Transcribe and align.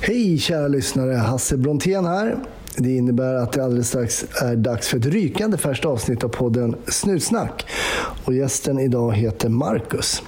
Hej 0.00 0.38
kära 0.38 0.68
lyssnare, 0.68 1.14
Hasse 1.14 1.56
Brontén 1.56 2.04
här. 2.04 2.36
Det 2.76 2.96
innebär 2.96 3.34
att 3.34 3.52
det 3.52 3.64
alldeles 3.64 3.88
strax 3.88 4.24
är 4.42 4.56
dags 4.56 4.88
för 4.88 4.98
ett 4.98 5.06
rykande 5.06 5.58
färskt 5.58 5.84
avsnitt 5.84 6.24
av 6.24 6.28
podden 6.28 6.76
Snutsnack. 6.86 7.66
Och 8.24 8.34
gästen 8.34 8.78
idag 8.78 9.12
heter 9.16 9.48
Marcus. 9.48 10.22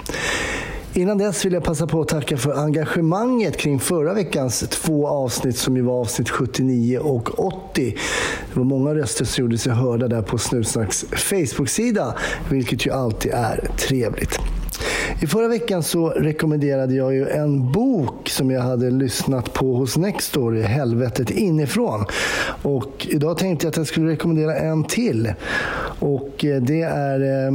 Innan 0.95 1.19
dess 1.19 1.45
vill 1.45 1.53
jag 1.53 1.64
passa 1.64 1.87
på 1.87 2.01
att 2.01 2.09
tacka 2.09 2.37
för 2.37 2.53
engagemanget 2.53 3.56
kring 3.56 3.80
förra 3.80 4.14
veckans 4.14 4.61
två 4.61 5.09
avsnitt 5.09 5.56
som 5.56 5.77
ju 5.77 5.82
var 5.82 6.00
avsnitt 6.00 6.30
79 6.30 6.98
och 6.98 7.46
80. 7.46 7.96
Det 8.52 8.59
var 8.59 8.64
många 8.64 8.95
röster 8.95 9.25
som 9.25 9.45
gjorde 9.45 9.59
sig 9.59 9.73
hörda 9.73 10.09
där 10.09 10.23
på 10.23 10.39
Snutsnacks 10.39 11.05
Facebook-sida, 11.11 12.14
vilket 12.50 12.87
ju 12.87 12.91
alltid 12.91 13.32
är 13.32 13.71
trevligt. 13.79 14.41
I 15.23 15.27
förra 15.27 15.48
veckan 15.48 15.82
så 15.82 16.09
rekommenderade 16.09 16.95
jag 16.95 17.14
ju 17.14 17.29
en 17.29 17.73
bok 17.73 18.29
som 18.29 18.50
jag 18.50 18.61
hade 18.62 18.91
lyssnat 18.91 19.52
på 19.52 19.75
hos 19.75 19.96
Nextory, 19.96 20.62
Helvetet 20.62 21.30
inifrån. 21.30 22.05
Och 22.62 23.06
idag 23.10 23.38
tänkte 23.38 23.66
jag 23.66 23.70
att 23.70 23.77
jag 23.77 23.87
skulle 23.87 24.10
rekommendera 24.10 24.56
en 24.56 24.84
till. 24.84 25.33
Och 25.98 26.45
eh, 26.45 26.62
det 26.62 26.83
är 26.83 27.46
eh, 27.46 27.52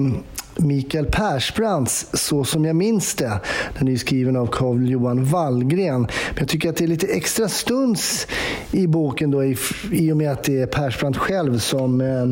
Mikael 0.58 1.06
Persbrandts 1.06 2.08
Så 2.14 2.44
som 2.44 2.66
jag 2.66 2.76
minns 2.76 3.16
det. 3.16 3.40
Den 3.80 3.88
är 3.88 3.96
skriven 3.96 4.36
av 4.36 4.48
Carl 4.48 4.90
Johan 4.90 5.26
Wallgren. 5.26 6.02
Men 6.02 6.38
jag 6.40 6.48
tycker 6.48 6.70
att 6.70 6.76
det 6.76 6.84
är 6.84 6.88
lite 6.88 7.08
extra 7.08 7.50
stunds 7.50 8.28
i 8.72 8.88
boken 8.88 9.32
då, 9.32 9.44
i, 9.44 9.58
i 9.92 10.12
och 10.12 10.18
med 10.18 10.32
att 10.32 10.44
det 10.44 10.62
är 10.62 10.68
Persbrandt 10.68 11.18
själv 11.18 11.60
som, 11.60 12.02
eh, 12.02 12.26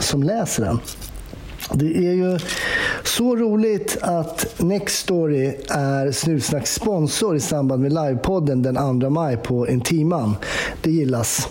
som 0.00 0.22
läser 0.22 0.64
den. 0.64 0.78
Det 1.72 1.96
är 1.96 2.12
ju 2.12 2.38
så 3.04 3.36
roligt 3.36 3.96
att 4.00 4.54
Nextory 4.58 5.56
är 5.68 6.12
Snutsnacks 6.12 6.74
sponsor 6.74 7.36
i 7.36 7.40
samband 7.40 7.82
med 7.82 7.92
livepodden 7.92 8.62
den 8.62 9.00
2 9.00 9.10
maj 9.10 9.36
på 9.36 9.68
Intiman. 9.68 10.36
Det 10.82 10.90
gillas. 10.90 11.48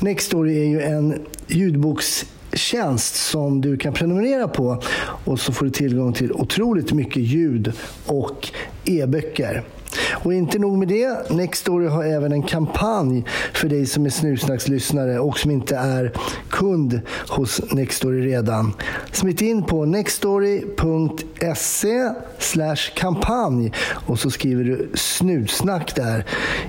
Nextory 0.00 0.58
är 0.60 0.64
ju 0.64 0.82
en 0.82 1.26
ljudbokstjänst 1.46 3.14
som 3.14 3.60
du 3.60 3.76
kan 3.76 3.92
prenumerera 3.92 4.48
på 4.48 4.82
och 5.24 5.40
så 5.40 5.52
får 5.52 5.64
du 5.64 5.70
tillgång 5.70 6.12
till 6.12 6.32
otroligt 6.32 6.92
mycket 6.92 7.22
ljud 7.22 7.72
och 8.06 8.52
e-böcker. 8.84 9.62
Och 10.12 10.34
inte 10.34 10.58
nog 10.58 10.78
med 10.78 10.88
det, 10.88 11.30
Nextory 11.30 11.86
har 11.86 12.04
även 12.04 12.32
en 12.32 12.42
kampanj 12.42 13.24
för 13.54 13.68
dig 13.68 13.86
som 13.86 14.06
är 14.06 14.10
Snusnackslyssnare 14.10 15.18
och 15.18 15.38
som 15.38 15.50
inte 15.50 15.76
är 15.76 16.12
kund 16.48 17.00
hos 17.28 17.60
Nextory 17.72 18.26
redan. 18.26 18.74
Smitt 19.12 19.40
in 19.40 19.62
på 19.62 19.84
nextory.se 19.84 20.50
kampanj 22.94 23.72
och 24.06 24.18
så 24.18 24.30
skriver 24.30 24.64
du 24.64 24.90
snutsnack 24.94 25.96
där 25.96 26.26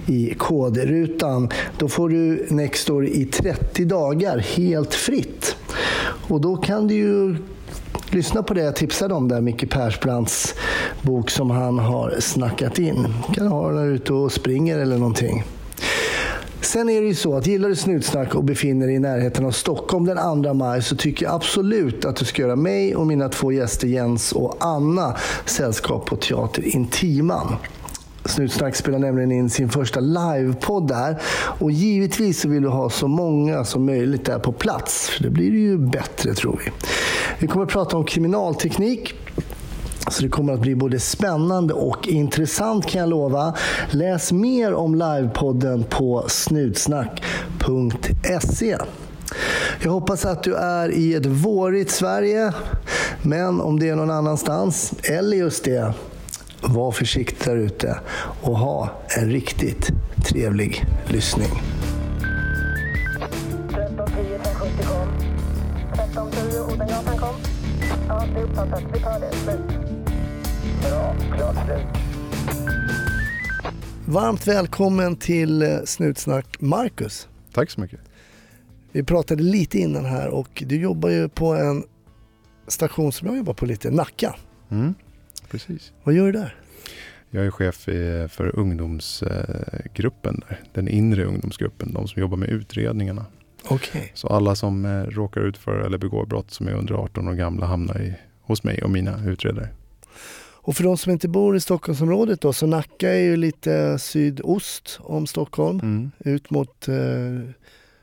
i 0.07 0.33
kodrutan. 0.37 1.49
Då 1.77 1.89
får 1.89 2.09
du 2.09 2.47
Nextory 2.49 3.09
i 3.09 3.25
30 3.25 3.85
dagar 3.85 4.37
helt 4.37 4.93
fritt. 4.93 5.55
Och 6.27 6.41
då 6.41 6.57
kan 6.57 6.87
du 6.87 6.93
ju 6.93 7.35
lyssna 8.13 8.43
på 8.43 8.53
det 8.53 8.61
jag 8.61 8.75
tipsade 8.75 9.13
om 9.13 9.27
där, 9.27 9.41
Micke 9.41 9.69
Persbrandts 9.69 10.55
bok 11.01 11.29
som 11.29 11.49
han 11.49 11.79
har 11.79 12.15
snackat 12.19 12.79
in. 12.79 13.07
Du 13.27 13.33
kan 13.33 13.47
ha 13.47 13.71
den 13.71 13.93
ute 13.93 14.13
och 14.13 14.31
springer 14.31 14.79
eller 14.79 14.97
någonting. 14.97 15.43
Sen 16.61 16.89
är 16.89 17.01
det 17.01 17.07
ju 17.07 17.15
så 17.15 17.37
att 17.37 17.47
gillar 17.47 17.69
du 17.69 17.75
snutsnack 17.75 18.35
och 18.35 18.43
befinner 18.43 18.87
dig 18.87 18.95
i 18.95 18.99
närheten 18.99 19.45
av 19.45 19.51
Stockholm 19.51 20.05
den 20.05 20.43
2 20.43 20.53
maj 20.53 20.81
så 20.81 20.95
tycker 20.95 21.25
jag 21.25 21.35
absolut 21.35 22.05
att 22.05 22.15
du 22.15 22.25
ska 22.25 22.41
göra 22.41 22.55
mig 22.55 22.95
och 22.95 23.07
mina 23.07 23.29
två 23.29 23.51
gäster 23.51 23.87
Jens 23.87 24.31
och 24.31 24.57
Anna 24.59 25.15
sällskap 25.45 26.05
på 26.05 26.15
Teater 26.15 26.75
Intiman. 26.75 27.55
Snutsnack 28.25 28.75
spelar 28.75 28.99
nämligen 28.99 29.31
in 29.31 29.49
sin 29.49 29.69
första 29.69 29.99
livepodd 29.99 30.87
där. 30.87 31.21
Och 31.59 31.71
givetvis 31.71 32.41
så 32.41 32.47
vill 32.47 32.63
du 32.63 32.69
ha 32.69 32.89
så 32.89 33.07
många 33.07 33.63
som 33.63 33.85
möjligt 33.85 34.25
där 34.25 34.39
på 34.39 34.51
plats. 34.51 35.09
För 35.09 35.23
det 35.23 35.29
blir 35.29 35.51
ju 35.51 35.77
bättre 35.77 36.33
tror 36.33 36.61
vi. 36.65 36.71
Vi 37.39 37.47
kommer 37.47 37.65
att 37.65 37.71
prata 37.71 37.97
om 37.97 38.05
kriminalteknik. 38.05 39.13
Så 40.09 40.23
det 40.23 40.29
kommer 40.29 40.53
att 40.53 40.59
bli 40.59 40.75
både 40.75 40.99
spännande 40.99 41.73
och 41.73 42.07
intressant 42.07 42.85
kan 42.85 43.01
jag 43.01 43.09
lova. 43.09 43.55
Läs 43.91 44.31
mer 44.31 44.73
om 44.73 44.95
livepodden 44.95 45.83
på 45.83 46.25
snutsnack.se. 46.27 48.77
Jag 49.81 49.91
hoppas 49.91 50.25
att 50.25 50.43
du 50.43 50.55
är 50.55 50.91
i 50.91 51.13
ett 51.13 51.25
vårigt 51.25 51.91
Sverige. 51.91 52.53
Men 53.21 53.61
om 53.61 53.79
det 53.79 53.89
är 53.89 53.95
någon 53.95 54.11
annanstans, 54.11 54.93
eller 55.03 55.37
just 55.37 55.63
det, 55.63 55.93
var 56.63 56.91
försiktig 56.91 57.47
där 57.47 57.55
ute 57.55 57.99
och 58.41 58.57
ha 58.57 58.89
en 59.17 59.29
riktigt 59.29 59.89
trevlig 60.25 60.85
lyssning. 61.07 61.49
1310 63.69 64.39
570 64.43 64.85
kom. 64.85 65.07
1310 65.93 66.73
Odengatan 66.73 67.17
kom. 67.17 67.35
Ja, 68.07 68.25
det 68.33 68.39
är 68.39 68.43
uppfattat. 68.43 68.83
Vi 68.93 68.99
tar 68.99 69.19
det. 69.19 69.31
Slut. 69.35 69.59
Bra. 70.81 71.15
Klart 71.37 71.65
slut. 71.65 72.03
Varmt 74.05 74.47
välkommen 74.47 75.15
till 75.15 75.61
eh, 75.61 75.77
Snutsnack 75.85 76.61
Marcus. 76.61 77.27
Tack 77.53 77.69
så 77.69 77.81
mycket. 77.81 77.99
Vi 78.91 79.03
pratade 79.03 79.43
lite 79.43 79.79
innan 79.79 80.05
här 80.05 80.29
och 80.29 80.63
du 80.67 80.81
jobbar 80.81 81.09
ju 81.09 81.29
på 81.29 81.53
en 81.53 81.83
station 82.67 83.11
som 83.11 83.27
jag 83.27 83.37
jobbar 83.37 83.53
på 83.53 83.65
lite, 83.65 83.91
Nacka. 83.91 84.35
Mm, 84.71 84.93
precis. 85.53 85.91
Vad 86.03 86.15
gör 86.15 86.25
du 86.25 86.31
där? 86.31 86.55
Jag 87.29 87.45
är 87.45 87.51
chef 87.51 87.75
för 88.31 88.59
ungdomsgruppen 88.59 90.43
där. 90.47 90.59
Den 90.73 90.87
inre 90.87 91.25
ungdomsgruppen, 91.25 91.93
de 91.93 92.07
som 92.07 92.21
jobbar 92.21 92.37
med 92.37 92.49
utredningarna. 92.49 93.25
Okej. 93.67 94.11
Så 94.13 94.27
alla 94.27 94.55
som 94.55 94.85
eh, 94.85 95.03
råkar 95.03 95.41
ut 95.41 95.57
för 95.57 95.79
eller 95.79 95.97
begår 95.97 96.25
brott 96.25 96.51
som 96.51 96.67
är 96.67 96.73
under 96.73 96.93
18 96.93 97.27
år 97.27 97.33
gamla 97.33 97.65
hamnar 97.65 98.01
i, 98.01 98.13
hos 98.41 98.63
mig 98.63 98.83
och 98.83 98.89
mina 98.89 99.25
utredare. 99.25 99.69
Och 100.65 100.75
för 100.75 100.83
de 100.83 100.97
som 100.97 101.11
inte 101.11 101.27
bor 101.27 101.55
i 101.55 101.59
Stockholmsområdet 101.59 102.41
då, 102.41 102.53
så 102.53 102.67
Nacka 102.67 103.09
är 103.09 103.19
ju 103.19 103.37
lite 103.37 103.99
sydost 103.99 104.99
om 105.01 105.27
Stockholm. 105.27 105.79
Mm. 105.79 106.11
Ut 106.19 106.49
mot 106.49 106.87
eh, 106.87 106.95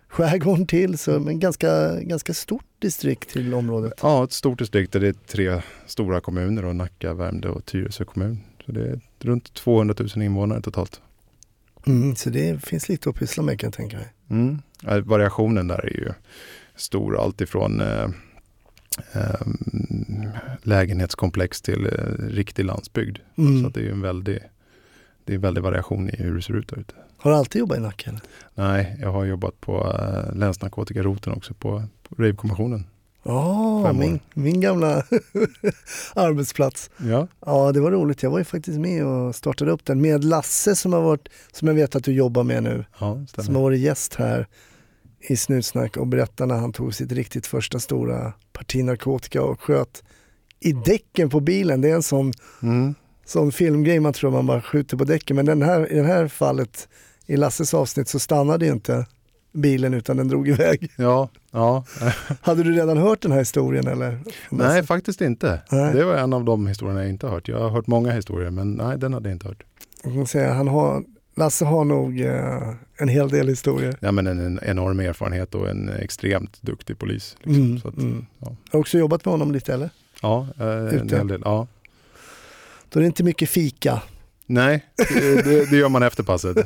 skärgården 0.09 0.67
till, 0.67 0.99
så, 0.99 1.21
men 1.21 1.41
ganska, 1.41 2.01
ganska 2.01 2.35
stort 2.35 2.70
distrikt 2.81 3.31
till 3.31 3.55
området. 3.55 3.93
Ja, 4.03 4.25
ett 4.25 4.33
stort 4.33 4.59
distrikt 4.59 4.93
där 4.93 5.01
det 5.01 5.09
är 5.09 5.15
tre 5.27 5.63
stora 5.87 6.21
kommuner 6.21 6.65
och 6.65 6.77
Nacka, 6.77 7.15
Värmdö 7.15 7.49
och 7.49 7.65
Tyresö 7.65 8.05
kommun. 8.05 8.41
Så 8.67 8.73
det 8.73 8.81
är 8.81 9.01
runt 9.19 9.55
200 9.55 9.95
000 9.99 10.23
invånare 10.23 10.63
totalt. 10.63 11.01
Mm, 11.87 12.17
så 12.17 12.31
det 12.31 12.65
finns 12.65 12.89
lite 12.89 13.11
att 13.11 13.17
pyssla 13.17 13.43
med 13.43 13.61
kan 13.61 13.67
jag 13.67 13.75
tänka 13.75 13.97
mig. 13.97 14.13
Mm. 14.31 14.59
Ja, 14.83 15.01
Variationen 15.01 15.69
där 15.69 15.87
är 15.87 15.97
ju 15.97 16.13
stor, 16.77 17.21
allt 17.21 17.41
ifrån 17.41 17.81
eh, 17.81 18.11
eh, 19.13 19.47
lägenhetskomplex 20.63 21.63
till 21.63 21.87
eh, 21.87 22.25
riktig 22.29 22.65
landsbygd. 22.65 23.19
Mm. 23.37 23.63
Så 23.63 23.69
det 23.69 23.81
är 23.81 23.85
ju 23.85 23.91
en 23.91 24.03
väldig, 24.03 24.39
det 25.25 25.35
är 25.35 25.39
väldig 25.39 25.63
variation 25.63 26.11
i 26.11 26.17
hur 26.17 26.35
det 26.35 26.43
ser 26.43 26.57
ut 26.57 26.69
där 26.69 26.79
ute. 26.79 26.95
Har 27.23 27.31
du 27.31 27.37
alltid 27.37 27.61
jobbat 27.61 27.79
i 27.79 27.81
Nacka? 27.81 28.11
Eller? 28.11 28.21
Nej, 28.55 28.97
jag 29.01 29.13
har 29.13 29.25
jobbat 29.25 29.61
på 29.61 29.97
eh, 29.99 30.35
länsnarkotikaroten 30.37 31.33
också 31.33 31.55
på, 31.55 31.83
på 32.09 32.15
Ravekommissionen. 32.23 32.87
Ja, 33.23 33.89
år. 33.89 33.93
min, 33.93 34.21
min 34.35 34.61
gamla 34.61 35.03
arbetsplats. 36.15 36.91
Ja, 36.97 37.27
Ja, 37.47 37.73
det 37.73 37.81
var 37.81 37.91
roligt. 37.91 38.23
Jag 38.23 38.31
var 38.31 38.39
ju 38.39 38.45
faktiskt 38.45 38.79
med 38.79 39.07
och 39.07 39.35
startade 39.35 39.71
upp 39.71 39.85
den 39.85 40.01
med 40.01 40.25
Lasse 40.25 40.77
som, 40.77 40.93
har 40.93 41.01
varit, 41.03 41.29
som 41.53 41.69
jag 41.69 41.75
vet 41.75 41.97
att 41.97 42.05
du 42.05 42.13
jobbar 42.13 42.43
med 42.45 42.63
nu. 42.63 42.85
ja 43.01 43.15
Som 43.15 43.27
stämmer. 43.27 43.53
har 43.59 43.63
varit 43.63 43.81
gäst 43.81 44.15
här 44.15 44.47
i 45.29 45.37
Snutsnack 45.37 45.97
och 45.97 46.07
berättade 46.07 46.55
när 46.55 46.61
han 46.61 46.73
tog 46.73 46.95
sitt 46.95 47.13
riktigt 47.13 47.47
första 47.47 47.79
stora 47.81 48.33
parti 48.53 48.85
narkotika 48.85 49.43
och 49.43 49.61
sköt 49.61 50.03
i 50.61 50.73
däcken 50.73 51.31
på 51.31 51.41
bilen. 51.41 51.81
Det 51.81 51.91
är 51.91 51.95
en 51.95 52.03
sån, 52.03 52.33
Mm. 52.63 52.95
sån 53.27 53.53
filmgrej 53.53 54.01
man 54.01 54.13
tror 54.13 54.31
man 54.31 54.47
bara 54.47 54.63
skjuter 54.63 54.97
på 54.97 55.05
däcken. 55.05 55.37
Men 55.37 55.47
den 55.47 55.63
här, 55.63 55.93
i 55.93 55.97
det 55.97 56.07
här 56.07 56.29
fallet, 56.29 56.89
i 57.31 57.37
Lasses 57.37 57.75
avsnitt 57.75 58.09
så 58.09 58.19
stannade 58.19 58.67
inte 58.67 59.07
bilen 59.53 59.95
utan 59.95 60.17
den 60.17 60.29
drog 60.29 60.49
iväg. 60.49 60.91
Ja, 60.97 61.29
ja. 61.51 61.85
Hade 62.41 62.63
du 62.63 62.73
redan 62.73 62.99
hört 62.99 63.21
den 63.21 63.33
här 63.33 63.39
historien 63.39 63.87
eller? 63.87 64.19
nej 64.49 64.83
faktiskt 64.83 65.21
inte. 65.21 65.61
Nej. 65.71 65.95
Det 65.95 66.05
var 66.05 66.17
en 66.17 66.33
av 66.33 66.45
de 66.45 66.67
historierna 66.67 67.01
jag 67.01 67.11
inte 67.11 67.27
har 67.27 67.35
hört. 67.35 67.49
Jag 67.49 67.59
har 67.59 67.71
hört 67.71 67.87
många 67.87 68.13
historier 68.13 68.51
men 68.51 68.73
nej, 68.73 68.99
den 68.99 69.13
hade 69.13 69.29
jag 69.29 69.35
inte 69.35 69.49
hört. 69.49 69.63
Jag 70.03 70.13
kan 70.13 70.27
säga, 70.27 70.53
han 70.53 70.69
har, 70.69 71.05
Lasse 71.37 71.65
har 71.65 71.85
nog 71.85 72.21
eh, 72.21 72.75
en 72.97 73.09
hel 73.09 73.29
del 73.29 73.49
historier. 73.49 73.97
Ja, 74.01 74.13
men 74.13 74.27
en, 74.27 74.41
en 74.41 74.61
enorm 74.63 75.01
erfarenhet 75.01 75.55
och 75.55 75.69
en 75.69 75.89
extremt 75.89 76.63
duktig 76.63 76.99
polis. 76.99 77.37
Liksom. 77.43 77.65
Mm, 77.65 77.77
att, 77.77 77.97
mm. 77.97 78.27
ja. 78.39 78.57
Har 78.73 78.81
också 78.81 78.99
jobbat 78.99 79.25
med 79.25 79.33
honom 79.33 79.53
lite 79.53 79.75
eller? 79.75 79.91
Ja, 80.23 80.47
eh, 80.59 81.01
en 81.01 81.09
hel 81.09 81.29
del. 81.29 81.43
Ja. 81.45 81.67
Då 82.89 82.99
är 82.99 83.01
det 83.01 83.07
inte 83.07 83.25
mycket 83.25 83.51
fika. 83.51 84.03
Nej, 84.51 84.85
det, 84.97 85.71
det, 85.71 85.77
gör 85.77 85.89
man 85.89 86.03
efter 86.03 86.23
passet. 86.23 86.57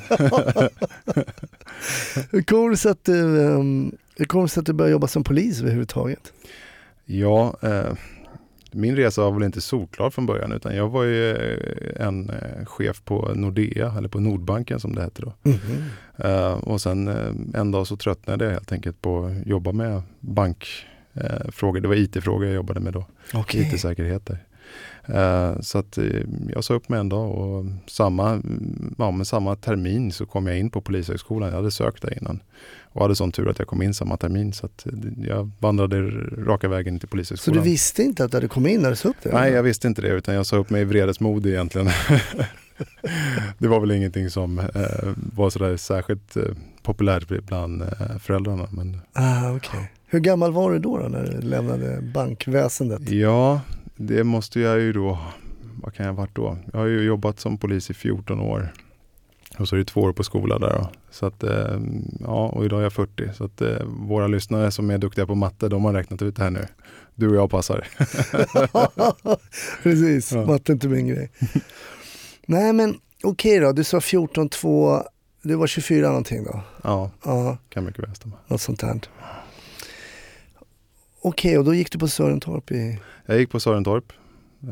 Hur 2.31 2.43
kommer 2.43 2.71
det 2.71 2.77
sig 2.77 2.91
att 2.91 3.05
du, 3.05 3.47
ehm, 3.47 3.93
hur 4.17 4.25
kommer 4.25 4.45
det 4.45 4.49
sig 4.49 4.61
att 4.61 4.67
du 4.67 4.73
började 4.73 4.93
jobba 4.93 5.07
som 5.07 5.25
polis 5.25 5.61
överhuvudtaget? 5.61 6.33
Ja, 7.05 7.57
eh, 7.63 7.93
min 8.73 8.97
resa 8.97 9.23
var 9.23 9.33
väl 9.33 9.43
inte 9.43 9.61
solklar 9.61 10.11
från 10.11 10.27
början 10.27 10.53
utan 10.53 10.77
jag 10.77 10.89
var 10.89 11.05
ju 11.05 11.31
eh, 11.31 12.07
en 12.07 12.31
eh, 12.31 12.67
chef 12.67 13.03
på 13.05 13.33
Nordea, 13.35 13.95
eller 13.99 14.09
på 14.09 14.21
Nordbanken 14.21 14.81
som 14.81 14.95
det 14.95 15.03
hette 15.03 15.23
då. 15.23 15.33
Mhm. 15.43 15.83
Eh, 16.17 16.53
och 16.53 16.81
sen 16.81 17.09
eh, 17.09 17.61
en 17.61 17.71
dag 17.71 17.87
så 17.87 17.97
tröttnade 17.97 18.45
jag 18.45 18.53
helt 18.53 18.73
enkelt 18.73 19.03
på 19.03 19.25
att 19.27 19.47
jobba 19.47 19.73
med 19.73 20.03
bankfrågor. 20.21 21.81
det 21.81 21.89
var 21.89 21.95
IT-frågor 21.95 22.47
jag 22.47 22.55
jobbade 22.55 22.81
med 22.81 22.93
då, 22.93 23.07
Okej. 23.35 23.61
IT-säkerhet 23.61 24.27
där. 24.27 24.35
Eh, 24.35 24.54
så 25.61 25.79
att 25.79 25.99
eh, 25.99 26.05
jag 26.55 26.65
sa 26.65 26.75
upp 26.75 26.89
mig 26.89 27.01
en 27.01 27.09
dag 27.09 27.31
och 27.31 27.65
samma, 27.87 28.31
mm, 28.31 28.95
ja, 28.99 29.25
samma 29.25 29.57
termin 29.57 30.13
så 30.13 30.27
kom 30.27 30.47
jag 30.47 30.59
in 30.59 30.71
på 30.71 30.81
Polishögskolan. 30.81 31.49
Jag 31.49 31.57
hade 31.57 31.71
sökt 31.71 32.03
där 32.03 32.19
innan 32.19 32.41
och 32.83 33.03
hade 33.03 33.17
sån 33.17 33.33
tur 33.33 33.49
att 33.51 33.59
jag 33.59 33.69
kom 33.69 33.83
in 33.83 33.95
samma 33.95 34.17
termin 34.17 34.53
så 34.53 34.67
att 34.67 34.87
eh, 34.87 34.93
jag 35.29 35.51
vandrade 35.59 36.01
raka 36.47 36.69
vägen 36.69 36.99
till 36.99 37.09
Så 37.09 37.11
Polishögskolan. 37.11 37.59
du 37.65 37.71
visste 37.71 38.03
inte 38.03 38.25
att 38.25 38.31
du 38.31 38.37
hade 38.37 38.49
kommit 38.49 38.73
in 38.73 38.81
när 38.83 38.91
du 38.91 38.97
sa 38.97 39.09
upp 39.09 39.17
det? 39.23 39.33
Nej, 39.33 39.53
jag 39.53 39.63
visste 39.63 39.89
inte 39.89 40.03
det 40.03 40.09
utan 40.09 40.35
jag 40.35 40.47
sa 40.47 40.57
upp 40.57 40.71
mig 40.71 40.83
i 40.83 40.85
vredesmod 40.85 41.47
egentligen. 41.47 41.89
det 43.59 43.69
var 43.69 43.81
väl 43.81 43.91
ingenting 43.91 44.31
som 44.31 44.59
eh, 44.59 44.65
var 45.15 45.51
sådär 45.51 45.77
särskilt 45.77 46.37
eh, 46.37 46.43
populärt 46.83 47.47
bland 47.47 47.83
eh, 47.83 47.89
föräldrarna. 48.21 48.69
Men 48.71 49.01
Ah, 49.13 49.51
okej. 49.57 49.91
Hur 50.07 50.21
gammal 50.21 50.53
var 50.53 50.73
du 50.73 50.79
då, 50.79 50.99
då 50.99 51.09
när 51.09 51.23
du 51.27 51.41
lämnade 51.41 52.03
bankväsendet? 52.15 53.11
ja, 53.11 53.61
det 53.97 54.25
måste 54.25 54.61
jag 54.61 54.81
ju 54.81 54.93
då, 54.93 55.19
vad 55.83 55.95
kan 55.95 56.07
jag 56.07 56.13
ha 56.13 56.21
varit 56.21 56.35
då? 56.37 56.59
Jag 56.73 56.79
har 56.81 56.87
ju 56.87 57.03
jobbat 57.03 57.41
som 57.41 57.59
polis 57.59 57.91
i 57.91 57.95
14 57.95 58.41
år. 58.41 58.73
Och 59.59 59.69
så 59.69 59.75
är 59.77 59.79
det 59.79 59.85
två 59.85 60.01
år 60.01 60.13
på 60.13 60.25
skola 60.25 60.59
där 60.59 60.71
då. 60.79 60.89
Så 61.11 61.27
att, 61.27 61.43
eh, 61.43 61.81
ja, 62.21 62.49
och 62.49 62.65
idag 62.65 62.79
är 62.79 62.83
jag 62.83 62.93
40. 62.93 63.31
Så 63.35 63.45
att 63.45 63.61
eh, 63.61 63.85
våra 63.87 64.27
lyssnare 64.27 64.71
som 64.71 64.91
är 64.91 64.99
duktiga 64.99 65.27
på 65.27 65.35
matte, 65.35 65.69
de 65.69 65.85
har 65.85 65.93
räknat 65.93 66.23
ut 66.23 66.37
det 66.37 66.43
här 66.43 66.51
nu. 66.51 66.67
Du 67.15 67.29
och 67.29 67.37
jag 67.37 67.51
passar. 67.51 67.87
Precis, 69.83 70.33
Ja. 70.33 70.47
matte 70.47 70.73
är 70.73 70.75
inte 70.75 70.89
min 70.89 71.07
grej. 71.09 71.31
Nej 72.47 72.73
men 72.73 72.95
okej 73.23 73.59
då, 73.61 73.73
du 73.73 73.85
sa 73.85 73.99
14-2, 73.99 75.03
du 75.43 75.55
var 75.55 75.67
24 75.67 76.09
någonting 76.09 76.45
då? 76.45 76.61
Ja, 76.83 77.11
Ja, 77.25 77.59
kan 77.69 77.85
mycket 77.85 78.03
väl 78.09 78.15
stämma. 78.15 78.37
något 78.47 78.61
sånt 78.61 78.83
här. 78.83 79.01
Okej, 81.27 81.59
och 81.59 81.65
då 81.65 81.75
gick 81.75 81.93
du 81.93 81.99
på 81.99 82.09
Sörentorp 82.09 82.71
i... 82.71 83.01
Jag 83.27 83.39
gick 83.39 83.51
på 83.51 83.61
Sörentorp, 83.61 84.13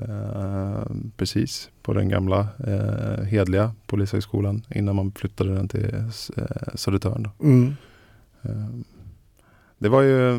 eh, 0.08 0.84
precis 1.16 1.70
på 1.82 1.92
den 1.92 2.08
gamla 2.08 2.48
eh, 2.66 3.24
hedliga 3.24 3.74
polishögskolan 3.86 4.66
innan 4.74 4.96
man 4.96 5.12
flyttade 5.12 5.54
den 5.54 5.68
till 5.68 5.94
eh, 5.94 6.08
Södertörn. 6.74 7.28
Mm. 7.40 7.74
Eh, 8.42 8.68
det 9.78 9.88
var 9.88 10.02
ju 10.02 10.36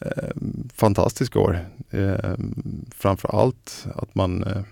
eh, 0.00 0.30
fantastiska 0.74 1.38
år. 1.38 1.58
Eh, 1.90 2.34
framför 2.94 3.40
allt 3.40 3.86
att 3.94 4.14
man, 4.14 4.44
eh, 4.44 4.62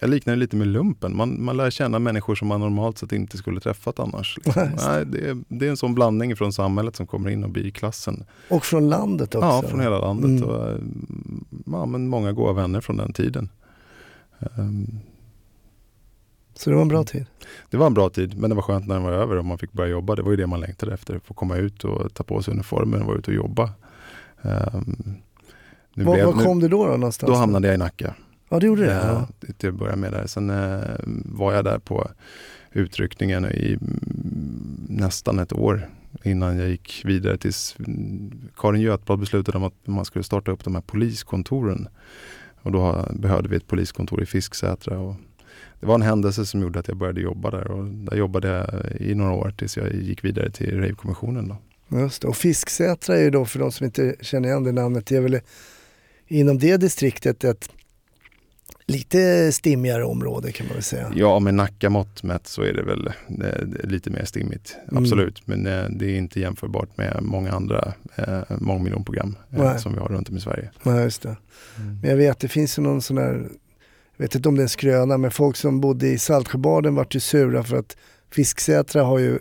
jag 0.00 0.10
liknar 0.10 0.32
det 0.34 0.38
lite 0.40 0.56
med 0.56 0.66
lumpen, 0.66 1.16
man, 1.16 1.44
man 1.44 1.56
lär 1.56 1.70
känna 1.70 1.98
människor 1.98 2.34
som 2.34 2.48
man 2.48 2.60
normalt 2.60 2.98
sett 2.98 3.12
inte 3.12 3.36
skulle 3.36 3.60
träffat 3.60 3.98
annars. 3.98 4.36
Liksom. 4.44 4.68
Nej, 4.86 5.06
det, 5.06 5.28
är, 5.30 5.36
det 5.48 5.66
är 5.66 5.70
en 5.70 5.76
sån 5.76 5.94
blandning 5.94 6.36
från 6.36 6.52
samhället 6.52 6.96
som 6.96 7.06
kommer 7.06 7.30
in 7.30 7.44
och 7.44 7.50
blir 7.50 7.70
klassen. 7.70 8.24
Och 8.50 8.64
från 8.64 8.88
landet 8.88 9.34
också? 9.34 9.46
Ja, 9.48 9.62
från 9.62 9.80
hela 9.80 9.98
landet. 9.98 10.42
Mm. 10.42 10.42
Och, 10.42 10.68
eh, 10.68 10.76
ja, 11.66 11.86
men 11.86 12.08
många 12.08 12.32
goda 12.32 12.52
vänner 12.52 12.80
från 12.80 12.96
den 12.96 13.12
tiden. 13.12 13.48
Ehm, 14.40 14.86
Så 16.54 16.70
det 16.70 16.76
var 16.76 16.82
en 16.82 16.88
bra 16.88 17.04
tid? 17.04 17.26
Det 17.70 17.76
var 17.76 17.86
en 17.86 17.94
bra 17.94 18.10
tid, 18.10 18.38
men 18.38 18.50
det 18.50 18.56
var 18.56 18.62
skönt 18.62 18.86
när 18.86 18.94
den 18.94 19.04
var 19.04 19.12
över 19.12 19.36
och 19.36 19.44
man 19.44 19.58
fick 19.58 19.72
börja 19.72 19.90
jobba. 19.90 20.14
Det 20.14 20.22
var 20.22 20.30
ju 20.30 20.36
det 20.36 20.46
man 20.46 20.60
längtade 20.60 20.94
efter, 20.94 21.18
få 21.24 21.34
komma 21.34 21.56
ut 21.56 21.84
och 21.84 22.14
ta 22.14 22.24
på 22.24 22.42
sig 22.42 22.54
uniformen 22.54 23.00
och 23.00 23.06
vara 23.06 23.18
ute 23.18 23.30
och 23.30 23.34
jobba. 23.34 23.70
Nu 25.94 26.04
Var, 26.04 26.14
blev- 26.14 26.26
var 26.26 26.34
nu- 26.34 26.44
kom 26.44 26.60
du 26.60 26.68
då, 26.68 26.86
då 26.86 26.92
någonstans? 26.96 27.32
Då 27.32 27.36
hamnade 27.38 27.66
jag 27.68 27.74
i 27.74 27.78
Nacka. 27.78 28.14
Ja, 28.48 28.58
det 28.58 28.66
gjorde 28.66 28.86
det? 28.86 28.92
Ja. 28.92 29.28
Till 29.56 29.68
att 29.68 29.74
börja 29.74 29.96
med 29.96 30.12
där. 30.12 30.26
Sen 30.26 30.50
eh, 30.50 30.80
var 31.24 31.52
jag 31.52 31.64
där 31.64 31.78
på 31.78 32.10
utryckningen 32.72 33.44
i 33.44 33.78
mm, 33.80 34.86
nästan 34.88 35.38
ett 35.38 35.52
år 35.52 35.90
innan 36.22 36.58
jag 36.58 36.68
gick 36.68 37.02
vidare 37.04 37.38
tills 37.38 37.76
mm, 37.78 38.48
Karin 38.56 38.80
Götblad 38.80 39.18
beslutade 39.18 39.58
om 39.58 39.64
att 39.64 39.86
man 39.86 40.04
skulle 40.04 40.22
starta 40.22 40.50
upp 40.50 40.64
de 40.64 40.74
här 40.74 40.82
poliskontoren. 40.82 41.88
Och 42.62 42.72
då 42.72 43.08
behövde 43.12 43.48
vi 43.48 43.56
ett 43.56 43.66
poliskontor 43.66 44.22
i 44.22 44.26
Fisksätra. 44.26 44.98
Och 44.98 45.14
det 45.80 45.86
var 45.86 45.94
en 45.94 46.02
händelse 46.02 46.46
som 46.46 46.60
gjorde 46.62 46.78
att 46.78 46.88
jag 46.88 46.96
började 46.96 47.20
jobba 47.20 47.50
där 47.50 47.70
och 47.70 47.84
där 47.84 48.16
jobbade 48.16 48.48
jag 48.48 48.92
i 49.00 49.14
några 49.14 49.32
år 49.32 49.54
tills 49.58 49.76
jag 49.76 49.94
gick 49.94 50.24
vidare 50.24 50.50
till 50.50 50.80
Rave-kommissionen. 50.80 51.48
Då. 51.48 51.56
Just 51.98 52.22
det. 52.22 52.28
Och 52.28 52.36
Fisksätra 52.36 53.16
är 53.16 53.22
ju 53.22 53.30
då, 53.30 53.44
för 53.44 53.58
de 53.58 53.72
som 53.72 53.86
inte 53.86 54.16
känner 54.20 54.48
igen 54.48 54.64
det 54.64 54.72
namnet, 54.72 55.06
det 55.06 55.16
är 55.16 55.20
väl 55.20 55.40
inom 56.26 56.58
det 56.58 56.76
distriktet 56.76 57.44
ett 57.44 57.70
lite 58.88 59.52
stimmigare 59.52 60.04
område 60.04 60.52
kan 60.52 60.66
man 60.66 60.74
väl 60.74 60.82
säga. 60.82 61.12
Ja, 61.14 61.38
med 61.38 61.54
Nacka-mått 61.54 62.22
mätt 62.22 62.46
så 62.46 62.62
är 62.62 62.72
det 62.72 62.82
väl 62.82 63.06
eh, 63.06 63.88
lite 63.88 64.10
mer 64.10 64.24
stimmigt. 64.24 64.76
Mm. 64.90 65.02
Absolut, 65.02 65.46
men 65.46 65.66
eh, 65.66 65.84
det 65.90 66.06
är 66.06 66.16
inte 66.16 66.40
jämförbart 66.40 66.96
med 66.96 67.18
många 67.22 67.52
andra 67.52 67.92
eh, 68.16 68.40
mångmiljonprogram 68.58 69.36
eh, 69.50 69.64
Nej. 69.64 69.80
som 69.80 69.92
vi 69.92 69.98
har 69.98 70.08
runt 70.08 70.28
om 70.28 70.36
i 70.36 70.40
Sverige. 70.40 70.70
Ja, 70.82 71.00
just 71.00 71.22
det. 71.22 71.36
Men 72.00 72.10
jag 72.10 72.16
vet, 72.16 72.38
det 72.38 72.48
finns 72.48 72.78
ju 72.78 72.82
någon 72.82 73.02
sån 73.02 73.16
där, 73.16 73.48
jag 74.16 74.24
vet 74.24 74.34
inte 74.34 74.48
om 74.48 74.54
det 74.54 74.60
är 74.60 74.62
en 74.62 74.68
skröna, 74.68 75.18
men 75.18 75.30
folk 75.30 75.56
som 75.56 75.80
bodde 75.80 76.08
i 76.08 76.18
Saltsjöbaden 76.18 76.94
vart 76.94 77.14
ju 77.14 77.20
sura 77.20 77.62
för 77.62 77.76
att 77.76 77.96
Fisksätra 78.30 79.02
har 79.02 79.18
ju 79.18 79.38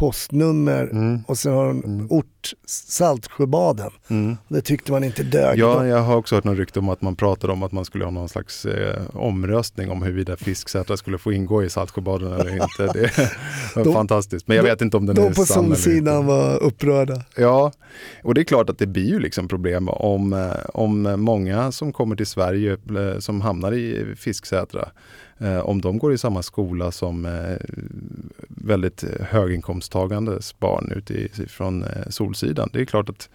postnummer 0.00 0.82
Mm. 0.92 1.20
och 1.26 1.38
sen 1.38 1.52
har 1.52 1.66
de 1.66 1.84
Mm. 1.84 2.06
ort 2.10 2.52
Saltsjöbaden. 2.66 3.90
Mm. 4.08 4.36
Det 4.48 4.60
tyckte 4.60 4.92
man 4.92 5.04
inte 5.04 5.22
dög. 5.22 5.58
Ja, 5.58 5.86
jag 5.86 5.98
har 6.02 6.16
också 6.16 6.34
hört 6.34 6.44
något 6.44 6.58
rykte 6.58 6.78
om 6.78 6.88
att 6.88 7.02
man 7.02 7.16
pratade 7.16 7.52
om 7.52 7.62
att 7.62 7.72
man 7.72 7.84
skulle 7.84 8.04
ha 8.04 8.10
någon 8.10 8.28
slags 8.28 8.64
eh, 8.66 9.00
omröstning 9.12 9.90
om 9.90 10.02
huruvida 10.02 10.36
Fisksätra 10.36 10.96
skulle 10.96 11.18
få 11.18 11.32
ingå 11.32 11.62
i 11.64 11.70
Saltsjöbaden 11.70 12.32
eller 12.32 12.52
inte. 12.52 12.92
Det 12.98 13.10
var 13.76 13.84
De- 13.84 13.92
fantastiskt, 13.92 14.48
men 14.48 14.56
jag 14.56 14.64
vet 14.64 14.80
inte 14.82 14.96
om 14.96 15.06
den 15.06 15.18
är 15.18 15.22
De 15.22 15.34
på 15.34 15.44
sann 15.44 15.64
eller 15.64 15.74
Solsidan 15.76 16.16
inte. 16.16 16.28
var 16.28 16.62
upprörda. 16.62 17.22
Ja, 17.36 17.72
och 18.24 18.34
det 18.34 18.40
är 18.40 18.44
klart 18.44 18.70
att 18.70 18.78
det 18.78 18.86
blir 18.86 19.08
ju 19.08 19.18
liksom 19.20 19.48
problem 19.48 19.88
om, 19.88 20.32
eh, 20.32 20.50
om 20.74 21.02
många 21.16 21.72
som 21.72 21.92
kommer 21.92 22.16
till 22.16 22.26
Sverige 22.26 22.72
eh, 22.72 23.18
som 23.18 23.40
hamnar 23.40 23.72
i 23.72 24.14
Fisksätra, 24.16 24.88
om 25.64 25.80
de 25.80 25.98
går 25.98 26.12
i 26.12 26.18
samma 26.18 26.42
skola 26.42 26.90
som 26.90 27.26
eh, 27.26 27.56
väldigt 28.48 29.04
höginkomsttagandes 29.20 30.58
barn 30.58 30.92
ute 30.96 31.14
i, 31.14 31.28
från 31.48 31.82
eh, 31.84 32.08
Solsidan. 32.08 32.70
Det 32.72 32.80
är 32.80 32.84
klart 32.84 33.08
att 33.08 33.28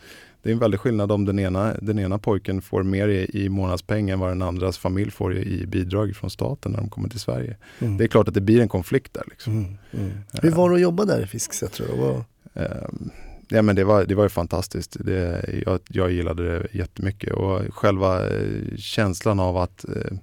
det 0.44 0.50
är 0.50 0.54
en 0.54 0.60
väldig 0.60 0.80
skillnad 0.80 1.12
om 1.12 1.26
den 1.26 1.40
ena, 1.40 1.74
den 1.82 2.00
ena 2.00 2.18
pojken 2.20 2.62
får 2.62 2.84
mer 2.84 3.08
i, 3.08 3.30
i 3.46 3.50
månadspeng 3.50 4.10
än 4.10 4.20
vad 4.20 4.30
den 4.30 4.42
andras 4.42 4.78
familj 4.78 5.12
får 5.12 5.38
i, 5.38 5.66
bidrag 5.68 6.16
från 6.16 6.30
staten 6.30 6.72
när 6.72 6.80
de 6.80 6.90
kommer 6.90 7.10
till 7.10 7.20
Sverige. 7.20 7.58
Mm. 7.80 7.98
Det 7.98 8.04
är 8.04 8.08
klart 8.08 8.28
att 8.28 8.34
det 8.34 8.42
blir 8.42 8.62
en 8.62 8.70
konflikt 8.70 9.14
där. 9.14 9.24
Liksom. 9.30 9.54
Mm. 9.54 9.78
Mm. 9.94 10.12
Hur 10.42 10.52
var 10.52 10.70
det 10.70 10.76
att 10.76 10.82
jobba 10.82 11.06
där 11.06 11.24
i 11.24 11.28
Fisksätra? 11.28 11.86
Vad- 11.98 12.24
Ehm, 12.54 13.10
Ja, 13.50 13.62
men 13.62 13.76
det, 13.76 13.84
var, 13.84 14.06
det 14.06 14.16
var 14.16 14.24
ju 14.24 14.30
fantastiskt. 14.30 14.98
Det, 15.00 15.46
jag, 15.66 15.80
jag 15.88 16.12
gillade 16.12 16.60
det 16.60 16.68
jättemycket 16.72 17.34
och 17.34 17.62
själva 17.76 18.28
eh, 18.30 18.76
känslan 18.78 19.40
av 19.40 19.58
att, 19.58 19.86
eh, 19.86 20.18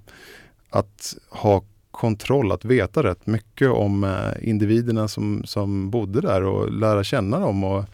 att 0.70 1.14
ha 1.28 1.64
kontroll, 2.02 2.52
att 2.52 2.64
veta 2.64 3.02
rätt 3.02 3.26
mycket 3.26 3.70
om 3.70 4.04
eh, 4.04 4.48
individerna 4.48 5.08
som, 5.08 5.42
som 5.44 5.90
bodde 5.90 6.20
där 6.20 6.42
och 6.42 6.72
lära 6.72 7.04
känna 7.04 7.38
dem 7.38 7.64
och 7.64 7.84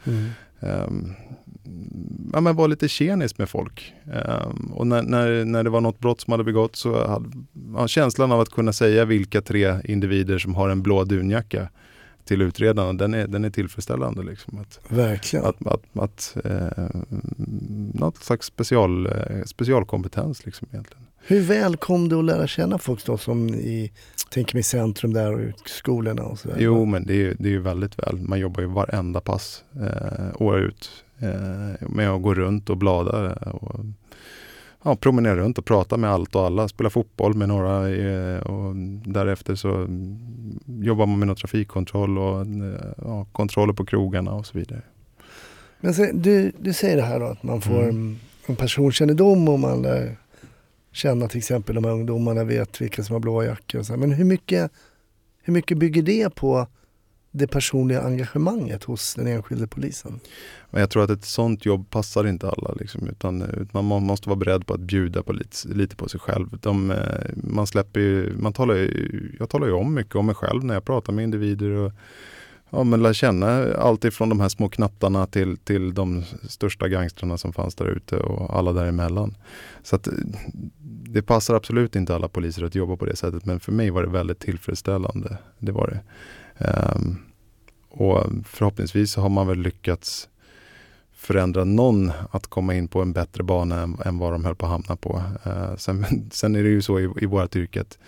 ehm, 0.60 1.12
ja, 2.32 2.40
men 2.40 2.56
vara 2.56 2.66
lite 2.66 2.88
tjenis 2.88 3.38
med 3.38 3.48
folk. 3.48 3.94
Ehm, 4.12 4.72
och 4.74 4.86
när, 4.86 5.02
när, 5.02 5.44
när 5.44 5.64
det 5.64 5.70
var 5.70 5.80
något 5.80 5.98
brott 5.98 6.20
som 6.20 6.30
hade 6.30 6.44
begåtts 6.44 6.80
så 6.80 7.08
hade 7.08 7.28
ja, 7.74 7.88
känslan 7.88 8.32
av 8.32 8.40
att 8.40 8.50
kunna 8.50 8.72
säga 8.72 9.04
vilka 9.04 9.40
tre 9.40 9.76
individer 9.84 10.38
som 10.38 10.54
har 10.54 10.68
en 10.68 10.82
blå 10.82 11.04
dunjacka 11.04 11.68
till 12.24 12.42
utredarna, 12.42 12.92
den 12.92 13.14
är, 13.14 13.26
den 13.26 13.44
är 13.44 13.50
tillfredsställande. 13.50 14.22
Liksom. 14.22 14.58
Att, 14.58 14.80
Verkligen. 14.88 15.46
att, 15.46 15.66
att, 15.66 15.98
att 15.98 16.36
eh, 16.44 16.88
något 17.94 18.16
slags 18.16 18.46
special, 18.46 19.06
eh, 19.06 19.44
specialkompetens 19.46 20.46
liksom 20.46 20.68
egentligen. 20.72 21.07
Hur 21.26 21.40
väl 21.40 21.76
kom 21.76 22.08
du 22.08 22.18
att 22.18 22.25
lära 22.25 22.46
känna 22.46 22.78
folk 22.78 23.04
då 23.06 23.18
som 23.18 23.48
i, 23.48 23.92
tänker 24.30 24.54
mig 24.56 24.62
centrum 24.62 25.12
där 25.12 25.32
och 25.32 25.68
skolorna 25.68 26.22
och 26.22 26.38
sådär? 26.38 26.56
Jo, 26.60 26.84
men 26.84 27.04
det 27.06 27.12
är, 27.12 27.16
ju- 27.16 27.37
det 27.38 27.48
är 27.48 27.52
ju 27.52 27.60
väldigt 27.60 27.98
väl. 27.98 28.16
Man 28.20 28.38
jobbar 28.40 28.60
ju 28.60 28.66
varenda 28.66 29.20
pass 29.20 29.64
eh, 29.80 30.42
år 30.42 30.58
ut 30.60 30.90
eh, 31.18 31.88
med 31.88 32.10
att 32.10 32.22
gå 32.22 32.34
runt 32.34 32.70
och 32.70 32.76
blada 32.76 33.32
och 33.32 33.80
ja, 34.84 34.96
promenera 34.96 35.37
runt 35.37 35.58
och 35.58 35.64
prata 35.64 35.96
med 35.96 36.10
allt 36.10 36.34
och 36.34 36.42
alla. 36.46 36.68
Spela 36.68 36.90
fotboll 36.90 37.34
med 37.34 37.48
några 37.48 37.88
eh, 37.90 38.38
och 38.40 38.75
därefter 39.06 39.54
så 39.54 39.68
jobbar 40.66 41.06
man 41.06 41.18
med 41.18 41.28
någon 41.28 41.37
trafikkontroll 41.37 42.18
och 42.18 42.40
eh, 42.40 42.92
ja, 42.98 43.26
kontroller 43.32 43.72
på 43.72 43.84
krogarna 43.84 44.32
och 44.32 44.46
så 44.46 44.58
vidare. 44.58 44.82
Men 45.80 45.94
så, 45.94 46.06
du, 46.14 46.52
du 46.58 46.72
säger 46.72 46.96
det 46.96 47.02
här 47.02 47.20
då 47.20 47.26
att 47.26 47.42
man 47.42 47.60
får 47.60 47.82
Mm. 47.82 48.16
en, 48.46 48.56
personkännedom 48.56 49.48
och 49.48 49.58
man 49.60 49.82
lär 49.82 50.16
känna 50.92 51.28
till 51.28 51.38
exempel 51.38 51.75
de 51.75 51.85
här 51.85 51.92
ungdomarna, 51.92 52.45
vet 52.45 52.80
vilka 52.80 53.02
som 53.02 53.12
har 53.12 53.21
blåa 53.21 53.45
jackor 53.45 53.78
och 53.78 53.87
så. 53.87 53.92
här. 53.92 54.00
Men 54.00 54.12
hur 54.12 54.25
mycket, 54.25 54.73
hur 55.42 55.52
mycket 55.52 55.78
bygger 55.78 56.02
det 56.02 56.35
på 56.35 56.66
det 57.30 57.47
personliga 57.47 58.02
engagemanget 58.02 58.85
hos 58.85 59.14
den 59.14 59.26
enskilde 59.26 59.66
polisen. 59.66 60.21
Men 60.71 60.80
jag 60.80 60.90
tror 60.90 61.04
att 61.04 61.11
ett 61.11 61.25
sånt 61.25 61.66
jobb 61.66 61.90
passar 61.90 62.26
inte 62.26 62.50
alla. 62.50 62.73
Liksom, 62.73 63.09
utan, 63.09 63.42
utan 63.42 63.85
man 63.85 64.02
måste 64.02 64.28
vara 64.28 64.38
beredd 64.38 64.66
på 64.66 64.75
att 64.75 64.80
bjuda 64.80 65.23
på 65.23 65.33
lite, 65.33 65.68
lite 65.68 65.97
på 65.97 66.09
sig 66.09 66.21
själv. 66.21 66.59
De, 66.61 66.90
eh, 66.90 67.30
man 67.35 67.66
släpper 67.66 68.00
ju, 68.00 68.37
man 68.37 68.52
talar 68.52 68.90
jag 69.38 69.50
talar 69.50 69.66
ju 69.66 69.73
om 69.73 69.95
mycket 69.95 70.14
om 70.14 70.26
mig 70.26 70.35
själv 70.35 70.64
när 70.64 70.75
jag 70.75 70.85
pratar 70.85 71.12
med 71.12 71.23
individer. 71.23 71.71
Och, 71.71 71.92
ja, 72.70 72.84
men 72.84 73.02
lär 73.02 73.12
känna 73.12 73.75
allt 73.75 74.04
ifrån 74.04 74.28
de 74.28 74.40
här 74.40 74.48
små 74.48 74.68
knattarna 74.68 75.26
till, 75.26 75.56
till 75.56 75.94
de 75.94 76.25
största 76.48 76.88
gangstrarna 76.88 77.38
som 77.38 77.52
fanns 77.52 77.75
där 77.75 77.87
ute 77.87 78.16
och 78.16 78.56
alla 78.56 78.72
däremellan. 78.72 79.37
Så 79.82 79.96
att, 79.96 80.08
det 81.10 81.22
passar 81.22 81.54
absolut 81.54 81.96
inte 81.96 82.14
alla 82.14 82.28
poliser 82.28 82.64
att 82.64 82.75
jobba 82.75 82.96
på 82.96 83.04
det 83.04 83.16
sättet 83.16 83.44
men 83.44 83.60
för 83.60 83.72
mig 83.72 83.90
var 83.90 84.02
det 84.02 84.08
väldigt 84.08 84.38
tillfredsställande. 84.38 85.38
Det 85.58 85.72
var 85.72 85.87
det. 85.87 86.00
Um, 86.94 87.18
och 87.90 88.25
förhoppningsvis 88.44 89.16
har 89.16 89.28
man 89.28 89.46
väl 89.46 89.58
lyckats 89.58 90.28
förändra 91.12 91.64
någon 91.64 92.12
att 92.30 92.46
komma 92.46 92.75
in 92.75 92.88
på 92.88 93.02
en 93.02 93.12
bättre 93.12 93.42
bana 93.42 93.80
än, 93.80 93.96
än 94.04 94.18
vad 94.18 94.32
de 94.32 94.44
höll 94.44 94.54
på 94.54 94.66
att 94.66 94.72
hamna 94.72 94.96
på. 94.96 95.22
Uh, 95.46 95.76
sen, 95.76 96.06
sen, 96.32 96.56
är 96.56 96.62
det 96.62 96.68
ju 96.68 96.82
så 96.82 97.00
i, 97.00 97.10
i 97.20 97.26
vårt 97.26 97.56
yrke 97.56 97.80
att 97.80 97.98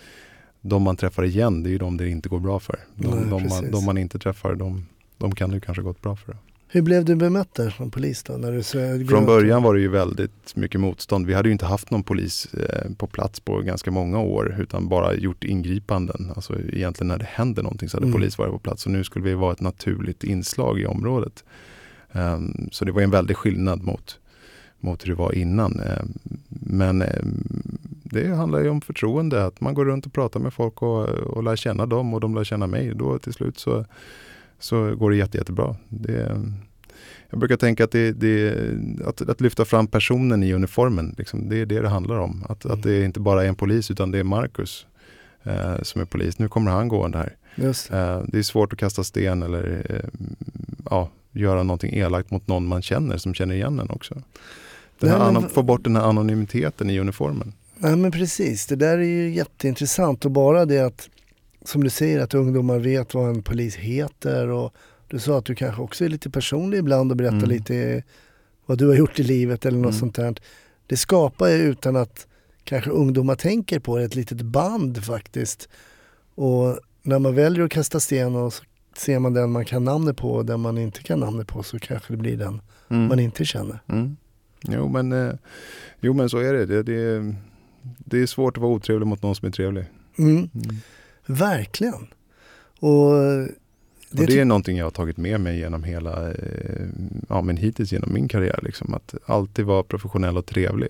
de 0.61 0.83
man 0.83 0.95
träffar 0.95 1.23
igen, 1.23 1.63
det 1.63 1.69
är 1.69 1.71
ju 1.71 1.77
de 1.77 1.97
det 1.97 2.09
inte 2.09 2.29
går 2.29 2.39
bra 2.39 2.59
för. 2.59 2.79
De, 2.95 3.07
Nej, 3.07 3.25
de, 3.29 3.49
man, 3.49 3.71
de 3.71 3.85
man, 3.85 3.97
inte 3.97 4.19
träffar, 4.19 4.55
de, 4.55 4.85
de 5.17 5.35
kan 5.35 5.51
det 5.51 5.59
kanske 5.59 5.83
gått 5.83 6.01
bra 6.01 6.15
för. 6.15 6.37
Hur 6.73 6.81
blev 6.81 7.05
du 7.05 7.15
bemött 7.15 7.55
där 7.55 7.69
som 7.69 7.91
polis 7.91 8.23
då? 8.23 8.33
När 8.33 8.51
du 8.51 9.05
Från 9.05 9.25
början 9.25 9.63
var 9.63 9.73
det 9.73 9.81
ju 9.81 9.87
väldigt 9.87 10.55
mycket 10.55 10.81
motstånd. 10.81 11.27
Vi 11.27 11.33
hade 11.33 11.49
ju 11.49 11.53
inte 11.53 11.65
haft 11.65 11.91
någon 11.91 12.03
polis 12.03 12.53
eh, 12.53 12.91
på 12.97 13.07
plats 13.07 13.39
på 13.39 13.59
ganska 13.59 13.91
många 13.91 14.19
år 14.19 14.55
utan 14.59 14.87
bara 14.87 15.13
gjort 15.13 15.43
ingripanden. 15.43 16.31
Alltså 16.35 16.59
egentligen 16.59 17.07
när 17.07 17.17
det 17.17 17.27
händer 17.29 17.63
någonting 17.63 17.89
så 17.89 17.97
hade 17.97 18.05
mm. 18.05 18.13
polis 18.13 18.37
varit 18.37 18.51
på 18.51 18.59
plats 18.59 18.85
och 18.85 18.91
nu 18.91 19.03
skulle 19.03 19.25
vi 19.25 19.33
vara 19.33 19.53
ett 19.53 19.61
naturligt 19.61 20.23
inslag 20.23 20.79
i 20.79 20.85
området. 20.85 21.43
Um, 22.11 22.69
så 22.71 22.85
det 22.85 22.91
var 22.91 23.01
en 23.01 23.11
väldig 23.11 23.37
skillnad 23.37 23.83
mot, 23.83 24.19
mot 24.79 25.03
hur 25.03 25.09
det 25.09 25.15
var 25.15 25.35
innan. 25.35 25.79
Um, 25.79 26.13
men 26.49 27.01
um, 27.01 27.77
det 28.11 28.27
handlar 28.27 28.59
ju 28.59 28.69
om 28.69 28.81
förtroende, 28.81 29.45
att 29.45 29.61
man 29.61 29.73
går 29.73 29.85
runt 29.85 30.05
och 30.05 30.13
pratar 30.13 30.39
med 30.39 30.53
folk 30.53 30.81
och, 30.81 31.09
och 31.09 31.43
lär 31.43 31.55
känna 31.55 31.85
dem 31.85 32.13
och 32.13 32.19
de 32.19 32.35
lär 32.35 32.43
känna 32.43 32.67
mig. 32.67 32.93
Då 32.95 33.19
till 33.19 33.33
slut 33.33 33.59
så 33.59 33.85
så 34.63 34.95
går 34.95 35.11
det 35.11 35.17
jätte, 35.17 35.37
jättebra. 35.37 35.75
Det, 35.89 36.41
jag 37.29 37.39
brukar 37.39 37.57
tänka 37.57 37.83
att, 37.83 37.91
det, 37.91 38.11
det, 38.11 38.55
att, 39.05 39.29
att 39.29 39.41
lyfta 39.41 39.65
fram 39.65 39.87
personen 39.87 40.43
i 40.43 40.53
uniformen, 40.53 41.15
liksom, 41.17 41.49
det 41.49 41.57
är 41.57 41.65
det 41.65 41.81
det 41.81 41.89
handlar 41.89 42.15
om. 42.15 42.45
Att, 42.49 42.65
mm. 42.65 42.77
att 42.77 42.83
det 42.83 43.03
inte 43.03 43.19
bara 43.19 43.43
är 43.43 43.47
en 43.47 43.55
polis 43.55 43.91
utan 43.91 44.11
det 44.11 44.19
är 44.19 44.23
Marcus 44.23 44.85
eh, 45.43 45.81
som 45.81 46.01
är 46.01 46.05
polis. 46.05 46.39
Nu 46.39 46.47
kommer 46.47 46.71
han 46.71 46.87
gående 46.87 47.17
här. 47.17 47.35
Eh, 47.91 48.23
det 48.27 48.39
är 48.39 48.43
svårt 48.43 48.73
att 48.73 48.79
kasta 48.79 49.03
sten 49.03 49.43
eller 49.43 49.85
eh, 49.89 50.25
ja, 50.89 51.09
göra 51.31 51.63
någonting 51.63 51.93
elakt 51.93 52.31
mot 52.31 52.47
någon 52.47 52.67
man 52.67 52.81
känner 52.81 53.17
som 53.17 53.33
känner 53.33 53.55
igen 53.55 53.79
en 53.79 53.89
också. 53.89 54.21
Den 54.99 55.19
Nej, 55.19 55.33
men... 55.33 55.49
Få 55.49 55.63
bort 55.63 55.83
den 55.83 55.95
här 55.95 56.03
anonymiteten 56.03 56.89
i 56.89 56.99
uniformen. 56.99 57.53
Nej 57.83 57.95
men 57.95 58.11
precis, 58.11 58.65
det 58.65 58.75
där 58.75 58.97
är 58.97 59.03
ju 59.03 59.29
jätteintressant 59.29 60.25
och 60.25 60.31
bara 60.31 60.65
det 60.65 60.79
att 60.79 61.09
som 61.65 61.83
du 61.83 61.89
säger 61.89 62.19
att 62.19 62.33
ungdomar 62.33 62.79
vet 62.79 63.13
vad 63.13 63.29
en 63.29 63.43
polis 63.43 63.75
heter 63.75 64.47
och 64.47 64.73
du 65.07 65.19
sa 65.19 65.37
att 65.37 65.45
du 65.45 65.55
kanske 65.55 65.81
också 65.81 66.05
är 66.05 66.09
lite 66.09 66.29
personlig 66.29 66.77
ibland 66.77 67.11
och 67.11 67.17
berättar 67.17 67.37
mm. 67.37 67.49
lite 67.49 68.03
vad 68.65 68.77
du 68.77 68.87
har 68.87 68.95
gjort 68.95 69.19
i 69.19 69.23
livet 69.23 69.65
eller 69.65 69.77
något 69.77 69.91
mm. 69.91 69.99
sånt 69.99 70.15
där. 70.15 70.35
Det 70.87 70.97
skapar 70.97 71.47
ju 71.47 71.55
utan 71.55 71.95
att 71.95 72.27
kanske 72.63 72.89
ungdomar 72.89 73.35
tänker 73.35 73.79
på 73.79 73.97
det, 73.97 74.03
ett 74.03 74.15
litet 74.15 74.41
band 74.41 75.03
faktiskt. 75.03 75.69
Och 76.35 76.79
när 77.01 77.19
man 77.19 77.35
väljer 77.35 77.65
att 77.65 77.71
kasta 77.71 77.99
sten 77.99 78.35
och 78.35 78.53
så 78.53 78.63
ser 78.97 79.19
man 79.19 79.33
den 79.33 79.51
man 79.51 79.65
kan 79.65 79.83
namnet 79.83 80.17
på 80.17 80.31
och 80.31 80.45
den 80.45 80.59
man 80.59 80.77
inte 80.77 81.03
kan 81.03 81.19
namnet 81.19 81.47
på 81.47 81.63
så 81.63 81.79
kanske 81.79 82.13
det 82.13 82.17
blir 82.17 82.37
den 82.37 82.61
mm. 82.89 83.07
man 83.07 83.19
inte 83.19 83.45
känner. 83.45 83.79
Mm. 83.87 84.17
Jo, 84.61 84.87
men, 84.87 85.11
eh, 85.11 85.33
jo 85.99 86.13
men 86.13 86.29
så 86.29 86.37
är 86.37 86.53
det. 86.53 86.65
Det, 86.65 86.83
det. 86.83 87.35
Det 87.97 88.21
är 88.21 88.25
svårt 88.25 88.57
att 88.57 88.61
vara 88.61 88.71
otrevlig 88.71 89.07
mot 89.07 89.23
någon 89.23 89.35
som 89.35 89.47
är 89.47 89.51
trevlig. 89.51 89.85
Mm. 90.17 90.35
mm. 90.35 90.49
Verkligen. 91.25 92.07
Och 92.79 93.13
det, 94.11 94.21
och 94.21 94.27
det 94.27 94.39
är 94.39 94.45
någonting 94.45 94.77
jag 94.77 94.85
har 94.85 94.91
tagit 94.91 95.17
med 95.17 95.41
mig 95.41 95.57
genom 95.57 95.83
hela, 95.83 96.31
eh, 96.31 96.87
ja 97.29 97.41
men 97.41 97.57
hittills 97.57 97.91
genom 97.91 98.13
min 98.13 98.27
karriär. 98.27 98.59
Liksom, 98.63 98.93
att 98.93 99.15
alltid 99.25 99.65
vara 99.65 99.83
professionell 99.83 100.37
och 100.37 100.45
trevlig. 100.45 100.89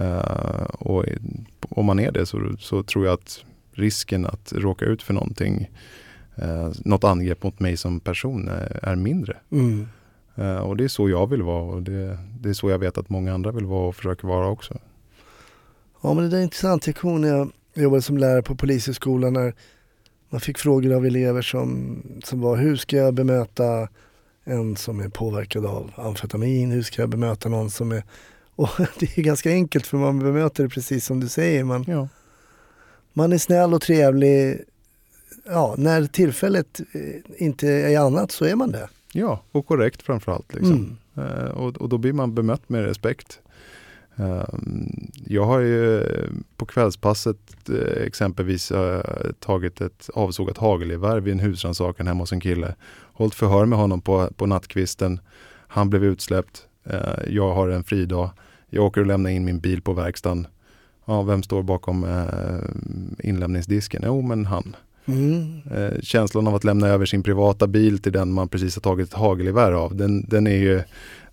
Uh, 0.00 0.62
och 0.62 1.04
om 1.60 1.86
man 1.86 1.98
är 1.98 2.12
det 2.12 2.26
så, 2.26 2.56
så, 2.58 2.82
tror 2.82 3.04
jag 3.04 3.14
att 3.14 3.44
risken 3.72 4.26
att 4.26 4.52
råka 4.52 4.84
ut 4.84 5.02
för 5.02 5.14
någonting, 5.14 5.70
uh, 6.42 6.72
något 6.84 7.04
angrepp 7.04 7.42
mot 7.42 7.60
mig 7.60 7.76
som 7.76 8.00
person 8.00 8.48
är, 8.48 8.80
är 8.82 8.96
mindre. 8.96 9.36
Mm. 9.50 9.86
Uh, 10.38 10.56
och 10.56 10.76
det 10.76 10.84
är 10.84 10.88
så 10.88 11.08
jag 11.08 11.26
vill 11.26 11.42
vara 11.42 11.62
och 11.62 11.82
det, 11.82 12.18
det, 12.40 12.48
är 12.48 12.52
så 12.52 12.70
jag 12.70 12.78
vet 12.78 12.98
att 12.98 13.08
många 13.08 13.34
andra 13.34 13.52
vill 13.52 13.66
vara 13.66 13.88
och 13.88 13.96
försöker 13.96 14.28
vara 14.28 14.48
också. 14.48 14.78
Ja 16.00 16.14
men 16.14 16.24
det 16.24 16.30
där 16.30 16.38
är 16.38 16.42
intressant. 16.42 16.86
Jag 16.86 16.96
kommer 16.96 17.18
när 17.18 17.28
jag 17.28 17.50
jobbade 17.74 18.02
som 18.02 18.18
lärare 18.18 18.42
på 18.42 18.54
polishögskolan 18.54 19.32
när 19.32 19.54
man 20.28 20.40
fick 20.40 20.58
frågor 20.58 20.92
av 20.92 21.06
elever 21.06 21.42
som, 21.42 22.02
som 22.24 22.40
var 22.40 22.56
hur 22.56 22.76
ska 22.76 22.96
jag 22.96 23.14
bemöta 23.14 23.88
en 24.44 24.76
som 24.76 25.00
är 25.00 25.08
påverkad 25.08 25.66
av 25.66 25.92
amfetamin, 25.96 26.70
hur 26.70 26.82
ska 26.82 27.02
jag 27.02 27.08
bemöta 27.08 27.48
någon 27.48 27.70
som 27.70 27.92
är... 27.92 28.02
Och 28.56 28.70
det 28.98 29.18
är 29.18 29.22
ganska 29.22 29.50
enkelt 29.50 29.86
för 29.86 29.96
man 29.96 30.18
bemöter 30.18 30.62
det 30.62 30.68
precis 30.68 31.06
som 31.06 31.20
du 31.20 31.28
säger. 31.28 31.64
Man, 31.64 31.84
ja. 31.88 32.08
man 33.12 33.32
är 33.32 33.38
snäll 33.38 33.74
och 33.74 33.82
trevlig. 33.82 34.60
Ja, 35.44 35.74
när 35.78 36.06
tillfället 36.06 36.80
eh, 36.92 37.44
inte 37.44 37.68
är 37.68 37.98
annat 37.98 38.32
så 38.32 38.44
är 38.44 38.54
man 38.54 38.70
det. 38.70 38.88
Ja, 39.12 39.42
och 39.52 39.66
korrekt 39.66 40.02
framförallt. 40.02 40.54
Liksom. 40.54 40.98
Mm. 41.14 41.28
Uh, 41.28 41.50
och, 41.50 41.76
och 41.76 41.88
då 41.88 41.98
blir 41.98 42.12
man 42.12 42.34
bemött 42.34 42.68
med 42.68 42.84
respekt. 42.84 43.40
Ehm, 44.16 45.10
jag 45.26 45.44
har 45.44 45.60
ju 45.60 46.04
på 46.56 46.66
kvällspasset 46.66 47.36
eh, 47.68 48.02
exempelvis 48.02 48.70
eh, 48.70 49.02
tagit 49.40 49.80
ett 49.80 50.10
avsågat 50.14 50.58
hagelgevär 50.58 51.20
vid 51.20 51.32
en 51.32 51.40
husrannsakan 51.40 52.06
hemma 52.06 52.22
hos 52.22 52.32
en 52.32 52.40
kille. 52.40 52.74
Hållit 53.12 53.34
förhör 53.34 53.66
med 53.66 53.78
honom 53.78 54.00
på, 54.00 54.30
på 54.36 54.46
nattkvisten. 54.46 55.20
Han 55.68 55.90
blev 55.90 56.04
utsläppt. 56.04 56.62
Eh, 56.84 57.28
jag 57.28 57.54
har 57.54 57.68
en 57.68 57.84
fridag. 57.84 58.30
Jag 58.70 58.84
åker 58.84 59.00
och 59.00 59.06
lämnar 59.06 59.30
in 59.30 59.44
min 59.44 59.60
bil 59.60 59.82
på 59.82 59.92
verkstaden. 59.92 60.46
Ja, 61.04 61.22
vem 61.22 61.42
står 61.42 61.62
bakom 61.62 62.06
inlämningsdisken? 63.18 64.02
Jo, 64.06 64.22
men 64.22 64.46
han. 64.46 64.76
Mm. 65.06 65.62
Känslan 66.02 66.46
av 66.46 66.54
att 66.54 66.64
lämna 66.64 66.88
över 66.88 67.06
sin 67.06 67.22
privata 67.22 67.66
bil 67.66 67.98
till 67.98 68.12
den 68.12 68.32
man 68.32 68.48
precis 68.48 68.76
har 68.76 68.80
tagit 68.80 69.08
ett 69.08 69.14
hagelgevär 69.14 69.72
av, 69.72 69.96
den, 69.96 70.24
den 70.28 70.46
är 70.46 70.56
ju 70.56 70.82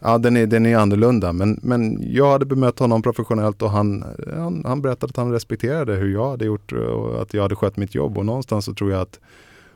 Ja, 0.06 0.18
den 0.18 0.38
är, 0.38 0.48
den 0.48 0.66
är 0.66 0.78
annorlunda. 0.78 1.34
Men, 1.34 1.60
men 1.62 2.14
jag 2.14 2.32
hade 2.32 2.46
bemött 2.46 2.80
honom 2.80 3.02
professionellt 3.02 3.62
och 3.62 3.72
han, 3.72 4.06
han, 4.36 4.66
han 4.66 4.82
berättade 4.82 5.12
att 5.12 5.18
han 5.18 5.32
respekterade 5.32 5.96
hur 5.96 6.14
jag 6.14 6.30
hade 6.30 6.46
gjort 6.46 6.72
och 6.72 7.22
att 7.22 7.34
jag 7.34 7.42
hade 7.42 7.56
skött 7.56 7.78
mitt 7.78 7.96
jobb. 7.96 8.18
Och 8.18 8.26
någonstans 8.26 8.66
så 8.66 8.74
tror 8.74 8.92
jag 8.92 9.02
att 9.02 9.20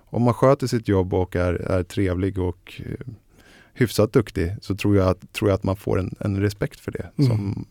om 0.05 0.21
man 0.21 0.33
sköter 0.33 0.67
sitt 0.67 0.87
jobb 0.87 1.13
och 1.13 1.35
är, 1.35 1.53
är 1.53 1.83
trevlig 1.83 2.39
och 2.39 2.81
eh, 2.85 3.07
hyfsat 3.73 4.13
duktig 4.13 4.55
så 4.61 4.75
tror 4.75 4.95
jag 4.95 5.07
att, 5.07 5.33
tror 5.33 5.49
jag 5.49 5.55
att 5.55 5.63
man 5.63 5.75
får 5.75 5.99
en, 5.99 6.15
en 6.19 6.41
respekt 6.41 6.79
för 6.79 6.91
det. 6.91 7.09
Mm. 7.17 7.29
Som, 7.29 7.65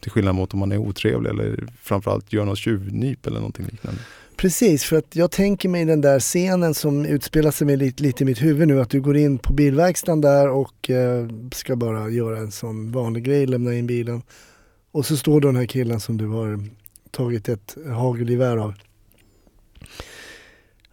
till 0.00 0.10
skillnad 0.10 0.34
mot 0.34 0.54
om 0.54 0.60
man 0.60 0.72
är 0.72 0.78
otrevlig 0.78 1.30
eller 1.30 1.66
framförallt 1.82 2.32
gör 2.32 2.44
något 2.44 2.58
tjuvnyp 2.58 3.26
eller 3.26 3.36
någonting 3.36 3.66
liknande. 3.66 4.00
Precis, 4.36 4.84
för 4.84 4.96
att 4.96 5.16
jag 5.16 5.30
tänker 5.30 5.68
mig 5.68 5.84
den 5.84 6.00
där 6.00 6.20
scenen 6.20 6.74
som 6.74 7.04
utspelar 7.04 7.50
sig 7.50 7.66
med 7.66 7.78
lite, 7.78 8.02
lite 8.02 8.24
i 8.24 8.26
mitt 8.26 8.42
huvud 8.42 8.68
nu, 8.68 8.80
att 8.80 8.90
du 8.90 9.00
går 9.00 9.16
in 9.16 9.38
på 9.38 9.52
bilverkstaden 9.52 10.20
där 10.20 10.48
och 10.48 10.90
eh, 10.90 11.28
ska 11.52 11.76
bara 11.76 12.10
göra 12.10 12.38
en 12.38 12.50
sån 12.50 12.92
vanlig 12.92 13.24
grej, 13.24 13.46
lämna 13.46 13.74
in 13.74 13.86
bilen. 13.86 14.22
Och 14.92 15.06
så 15.06 15.16
står 15.16 15.40
den 15.40 15.56
här 15.56 15.66
killen 15.66 16.00
som 16.00 16.16
du 16.16 16.26
har 16.26 16.64
tagit 17.10 17.48
ett 17.48 17.76
hagelgevär 17.86 18.56
av. 18.56 18.74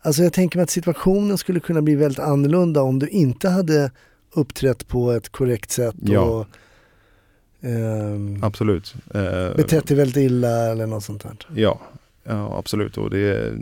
Alltså 0.01 0.23
jag 0.23 0.33
tänker 0.33 0.57
mig 0.57 0.63
att 0.63 0.69
situationen 0.69 1.38
skulle 1.38 1.59
kunna 1.59 1.81
bli 1.81 1.95
väldigt 1.95 2.19
annorlunda 2.19 2.81
om 2.81 3.00
du 3.00 3.07
inte 3.07 3.50
hade 3.50 3.91
uppträtt 4.33 4.88
på 4.88 5.12
ett 5.12 5.29
korrekt 5.29 5.71
sätt. 5.71 5.95
Ja. 6.01 6.21
Och, 6.21 6.47
eh, 7.67 8.19
Absolut. 8.41 8.95
Eh, 9.13 9.55
betett 9.55 9.88
dig 9.88 9.97
väldigt 9.97 10.17
illa 10.17 10.71
eller 10.71 10.88
något 10.88 11.03
sånt 11.03 11.23
där. 11.23 11.38
Ja, 11.55 11.79
Ja, 12.23 12.57
absolut. 12.57 12.97
Och 12.97 13.09
det, 13.09 13.53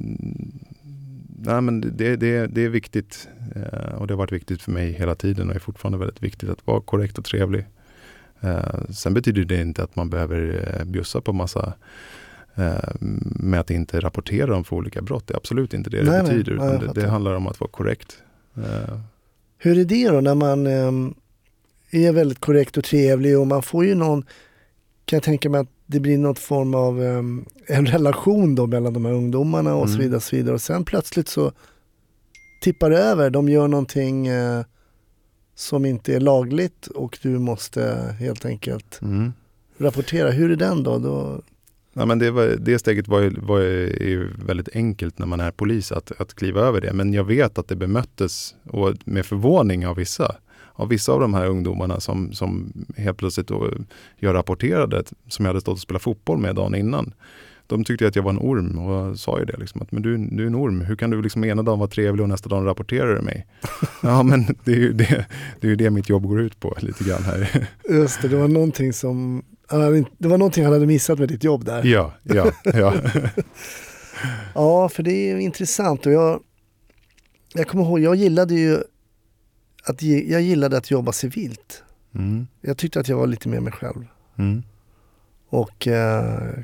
nej, 1.39 1.61
men 1.61 1.81
det, 1.81 2.15
det, 2.15 2.47
det 2.47 2.65
är 2.65 2.69
viktigt 2.69 3.27
eh, 3.55 3.93
och 3.95 4.07
det 4.07 4.13
har 4.13 4.17
varit 4.17 4.31
viktigt 4.31 4.61
för 4.61 4.71
mig 4.71 4.91
hela 4.91 5.15
tiden 5.15 5.49
och 5.49 5.55
är 5.55 5.59
fortfarande 5.59 5.97
väldigt 5.97 6.23
viktigt 6.23 6.49
att 6.49 6.67
vara 6.67 6.81
korrekt 6.81 7.17
och 7.17 7.25
trevlig. 7.25 7.65
Eh, 8.41 8.89
sen 8.89 9.13
betyder 9.13 9.43
det 9.43 9.61
inte 9.61 9.83
att 9.83 9.95
man 9.95 10.09
behöver 10.09 10.69
eh, 10.79 10.85
bjussa 10.85 11.21
på 11.21 11.33
massa 11.33 11.73
med 13.21 13.59
att 13.59 13.69
inte 13.69 13.99
rapportera 13.99 14.55
om 14.55 14.63
för 14.63 14.75
olika 14.75 15.01
brott. 15.01 15.27
Det 15.27 15.33
är 15.33 15.37
absolut 15.37 15.73
inte 15.73 15.89
det 15.89 16.03
nej, 16.03 16.17
det 16.17 16.23
betyder. 16.23 16.55
Nej, 16.55 16.79
det, 16.79 17.01
det, 17.01 17.07
handlar 17.07 17.33
om 17.33 17.47
att 17.47 17.59
vara 17.59 17.71
korrekt. 17.71 18.17
Hur 19.57 19.77
är 19.77 19.85
det 19.85 20.09
då 20.09 20.21
när 20.21 20.35
man 20.35 20.67
är 21.91 22.11
väldigt 22.11 22.39
korrekt 22.39 22.77
och 22.77 22.83
trevlig 22.83 23.39
och 23.39 23.47
man 23.47 23.63
får 23.63 23.85
ju 23.85 23.95
någon, 23.95 24.25
kan 25.11 25.17
jag 25.17 25.23
tänka 25.23 25.49
mig 25.49 25.61
att 25.61 25.69
det 25.85 25.99
blir 25.99 26.17
något 26.17 26.39
form 26.39 26.75
av 26.75 26.99
um, 26.99 27.45
en 27.67 27.85
relation 27.85 28.55
då 28.55 28.67
mellan 28.67 28.93
de 28.93 29.05
här 29.05 29.13
ungdomarna 29.13 29.75
och 29.75 29.85
mm. 29.85 29.95
så 29.95 30.01
vidare 30.01 30.15
och 30.15 30.23
så 30.23 30.35
vidare. 30.35 30.53
Och 30.53 30.61
sen 30.61 30.85
plötsligt 30.85 31.27
så 31.27 31.51
tippar 32.61 32.91
över, 32.91 33.29
de 33.29 33.49
gör 33.49 33.67
någonting 33.67 34.27
eh, 34.27 34.63
som 35.55 35.85
inte 35.85 36.15
är 36.15 36.19
lagligt 36.19 36.87
och 36.87 37.19
du 37.21 37.39
måste 37.39 38.15
helt 38.19 38.45
enkelt 38.45 38.99
Mm. 39.01 39.33
rapportera. 39.77 40.31
Hur 40.31 40.51
är 40.51 40.55
den 40.55 40.83
då? 40.83 40.97
då 40.97 41.41
Ja, 41.93 42.05
men 42.05 42.19
det, 42.19 42.31
var, 42.31 42.47
det 42.59 42.79
steget 42.79 43.07
var 43.07 43.19
ju, 43.19 43.29
var 43.29 43.59
ju 43.59 44.29
väldigt 44.45 44.75
enkelt 44.75 45.19
när 45.19 45.25
man 45.25 45.39
är 45.39 45.51
polis 45.51 45.91
att, 45.91 46.11
att 46.21 46.33
kliva 46.33 46.61
över 46.61 46.81
det. 46.81 46.93
Men 46.93 47.13
jag 47.13 47.23
vet 47.23 47.57
att 47.57 47.67
det 47.67 47.75
bemöttes 47.75 48.55
och 48.63 48.95
med 49.05 49.25
förvåning 49.25 49.87
av 49.87 49.95
vissa. 49.95 50.35
Av 50.81 50.89
vissa 50.89 51.11
av 51.11 51.19
de 51.19 51.33
här 51.33 51.47
ungdomarna 51.47 51.99
som, 51.99 52.33
som 52.33 52.73
helt 52.97 53.17
plötsligt 53.17 53.47
då 53.47 53.69
jag 54.17 54.33
rapporterade, 54.33 55.03
som 55.27 55.45
jag 55.45 55.49
hade 55.49 55.61
stått 55.61 55.73
och 55.73 55.79
spelat 55.79 56.01
fotboll 56.01 56.37
med 56.37 56.55
dagen 56.55 56.75
innan. 56.75 57.13
De 57.67 57.83
tyckte 57.83 58.07
att 58.07 58.15
jag 58.15 58.23
var 58.23 58.31
en 58.31 58.39
orm 58.39 58.79
och 58.79 59.19
sa 59.19 59.39
ju 59.39 59.45
det 59.45 59.57
liksom 59.57 59.81
att 59.81 59.91
men 59.91 60.01
du, 60.01 60.17
du 60.17 60.43
är 60.43 60.47
en 60.47 60.55
orm, 60.55 60.81
hur 60.81 60.95
kan 60.95 61.09
du 61.09 61.21
liksom 61.21 61.43
ena 61.43 61.63
dagen 61.63 61.79
vara 61.79 61.89
trevlig 61.89 62.23
och 62.23 62.29
nästa 62.29 62.49
dag 62.49 62.65
rapporterar 62.65 63.15
du 63.15 63.21
mig? 63.21 63.47
ja 64.01 64.23
men 64.23 64.45
det 64.63 64.71
är 64.71 64.75
ju 64.75 64.93
det, 64.93 65.25
det, 65.59 65.67
är 65.67 65.69
ju 65.69 65.75
det 65.75 65.89
mitt 65.89 66.09
jobb 66.09 66.27
går 66.27 66.41
ut 66.41 66.59
på 66.59 66.77
lite 66.79 67.03
grann 67.03 67.23
här. 67.23 67.67
Just 67.89 68.21
det, 68.21 68.27
det 68.27 68.35
var 68.35 68.47
någonting 68.47 68.93
som 68.93 69.43
hade, 69.67 70.05
det 70.17 70.27
var 70.27 70.37
någonting 70.37 70.63
han 70.63 70.73
hade 70.73 70.87
missat 70.87 71.19
med 71.19 71.27
ditt 71.27 71.43
jobb 71.43 71.65
där. 71.65 71.85
ja, 71.85 72.13
ja, 72.23 72.51
ja. 72.63 72.93
Ja, 74.55 74.89
för 74.89 75.03
det 75.03 75.11
är 75.11 75.35
ju 75.35 75.41
intressant 75.41 76.05
och 76.05 76.11
jag, 76.11 76.39
jag 77.53 77.67
kommer 77.67 77.83
ihåg, 77.83 77.99
jag 77.99 78.15
gillade 78.15 78.55
ju 78.55 78.83
att, 79.83 80.01
ge- 80.01 80.31
jag 80.31 80.41
gillade 80.41 80.77
att 80.77 80.91
jobba 80.91 81.11
civilt. 81.11 81.83
Mm, 82.15 82.47
Jag 82.61 82.77
tyckte 82.77 82.99
att 82.99 83.07
jag 83.07 83.17
var 83.17 83.27
lite 83.27 83.49
mer 83.49 83.59
mig 83.59 83.73
själv 83.73 84.05
mm, 84.37 84.63
och 85.49 85.87
eh, 85.87 86.59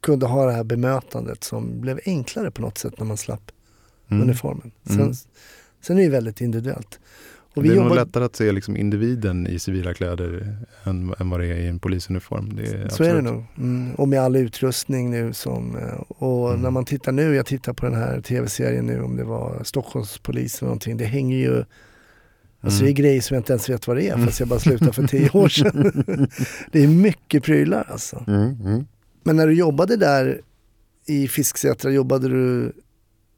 kunde 0.00 0.26
ha 0.26 0.46
det 0.46 0.52
här 0.52 0.64
bemötandet 0.64 1.44
som 1.44 1.80
blev 1.80 2.00
enklare 2.06 2.50
på 2.50 2.62
något 2.62 2.78
sätt 2.78 2.98
när 2.98 3.06
man 3.06 3.16
slapp 3.16 3.52
mm. 4.08 4.22
uniformen. 4.22 4.72
Sen, 4.86 5.00
Mm. 5.00 5.14
sen 5.80 5.98
är 5.98 6.02
det 6.02 6.08
väldigt 6.08 6.40
individuellt. 6.40 7.00
Och 7.56 7.62
det 7.62 7.68
är 7.68 7.74
nog 7.74 7.84
jobbar- 7.84 7.96
lättare 7.96 8.24
att 8.24 8.36
se 8.36 8.52
liksom 8.52 8.76
individen 8.76 9.46
i 9.46 9.58
civila 9.58 9.94
kläder 9.94 10.56
än, 10.84 11.14
än 11.18 11.30
vad 11.30 11.40
det 11.40 11.46
är 11.46 11.54
i 11.56 11.66
en 11.66 11.78
polisuniform. 11.78 12.56
Det 12.56 12.62
är 12.66 12.88
Så 12.88 13.04
är 13.04 13.14
det 13.14 13.20
nog. 13.22 13.44
Mm. 13.58 13.94
Och 13.94 14.08
med 14.08 14.20
all 14.20 14.36
utrustning 14.36 15.10
nu 15.10 15.32
som, 15.32 15.76
eh, 15.76 16.00
och 16.08 16.48
Mm. 16.50 16.62
när 16.62 16.70
man 16.70 16.84
tittar 16.84 17.12
nu, 17.12 17.34
jag 17.34 17.46
tittar 17.46 17.72
på 17.72 17.86
den 17.86 17.94
här 17.94 18.20
tv-serien 18.20 18.86
nu 18.86 19.02
om 19.02 19.16
det 19.16 19.24
var 19.24 19.60
Stockholmspolisen 19.64 20.58
eller 20.66 20.68
någonting, 20.68 20.96
det 20.96 21.04
hänger 21.04 21.36
ju 21.38 21.64
Alltså 22.60 22.80
det 22.80 22.86
är 22.86 22.90
Mm. 22.90 22.94
grejer 22.94 23.20
som 23.20 23.34
jag 23.34 23.40
inte 23.40 23.52
ens 23.52 23.68
vet 23.70 23.86
vad 23.86 23.96
det 23.96 24.08
är 24.08 24.16
fast 24.24 24.40
jag 24.40 24.48
bara 24.48 24.58
slutade 24.60 24.92
för 24.92 25.06
tio 25.06 25.30
år 25.30 25.48
sedan. 25.48 25.92
det 26.72 26.82
är 26.84 26.88
mycket 26.88 27.42
prylar 27.42 27.86
alltså. 27.90 28.24
Mm, 28.26 28.56
mm. 28.64 28.84
Men 29.22 29.36
när 29.36 29.46
du 29.46 29.52
jobbade 29.54 29.96
där 29.96 30.40
i 31.06 31.28
Fisksätra, 31.28 31.90
jobbade 31.90 32.28
du 32.28 32.72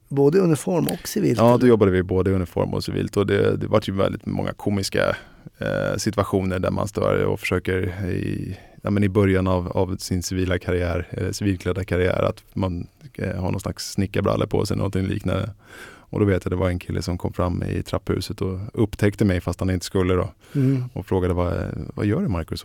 både 0.09 0.39
i 0.39 0.41
uniform 0.41 0.87
och 0.87 1.09
civilt? 1.09 1.39
Ja, 1.39 1.57
då 1.61 1.67
jobbade 1.67 1.91
vi 1.91 2.03
både 2.03 2.31
i 2.31 2.35
uniform 2.35 2.75
och 2.75 2.85
civilt 2.85 3.17
och 3.17 3.27
det, 3.27 3.57
det 3.57 3.67
var 3.67 3.83
ju 3.85 3.93
väldigt 3.93 4.27
många 4.27 4.53
komiska 4.53 5.17
eh, 5.59 5.97
situationer 5.97 6.59
där 6.59 6.71
man 6.71 6.89
står 6.89 7.25
och 7.25 7.41
försöker 7.41 8.05
i, 8.11 8.57
ja, 8.83 8.91
men 8.91 9.05
i 9.05 9.09
början 9.09 9.47
av, 9.47 9.69
av 9.69 9.97
sin 9.97 10.23
civila 10.23 10.59
karriär, 10.59 11.07
eh, 11.11 11.31
civilklädda 11.31 11.85
karriär, 11.85 12.23
att 12.23 12.45
man 12.53 12.87
eh, 13.15 13.41
har 13.41 13.51
någon 13.51 13.61
slags 13.61 13.93
snickarbrallor 13.93 14.47
på 14.47 14.67
sig, 14.67 14.77
någonting 14.77 15.07
liknande. 15.07 15.51
Och 16.11 16.21
då 16.21 16.25
vet 16.27 16.45
jag 16.45 16.53
det 16.53 16.57
var 16.57 16.69
en 16.69 16.79
kille 16.79 17.03
som 17.03 17.19
kom 17.19 17.33
fram 17.33 17.63
i 17.63 17.83
trapphuset 17.83 18.41
och 18.41 18.59
upptäckte 18.73 19.25
mig 19.25 19.41
fast 19.41 19.61
han 19.61 19.71
inte 19.71 19.87
skulle 19.87 20.15
då. 20.15 20.31
Mm. 20.55 20.85
och 20.93 21.07
frågade 21.07 21.35
vad, 21.35 21.55
vad 21.95 22.07
gör 22.07 22.21
du 22.21 22.29
Marcus? 22.29 22.61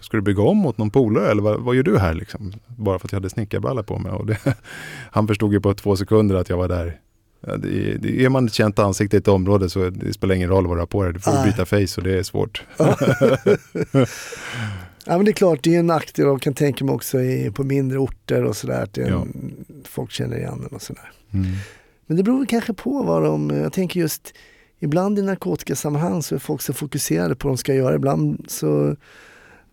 Ska 0.00 0.16
du 0.16 0.20
bygga 0.22 0.42
om 0.42 0.56
mot 0.56 0.78
någon 0.78 0.90
polare 0.90 1.30
eller 1.30 1.42
vad, 1.42 1.60
vad 1.60 1.74
gör 1.76 1.82
du 1.82 1.98
här? 1.98 2.14
Liksom? 2.14 2.52
Bara 2.66 2.98
för 2.98 3.06
att 3.08 3.12
jag 3.12 3.16
hade 3.16 3.30
snickarbrallor 3.30 3.82
på 3.82 3.98
mig. 3.98 4.12
Och 4.12 4.26
det, 4.26 4.38
han 5.10 5.26
förstod 5.28 5.52
ju 5.52 5.60
på 5.60 5.74
två 5.74 5.96
sekunder 5.96 6.34
att 6.34 6.48
jag 6.48 6.56
var 6.56 6.68
där. 6.68 7.00
Ja, 7.46 7.56
det, 7.56 7.96
det, 7.96 8.24
är 8.24 8.28
man 8.28 8.46
ett 8.46 8.52
känt 8.52 8.78
ansikte 8.78 9.16
i 9.16 9.18
ett 9.18 9.28
område 9.28 9.70
så 9.70 9.90
det 9.90 10.12
spelar 10.12 10.34
ingen 10.34 10.48
roll 10.48 10.66
vad 10.66 10.76
du 10.76 10.80
har 10.80 10.86
på 10.86 11.02
dig. 11.02 11.12
Du 11.12 11.20
får 11.20 11.32
Nej. 11.32 11.44
byta 11.46 11.66
face 11.66 12.00
och 12.00 12.02
det 12.02 12.18
är 12.18 12.22
svårt. 12.22 12.62
Ja 15.04 15.16
men 15.16 15.24
det 15.24 15.30
är 15.30 15.34
klart, 15.34 15.62
det 15.62 15.74
är 15.74 15.78
en 15.78 15.86
nackdel 15.86 16.26
och 16.26 16.42
kan 16.42 16.54
tänka 16.54 16.84
mig 16.84 16.94
också 16.94 17.20
i, 17.20 17.50
på 17.50 17.64
mindre 17.64 17.98
orter 17.98 18.44
och 18.44 18.56
sådär 18.56 18.82
att 18.82 18.94
det 18.94 19.02
är 19.02 19.06
en, 19.06 19.12
Ja. 19.68 19.74
folk 19.84 20.10
känner 20.10 20.36
igen 20.36 20.66
en 20.70 20.76
och 20.76 20.82
sådär. 20.82 21.12
Mm. 21.32 21.46
Men 22.10 22.16
det 22.16 22.22
beror 22.22 22.46
kanske 22.46 22.72
på 22.72 23.02
vad 23.02 23.22
de, 23.22 23.50
jag 23.50 23.72
tänker 23.72 24.00
just 24.00 24.34
ibland 24.78 25.18
i 25.18 25.22
narkotikasammanhang 25.22 26.22
så 26.22 26.34
är 26.34 26.38
folk 26.38 26.62
så 26.62 26.72
fokuserade 26.72 27.34
på 27.34 27.48
vad 27.48 27.56
de 27.56 27.58
ska 27.58 27.74
göra. 27.74 27.94
Ibland 27.94 28.44
så 28.48 28.96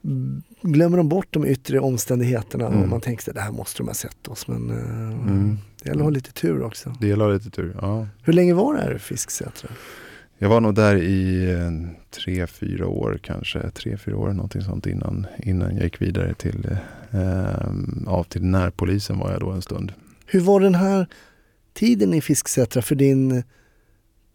mm, 0.04 0.42
glömmer 0.62 0.98
de 0.98 1.10
bort 1.10 1.28
de 1.30 1.46
yttre 1.46 1.80
omständigheterna 1.80 2.68
och 2.68 2.74
Mm. 2.74 2.90
man 2.90 3.02
tänker 3.02 3.32
att 3.32 3.36
det 3.36 3.42
här 3.42 3.52
måste 3.52 3.78
de 3.84 3.88
ha 3.88 3.94
sett 3.94 4.28
oss. 4.28 4.48
Men 4.48 4.70
eh, 4.70 4.76
Mm. 5.30 5.58
det 5.84 5.90
gäller 5.90 6.02
att 6.02 6.06
ha 6.06 6.10
lite 6.10 6.32
tur 6.34 6.64
också. 6.64 6.94
Det 7.02 7.08
gäller 7.08 7.34
lite 7.34 7.50
tur. 7.50 7.76
Ja. 7.82 8.08
Hur 8.24 8.34
länge 8.34 8.54
var 8.54 8.74
det 8.74 8.82
här 8.82 8.96
i 8.96 9.00
Fisksätra? 9.00 9.70
Jag 10.38 10.50
var 10.50 10.62
nog 10.62 10.76
där 10.76 10.96
i 10.96 11.52
eh, 11.52 11.72
tre, 12.12 12.48
fyra 12.48 12.88
år 12.88 13.20
kanske. 13.24 13.70
Tre, 13.70 13.98
fyra 13.98 14.18
år 14.18 14.34
någonting 14.34 14.62
sånt 14.62 14.86
innan, 14.88 15.28
innan 15.44 15.76
jag 15.76 15.84
gick 15.84 16.02
vidare 16.02 16.34
till, 16.34 16.68
eh, 17.12 17.72
ja, 18.06 18.24
till 18.24 18.44
närpolisen 18.44 19.18
var 19.20 19.32
jag 19.32 19.40
då 19.40 19.50
en 19.50 19.62
stund. 19.62 19.94
Hur 20.26 20.40
var 20.40 20.60
den 20.60 20.76
här 20.76 21.08
tiden 21.78 22.14
i 22.14 22.22
Fisksätra 22.22 22.82
för 22.82 22.96
din 22.96 23.44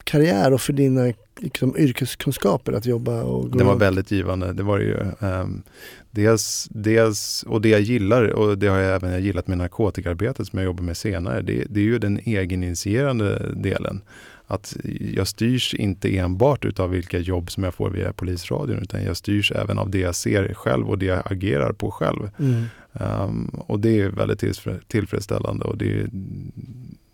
karriär 0.04 0.52
och 0.52 0.60
för 0.60 0.72
dina 0.72 1.12
liksom, 1.40 1.76
yrkeskunskaper 1.78 2.72
att 2.72 2.86
jobba 2.86 3.22
och 3.22 3.50
gå 3.50 3.58
Det 3.58 3.64
var 3.64 3.76
väldigt 3.76 4.10
givande. 4.10 4.52
Det 4.52 4.62
var 4.62 4.78
det 4.78 4.84
ju. 4.84 4.96
ehm, 5.28 5.62
dels, 6.10 6.68
dels, 6.70 7.44
och 7.48 7.60
det 7.60 7.68
jag 7.68 7.80
gillar, 7.80 8.24
och 8.28 8.58
det 8.58 8.66
har 8.66 8.78
jag 8.78 8.94
även 8.94 9.10
jag 9.12 9.20
gillat 9.20 9.46
med 9.46 9.58
narkotikaarbetet 9.58 10.46
som 10.46 10.58
jag 10.58 10.66
jobbar 10.66 10.84
med 10.84 10.96
senare, 10.96 11.42
det, 11.42 11.64
det 11.70 11.80
är 11.80 11.84
ju 11.84 11.98
den 11.98 12.18
egeninitierande 12.24 13.52
delen. 13.56 14.02
Att 14.46 14.76
jag 15.14 15.26
styrs 15.28 15.74
inte 15.74 16.16
enbart 16.18 16.64
utav 16.64 16.90
vilka 16.90 17.18
jobb 17.18 17.50
som 17.50 17.64
jag 17.64 17.74
får 17.74 17.90
via 17.90 18.12
polisradion, 18.12 18.78
utan 18.82 19.04
jag 19.04 19.16
styrs 19.16 19.52
även 19.52 19.78
av 19.78 19.90
det 19.90 19.98
jag 19.98 20.14
ser 20.14 20.54
själv 20.54 20.88
och 20.90 20.98
det 20.98 21.06
jag 21.06 21.22
agerar 21.24 21.72
på 21.72 21.90
själv. 21.90 22.30
Mm. 22.38 22.64
Ehm, 22.92 23.44
och 23.48 23.80
det 23.80 24.00
är 24.00 24.08
väldigt 24.08 24.40
tillfre- 24.40 24.80
tillfredsställande 24.88 25.64
och 25.64 25.76
det 25.78 26.00
är 26.00 26.08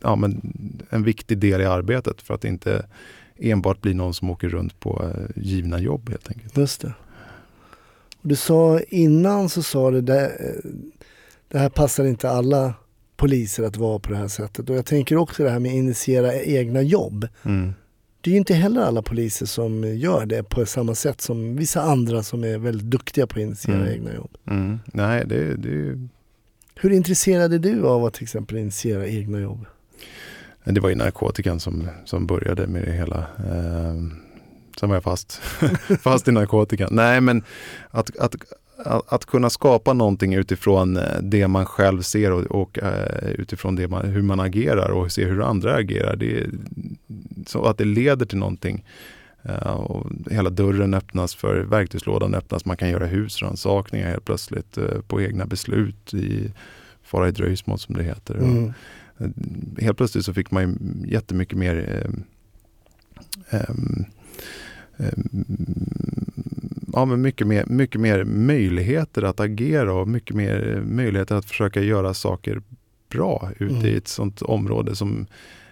ja, 0.03 0.17
men 0.17 0.41
en 0.91 1.03
viktig 1.03 1.39
del 1.39 1.61
i 1.61 1.65
arbetet 1.65 2.23
för 2.23 2.35
att 2.35 2.45
inte 2.45 2.87
enbart 3.37 3.81
bli 3.81 3.95
någon 3.95 4.15
som 4.15 4.31
åker 4.31 4.49
runt 4.49 4.81
på 4.81 5.05
eh, 5.15 5.43
givna 5.43 5.79
jobb 5.81 6.11
helt 6.11 6.29
enkelt. 6.29 6.57
Just 6.57 6.81
det. 6.81 6.93
Och 8.23 8.29
du 8.29 8.37
sa 8.37 8.81
innan 8.89 9.49
så 9.49 9.63
sa 9.63 9.91
du 9.91 10.01
det, 10.01 10.27
eh, 10.27 10.71
det 11.49 11.59
här 11.59 11.69
passar 11.69 12.05
inte 12.05 12.31
alla 12.31 12.75
poliser 13.17 13.63
att 13.63 13.77
vara 13.77 13.99
på 13.99 14.11
det 14.11 14.17
här 14.17 14.29
sättet. 14.29 14.71
Och 14.71 14.77
jag 14.77 14.87
tänker 14.87 15.17
också 15.17 15.43
det 15.45 15.51
här 15.51 15.59
med 15.59 15.69
att 15.71 15.75
initiera 15.77 16.35
egna 16.35 16.83
jobb. 16.83 17.29
Mm. 17.43 17.73
Det 18.21 18.31
är 18.31 18.33
ju 18.33 18.39
inte 18.39 18.55
heller 18.55 18.81
alla 18.81 19.03
poliser 19.03 19.47
som 19.47 19.85
gör 19.85 20.27
det 20.27 20.43
på 20.43 20.67
samma 20.67 20.95
sätt 20.95 21.21
som 21.21 21.57
vissa 21.57 21.83
andra 21.83 22.23
som 22.23 22.45
är 22.45 22.59
väldigt 22.59 22.91
duktiga 22.91 23.27
på 23.27 23.33
att 23.39 23.43
initiera 23.43 23.77
Mm. 23.77 23.89
egna 23.93 24.15
jobb. 24.15 24.37
Mm. 24.51 24.79
Nej, 24.87 25.25
det, 25.27 25.57
det, 25.57 26.09
Hur 26.75 26.91
intresserad 26.91 27.53
är 27.55 27.59
du 27.59 27.87
av 27.87 28.05
att 28.05 28.15
till 28.15 28.23
exempel 28.23 28.57
initiera 28.59 29.07
egna 29.07 29.41
jobb? 29.41 29.67
Det 30.65 30.81
var 30.81 30.89
ju 30.89 30.95
narkotikan 30.95 31.61
som, 31.61 31.89
som 32.05 32.27
började 32.27 32.67
med 32.67 32.85
det 32.85 32.93
hela. 32.93 33.19
Eh, 33.19 33.95
sen 34.81 34.89
var 34.89 34.97
jag 34.97 35.05
fast, 35.05 35.33
fast 36.01 36.29
i 36.29 36.33
narkotikan. 36.33 36.89
Nej, 36.93 37.21
men 37.21 37.43
att, 37.91 38.17
att, 38.17 38.35
att, 38.85 39.13
att 39.13 39.27
kunna 39.27 39.51
skapa 39.51 39.93
någonting 39.93 40.35
utifrån 40.35 40.97
eh, 40.97 41.19
det 41.23 41.49
man 41.49 41.67
själv 41.67 42.03
ser 42.03 42.33
och, 42.33 42.43
och 42.43 42.79
eh, 42.79 43.31
utifrån 43.31 43.77
det 43.77 43.89
man, 43.89 44.07
hur 44.07 44.23
man 44.23 44.41
agerar 44.41 44.89
och 44.89 45.13
se 45.13 45.25
hur 45.25 45.43
andra 45.43 45.75
agerar. 45.75 46.17
Det, 46.17 46.47
så 47.47 47.65
att 47.65 47.79
det 47.79 47.85
leder 47.85 48.27
till 48.27 48.39
någonting. 48.39 48.85
Eh, 49.43 49.73
och 49.73 50.07
hela 50.31 50.51
dörren 50.51 50.95
öppnas 50.95 51.35
för, 51.35 51.61
verktygslådan 51.61 52.35
öppnas, 52.35 52.65
man 52.65 52.77
kan 52.77 52.91
göra 52.91 53.07
husrannsakningar 53.07 54.09
helt 54.09 54.25
plötsligt 54.25 54.79
eh, 54.79 55.01
på 55.09 55.23
egna 55.23 55.47
beslut 55.47 56.15
i 56.15 56.53
fara 57.03 57.29
i 57.29 57.31
dröjsmål 57.31 57.79
som 57.79 57.97
det 57.97 58.03
heter. 58.03 58.35
Mm. 58.35 58.65
Och, 58.65 58.73
Helt 59.81 59.97
plötsligt 59.97 60.25
så 60.25 60.35
fick 60.35 60.51
man 60.51 60.63
ju 60.63 60.77
jättemycket 61.13 61.59
mer 61.59 62.05
eh, 63.51 63.61
ehm, 63.61 64.05
Ja, 66.93 67.05
men 67.05 67.21
mycket, 67.21 67.47
mer, 67.47 67.65
mycket 67.67 68.01
mer 68.01 68.25
möjligheter 68.25 69.23
att 69.23 69.41
agera 69.41 69.93
och 69.95 70.09
mycket 70.09 70.37
mer 70.37 70.77
eh, 70.77 70.83
möjligheter 70.83 71.35
att 71.35 71.45
försöka 71.45 71.81
göra 71.83 72.15
saker 72.15 72.63
bra 73.11 73.51
ute 73.59 73.75
Mm. 73.75 73.87
i 73.87 73.97
ett 73.97 74.09
sånt 74.09 74.43
område 74.43 74.97
som 74.97 75.27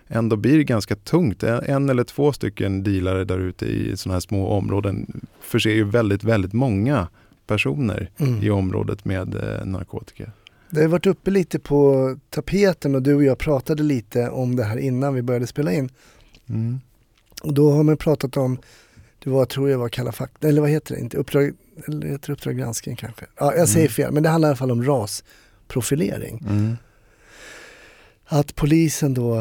ändå 0.09 0.37
blir 0.37 0.63
ganska 0.63 0.97
tungt. 0.97 1.43
En, 1.43 1.63
en 1.65 1.89
eller 1.91 2.05
två 2.05 2.33
stycken 2.33 2.83
dealare 2.83 3.25
där 3.25 3.39
ute 3.39 3.67
i 3.67 3.97
sådana 3.97 4.15
här 4.15 4.21
små 4.21 4.49
områden 4.49 5.21
förser 5.41 5.71
ju 5.71 5.85
väldigt, 5.85 6.25
väldigt 6.25 6.53
många 6.53 7.09
personer 7.47 8.11
Mm. 8.19 8.43
i 8.43 8.51
området 8.51 9.05
med 9.05 9.35
eh, 9.35 9.67
narkotika. 9.67 10.31
Det 10.71 10.81
har 10.81 10.89
varit 10.89 11.07
uppe 11.07 11.31
lite 11.31 11.59
på 11.59 12.17
tapeten 12.31 12.95
och 12.95 13.03
du 13.03 13.15
och 13.15 13.25
jag 13.25 13.39
pratade 13.39 13.83
lite 13.83 14.29
om 14.29 14.57
det 14.57 14.65
här 14.65 14.77
innan 14.79 15.15
vi 15.15 15.23
började 15.23 15.47
spela 15.47 15.73
in. 15.73 15.91
Mm. 16.49 16.81
Och 17.43 17.55
då 17.55 17.71
har 17.73 17.83
man 17.83 17.97
pratat 17.97 18.37
om, 18.37 18.59
det 19.25 19.31
var, 19.31 19.45
tror 19.45 19.71
jag 19.71 19.79
var 19.79 19.89
Kalla 19.89 20.13
fakta, 20.13 20.49
eller 20.49 20.61
vad 20.61 20.71
heter 20.71 20.95
det, 20.95 21.01
inte 21.01 21.17
uppdrag, 21.17 21.53
eller 21.87 22.07
heter 22.07 22.27
det 22.27 22.33
Uppdrag 22.33 22.57
granskning 22.59 22.97
kanske? 22.97 23.27
Ja, 23.39 23.55
jag 23.55 23.69
säger 23.69 23.87
Mm. 23.87 23.93
fel, 23.93 24.13
men 24.13 24.23
det 24.23 24.29
handlar 24.29 24.49
i 24.49 24.51
alla 24.51 24.57
fall 24.57 24.71
om 24.71 24.85
rasprofilering. 24.85 26.45
Mm. 26.49 26.77
Att 28.25 28.55
polisen 28.55 29.15
då 29.15 29.37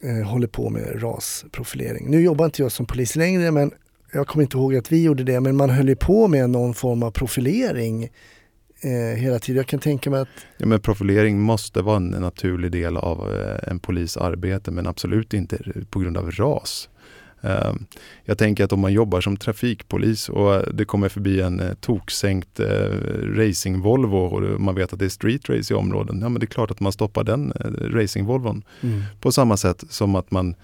eh, 0.00 0.28
håller 0.28 0.46
på 0.46 0.70
med 0.70 1.02
rasprofilering. 1.02 2.10
Nu 2.10 2.20
jobbar 2.20 2.44
inte 2.44 2.62
jag 2.62 2.72
som 2.72 2.86
polis 2.86 3.16
längre 3.16 3.50
men 3.50 3.70
jag 4.12 4.26
kommer 4.26 4.42
inte 4.42 4.56
ihåg 4.56 4.76
att 4.76 4.92
vi 4.92 5.02
gjorde 5.02 5.24
det 5.24 5.40
men 5.40 5.56
man 5.56 5.70
höll 5.70 5.88
ju 5.88 5.96
på 5.96 6.28
med 6.28 6.50
någon 6.50 6.74
form 6.74 7.02
av 7.02 7.10
profilering 7.10 8.08
eh, 8.80 9.18
hela 9.20 9.38
tiden. 9.38 9.56
Jag 9.56 9.66
kan 9.66 9.80
tänka 9.80 10.10
mig 10.10 10.20
att... 10.20 10.28
Ja, 10.58 10.66
men 10.66 10.80
profilering 10.80 11.40
måste 11.40 11.82
vara 11.82 11.96
en 11.96 12.08
naturlig 12.08 12.72
del 12.72 12.96
av 12.96 13.34
eh, 13.34 13.70
en 13.70 13.78
polis 13.78 14.16
arbete 14.16 14.70
men 14.70 14.86
absolut 14.86 15.34
inte 15.34 15.58
på 15.90 16.00
grund 16.00 16.16
av 16.16 16.30
ras. 16.30 16.88
Eh, 17.40 17.74
jag 18.24 18.38
tänker 18.38 18.64
att 18.64 18.72
om 18.72 18.80
man 18.80 18.92
jobbar 18.92 19.20
som 19.20 19.36
trafikpolis 19.36 20.28
och 20.28 20.74
det 20.74 20.84
kommer 20.84 21.08
förbi 21.08 21.40
en 21.40 21.60
eh, 21.60 21.74
toksänkt 21.74 22.60
eh, 22.60 22.90
racing-Volvo 23.22 24.28
och 24.28 24.60
man 24.60 24.74
vet 24.74 24.92
att 24.92 24.98
det 24.98 25.04
är 25.04 25.08
street 25.08 25.50
race 25.50 25.74
i 25.74 25.76
områden, 25.76 26.20
ja 26.20 26.28
men 26.28 26.40
det 26.40 26.44
är 26.44 26.48
klart 26.48 26.70
att 26.70 26.80
man 26.80 26.92
stoppar 26.92 27.24
den 27.24 27.52
racing-Volvon. 27.80 28.62
Mm. 28.80 29.02
På 29.20 29.32
samma 29.32 29.56
sätt 29.56 29.84
som 29.88 30.14
att 30.14 30.30
man 30.30 30.54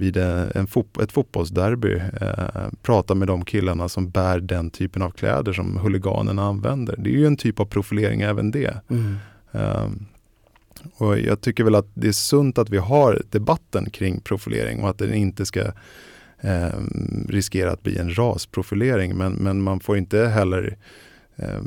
vid 0.00 0.16
en 0.16 0.66
fot 0.66 0.98
ett 0.98 1.12
fotbollsderby 1.12 1.94
eh, 2.20 2.68
pratar 2.82 3.14
med 3.14 3.28
de 3.28 3.44
killarna 3.44 3.88
som 3.88 4.10
bär 4.10 4.40
den 4.40 4.70
typen 4.70 5.02
av 5.02 5.10
kläder 5.10 5.52
som 5.52 5.76
huliganerna 5.76 6.42
använder. 6.42 6.96
Det 6.98 7.10
är 7.10 7.14
ju 7.14 7.26
en 7.26 7.36
typ 7.36 7.60
av 7.60 7.64
profilering 7.64 8.20
även 8.20 8.50
det. 8.50 8.80
Mm. 8.90 9.16
Eh, 9.52 9.88
och 10.96 11.18
jag 11.18 11.40
tycker 11.40 11.64
väl 11.64 11.74
att 11.74 11.88
det 11.94 12.08
är 12.08 12.12
sunt 12.12 12.58
att 12.58 12.70
vi 12.70 12.78
har 12.78 13.22
debatten 13.30 13.90
kring 13.90 14.20
profilering 14.20 14.82
och 14.82 14.90
att 14.90 14.98
den 14.98 15.14
inte 15.14 15.46
ska 15.46 15.60
eh, 16.40 16.80
riskera 17.28 17.72
att 17.72 17.82
bli 17.82 17.98
en 17.98 18.18
rasprofilering. 18.18 19.16
Men, 19.16 19.32
men 19.32 19.62
man 19.62 19.80
får 19.80 19.96
inte 19.96 20.26
heller 20.26 20.76
eh, 21.42 21.62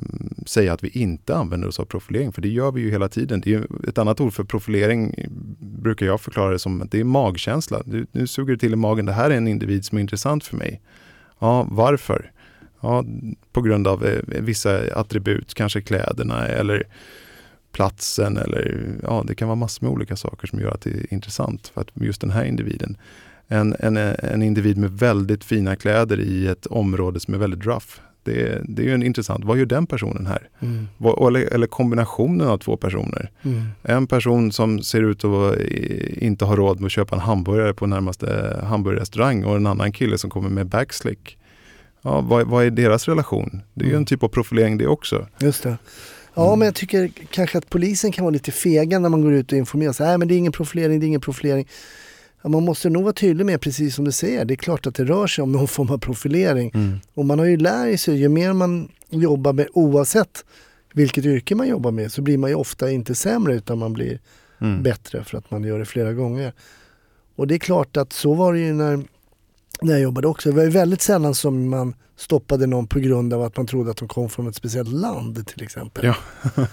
säga 0.46 0.74
att 0.74 0.84
vi 0.84 0.90
inte 0.90 1.36
använder 1.36 1.68
oss 1.68 1.80
av 1.80 1.86
profilering, 1.86 2.32
för 2.32 2.42
det 2.42 2.50
gör 2.50 2.72
vi 2.72 2.82
ju 2.82 2.92
hela 2.92 3.10
tiden. 3.10 3.42
Det 3.42 3.54
är 3.54 3.68
ett 3.88 3.98
annat 3.98 4.22
ord 4.22 4.34
för 4.34 4.44
profilering 4.44 5.16
brukar 5.60 6.06
jag 6.06 6.22
förklara 6.22 6.52
det 6.52 6.60
som 6.60 6.82
att 6.82 6.92
det 6.92 7.00
är 7.00 7.04
magkänsla. 7.04 7.82
Du, 7.86 8.06
nu 8.12 8.28
suger 8.28 8.54
det 8.54 8.60
till 8.60 8.74
i 8.74 8.76
magen, 8.76 9.06
det 9.06 9.14
här 9.14 9.30
är 9.30 9.38
en 9.38 9.48
individ 9.48 9.86
som 9.86 9.98
är 9.98 10.02
intressant 10.02 10.44
för 10.44 10.58
mig. 10.58 10.82
Ja, 11.40 11.68
varför? 11.70 12.32
Ja, 12.82 13.06
på 13.52 13.62
grund 13.62 13.88
av 13.88 14.06
eh, 14.06 14.20
vissa 14.26 14.80
attribut, 14.96 15.54
kanske 15.54 15.82
kläderna 15.82 16.48
eller 16.48 16.84
platsen 17.72 18.38
eller 18.38 18.86
ja, 19.04 19.24
det 19.28 19.36
kan 19.36 19.48
vara 19.48 19.56
massor 19.56 19.86
med 19.86 19.94
olika 19.94 20.16
saker 20.16 20.48
som 20.48 20.60
gör 20.60 20.72
att 20.72 20.82
det 20.82 20.90
är 20.90 21.14
intressant 21.14 21.68
för 21.68 21.82
att 21.82 21.88
just 21.94 22.22
den 22.22 22.32
här 22.32 22.46
individen. 22.46 22.98
En, 23.48 23.76
en, 23.80 23.98
en 23.98 24.42
individ 24.42 24.78
med 24.78 24.92
väldigt 24.92 25.44
fina 25.44 25.76
kläder 25.76 26.20
i 26.20 26.48
ett 26.48 26.66
område 26.66 27.20
som 27.20 27.34
är 27.34 27.38
väldigt 27.38 27.66
rough. 27.66 28.00
Det, 28.24 28.62
det 28.64 28.82
är 28.82 28.86
ju 28.86 28.94
en 28.94 29.04
intressant, 29.04 29.46
vad 29.46 29.58
gör 29.58 29.66
den 29.66 29.88
personen 29.88 30.26
här? 30.26 30.50
Mm. 30.60 30.88
Eller, 31.28 31.54
eller, 31.54 31.68
kombinationen 31.68 32.48
av 32.48 32.58
två 32.58 32.78
personer. 32.78 33.32
Mm. 33.44 33.64
En 33.84 34.08
person 34.08 34.52
som 34.52 34.82
ser 34.82 35.02
ut 35.02 35.24
att 35.24 35.60
inte 36.18 36.46
ha 36.46 36.56
råd 36.56 36.80
med 36.80 36.86
att 36.86 36.92
köpa 36.92 37.16
en 37.16 37.22
hamburgare 37.22 37.74
på 37.74 37.88
närmaste 37.88 38.60
hamburgerrestaurang 38.64 39.44
och 39.44 39.56
en 39.56 39.68
annan 39.68 39.92
kille 39.92 40.18
som 40.18 40.30
kommer 40.30 40.50
med 40.50 40.68
backslick. 40.68 41.38
Ja, 42.02 42.22
vad, 42.22 42.48
vad 42.48 42.66
är 42.66 42.70
deras 42.70 43.08
relation? 43.08 43.62
Det 43.74 43.82
är 43.82 43.86
mm. 43.86 43.92
ju 43.94 43.98
en 43.98 44.06
typ 44.06 44.24
av 44.24 44.28
profilering 44.28 44.78
det 44.78 44.88
också. 44.88 45.28
Just 45.40 45.64
det. 45.64 45.78
Ja, 46.34 46.48
mm. 46.48 46.60
men 46.60 46.66
jag 46.66 46.76
tycker 46.76 47.12
kanske 47.30 47.58
att 47.58 47.70
polisen 47.70 48.12
kan 48.12 48.26
vara 48.26 48.34
lite 48.34 48.52
fega 48.52 49.00
när 49.00 49.10
man 49.10 49.22
går 49.22 49.34
ut 49.34 49.52
och 49.52 49.58
informerar. 49.58 49.96
Nej, 50.00 50.18
men 50.18 50.28
det 50.28 50.34
är 50.34 50.38
ingen 50.38 50.52
profilering, 50.52 51.00
det 51.00 51.06
är 51.06 51.08
ingen 51.08 51.22
profilering. 51.22 51.68
Ja, 52.44 52.50
man 52.50 52.64
måste 52.64 52.90
nog 52.90 53.04
vara 53.04 53.14
tydlig 53.14 53.46
med, 53.46 53.62
precis 53.62 53.96
som 53.96 54.06
du 54.06 54.12
säger, 54.12 54.46
det 54.46 54.54
är 54.54 54.56
klart 54.56 54.88
att 54.88 54.96
det 54.96 55.04
rör 55.04 55.28
sig 55.28 55.42
om 55.42 55.52
någon 55.52 55.68
form 55.68 55.90
av 55.90 55.98
profilering. 55.98 56.72
Mm. 56.74 57.00
Och 57.14 57.26
man 57.26 57.40
har 57.40 57.46
ju 57.46 57.58
lärt 57.58 58.00
sig, 58.00 58.16
ju 58.16 58.30
mer 58.30 58.54
man 58.54 58.92
jobbar 59.10 59.54
med, 59.54 59.68
oavsett 59.74 60.46
vilket 60.94 61.26
yrke 61.26 61.56
man 61.56 61.68
jobbar 61.68 61.92
med, 61.92 62.12
så 62.12 62.22
blir 62.22 62.38
man 62.38 62.50
ju 62.50 62.56
ofta 62.56 62.92
inte 62.92 63.16
sämre 63.16 63.56
utan 63.56 63.78
man 63.78 63.94
blir 63.94 64.20
mm. 64.62 64.84
bättre 64.84 65.24
för 65.24 65.38
att 65.38 65.52
man 65.52 65.64
gör 65.64 65.80
det 65.80 65.86
flera 65.86 66.14
gånger. 66.14 66.54
Och 67.36 67.48
det 67.48 67.56
är 67.56 67.60
klart 67.60 67.98
att 67.98 68.14
så 68.14 68.34
var 68.34 68.54
det 68.54 68.60
ju 68.60 68.74
när, 68.74 69.04
när 69.82 69.92
jag 69.92 70.02
jobbade 70.02 70.28
också. 70.28 70.50
Det 70.50 70.56
var 70.56 70.64
ju 70.64 70.70
väldigt 70.70 71.02
sällan 71.02 71.36
som 71.36 71.70
man 71.70 71.96
stoppade 72.16 72.68
någon 72.68 72.88
på 72.88 73.00
grund 73.00 73.34
av 73.34 73.44
att 73.44 73.58
man 73.58 73.68
trodde 73.68 73.92
att 73.92 73.98
de 73.98 74.08
kom 74.08 74.30
från 74.30 74.48
ett 74.48 74.56
speciellt 74.56 74.94
land 74.94 75.48
till 75.48 75.64
exempel. 75.64 76.06
Ja. 76.06 76.16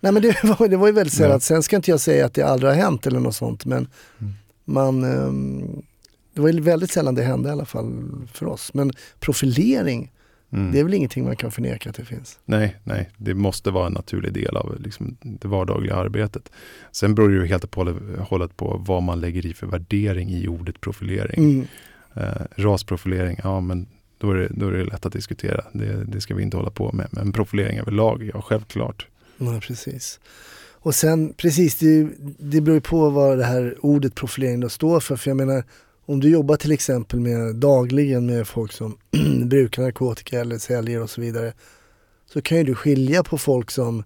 Nej 0.00 0.12
men 0.12 0.22
det 0.22 0.44
var, 0.44 0.68
det 0.68 0.76
var 0.76 0.86
ju 0.86 0.92
väldigt 0.92 1.14
sällan. 1.14 1.32
Ja. 1.32 1.40
Sen 1.40 1.62
ska 1.62 1.76
inte 1.76 1.90
jag 1.90 2.00
säga 2.00 2.26
att 2.26 2.34
det 2.34 2.42
aldrig 2.42 2.72
har 2.72 2.76
hänt 2.76 3.06
eller 3.06 3.20
något 3.20 3.36
sånt 3.36 3.64
men 3.64 3.88
mm 4.20 4.34
man, 4.64 5.04
ehm, 5.04 5.82
det 6.34 6.40
var 6.40 6.60
väldigt 6.60 6.90
sällan 6.90 7.14
det 7.14 7.22
hände 7.22 7.48
i 7.48 7.52
alla 7.52 7.64
fall 7.64 8.04
för 8.32 8.46
oss. 8.46 8.74
Men 8.74 8.92
profilering, 9.20 10.12
mm. 10.52 10.72
det 10.72 10.80
är 10.80 10.84
väl 10.84 10.94
ingenting 10.94 11.24
man 11.24 11.36
kan 11.36 11.50
förneka 11.50 11.90
att 11.90 11.96
det 11.96 12.04
finns? 12.04 12.38
Nej, 12.44 12.76
nej, 12.84 13.10
det 13.16 13.34
måste 13.34 13.70
vara 13.70 13.86
en 13.86 13.92
naturlig 13.92 14.32
del 14.32 14.56
av 14.56 14.80
liksom, 14.80 15.16
det 15.20 15.48
vardagliga 15.48 15.94
arbetet. 15.96 16.50
Sen 16.92 17.14
beror 17.14 17.28
det 17.28 17.34
ju 17.34 17.46
helt 17.46 17.64
och 17.64 17.86
hållet 18.28 18.56
på 18.56 18.82
vad 18.86 19.02
man 19.02 19.20
lägger 19.20 19.46
i 19.46 19.54
för 19.54 19.66
värdering 19.66 20.30
i 20.30 20.48
ordet 20.48 20.80
profilering. 20.80 21.44
Mm. 21.44 21.66
Eh, 22.14 22.42
rasprofilering, 22.56 23.40
ja 23.42 23.60
men 23.60 23.86
då 24.18 24.30
är, 24.30 24.34
det, 24.34 24.48
då 24.50 24.68
är 24.68 24.72
det 24.72 24.84
lätt 24.84 25.06
att 25.06 25.12
diskutera. 25.12 25.64
Det, 25.72 26.04
det 26.04 26.20
ska 26.20 26.34
vi 26.34 26.42
inte 26.42 26.56
hålla 26.56 26.70
på 26.70 26.92
med. 26.92 27.08
Men 27.10 27.32
profilering 27.32 27.78
överlag, 27.78 28.30
ja 28.34 28.42
självklart. 28.42 29.06
Ja, 29.38 29.60
precis. 29.62 30.20
Och 30.84 30.94
sen 30.94 31.32
precis, 31.32 31.78
det, 31.78 32.08
det 32.38 32.60
beror 32.60 32.74
ju 32.74 32.80
på 32.80 33.10
vad 33.10 33.38
det 33.38 33.44
här 33.44 33.76
ordet 33.80 34.14
profilering 34.14 34.60
då 34.60 34.68
står 34.68 35.00
för. 35.00 35.16
För 35.16 35.30
jag 35.30 35.36
menar, 35.36 35.64
om 36.06 36.20
du 36.20 36.30
jobbar 36.30 36.56
till 36.56 36.72
exempel 36.72 37.20
med 37.20 37.56
dagligen 37.56 38.26
med 38.26 38.48
folk 38.48 38.72
som 38.72 38.96
brukar 39.44 39.82
narkotika 39.82 40.40
eller 40.40 40.58
säljer 40.58 41.02
och 41.02 41.10
så 41.10 41.20
vidare. 41.20 41.52
Så 42.26 42.42
kan 42.42 42.58
ju 42.58 42.64
du 42.64 42.74
skilja 42.74 43.22
på 43.22 43.38
folk 43.38 43.70
som, 43.70 44.04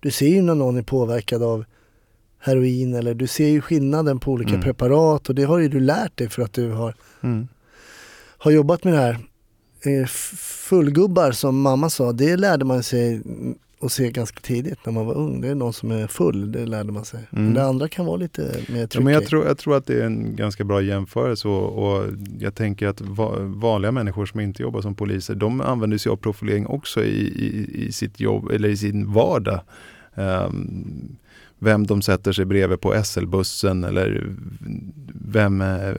du 0.00 0.10
ser 0.10 0.28
ju 0.28 0.42
när 0.42 0.54
någon 0.54 0.76
är 0.76 0.82
påverkad 0.82 1.42
av 1.42 1.64
heroin 2.38 2.94
eller 2.94 3.14
du 3.14 3.26
ser 3.26 3.48
ju 3.48 3.60
skillnaden 3.60 4.20
på 4.20 4.32
olika 4.32 4.50
mm. 4.50 4.62
preparat 4.62 5.28
och 5.28 5.34
det 5.34 5.44
har 5.44 5.58
ju 5.58 5.68
du 5.68 5.80
lärt 5.80 6.16
dig 6.16 6.28
för 6.28 6.42
att 6.42 6.52
du 6.52 6.70
har, 6.70 6.94
mm. 7.22 7.48
har 8.38 8.50
jobbat 8.50 8.84
med 8.84 8.92
det 8.92 9.00
här. 9.00 9.18
Eh, 9.82 10.06
fullgubbar 10.68 11.32
som 11.32 11.60
mamma 11.60 11.90
sa, 11.90 12.12
det 12.12 12.36
lärde 12.36 12.64
man 12.64 12.82
sig 12.82 13.22
och 13.80 13.92
se 13.92 14.10
ganska 14.10 14.40
tidigt 14.40 14.78
när 14.86 14.92
man 14.92 15.06
var 15.06 15.14
ung. 15.14 15.40
Det 15.40 15.48
är 15.48 15.54
någon 15.54 15.72
som 15.72 15.90
är 15.90 16.06
full, 16.06 16.52
det 16.52 16.66
lärde 16.66 16.92
man 16.92 17.04
sig. 17.04 17.20
Mm. 17.32 17.44
Men 17.44 17.54
det 17.54 17.64
andra 17.64 17.88
kan 17.88 18.06
vara 18.06 18.16
lite 18.16 18.42
mer 18.42 18.86
tricky. 18.86 18.98
Ja, 18.98 19.00
men 19.00 19.12
jag, 19.12 19.26
tror, 19.26 19.46
jag 19.46 19.58
tror 19.58 19.76
att 19.76 19.86
det 19.86 20.00
är 20.02 20.06
en 20.06 20.36
ganska 20.36 20.64
bra 20.64 20.82
jämförelse 20.82 21.48
och, 21.48 21.96
och 21.98 22.04
jag 22.38 22.54
tänker 22.54 22.86
att 22.86 23.00
va, 23.00 23.36
vanliga 23.40 23.92
människor 23.92 24.26
som 24.26 24.40
inte 24.40 24.62
jobbar 24.62 24.80
som 24.80 24.94
poliser, 24.94 25.34
de 25.34 25.60
använder 25.60 25.98
sig 25.98 26.10
av 26.10 26.16
profilering 26.16 26.66
också 26.66 27.04
i, 27.04 27.20
i, 27.20 27.86
i 27.86 27.92
sitt 27.92 28.20
jobb 28.20 28.50
eller 28.50 28.68
i 28.68 28.76
sin 28.76 29.12
vardag. 29.12 29.60
Um, 30.14 31.16
vem 31.58 31.86
de 31.86 32.02
sätter 32.02 32.32
sig 32.32 32.44
bredvid 32.44 32.80
på 32.80 33.02
SL-bussen 33.04 33.84
eller 33.84 34.34
vem, 35.32 35.60
eh, 35.60 35.94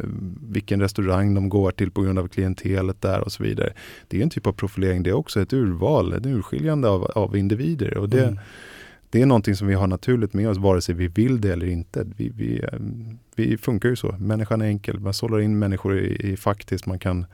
vilken 0.49 0.81
restaurang 0.81 1.33
de 1.33 1.49
går 1.49 1.71
till 1.71 1.91
på 1.91 2.01
grund 2.01 2.19
av 2.19 2.27
klientelet 2.27 3.01
där 3.01 3.19
och 3.19 3.31
så 3.31 3.43
vidare. 3.43 3.73
Det 4.07 4.17
är 4.17 4.23
en 4.23 4.29
typ 4.29 4.47
av 4.47 4.51
profilering 4.51 5.03
det 5.03 5.09
är 5.09 5.13
också, 5.13 5.41
ett 5.41 5.53
urval, 5.53 6.13
ett 6.13 6.25
urskiljande 6.25 6.89
av, 6.89 7.03
av 7.03 7.37
individer. 7.37 7.97
Och 7.97 8.09
det, 8.09 8.23
mm. 8.23 8.39
det 9.09 9.21
är 9.21 9.25
någonting 9.25 9.55
som 9.55 9.67
vi 9.67 9.73
har 9.73 9.87
naturligt 9.87 10.33
med 10.33 10.49
oss 10.49 10.57
vare 10.57 10.81
sig 10.81 10.95
vi 10.95 11.07
vill 11.07 11.41
det 11.41 11.53
eller 11.53 11.67
inte. 11.67 12.05
Vi, 12.17 12.29
vi, 12.29 12.59
eh, 12.63 12.79
vi 13.35 13.57
funkar 13.57 13.89
ju 13.89 13.95
så, 13.95 14.15
människan 14.19 14.61
är 14.61 14.65
enkel, 14.65 14.99
man 14.99 15.13
sållar 15.13 15.39
in 15.39 15.59
människor 15.59 15.99
i, 15.99 16.31
i 16.31 16.37
fack 16.37 16.65
tills 16.65 16.85
man 16.85 16.99
kan 16.99 17.25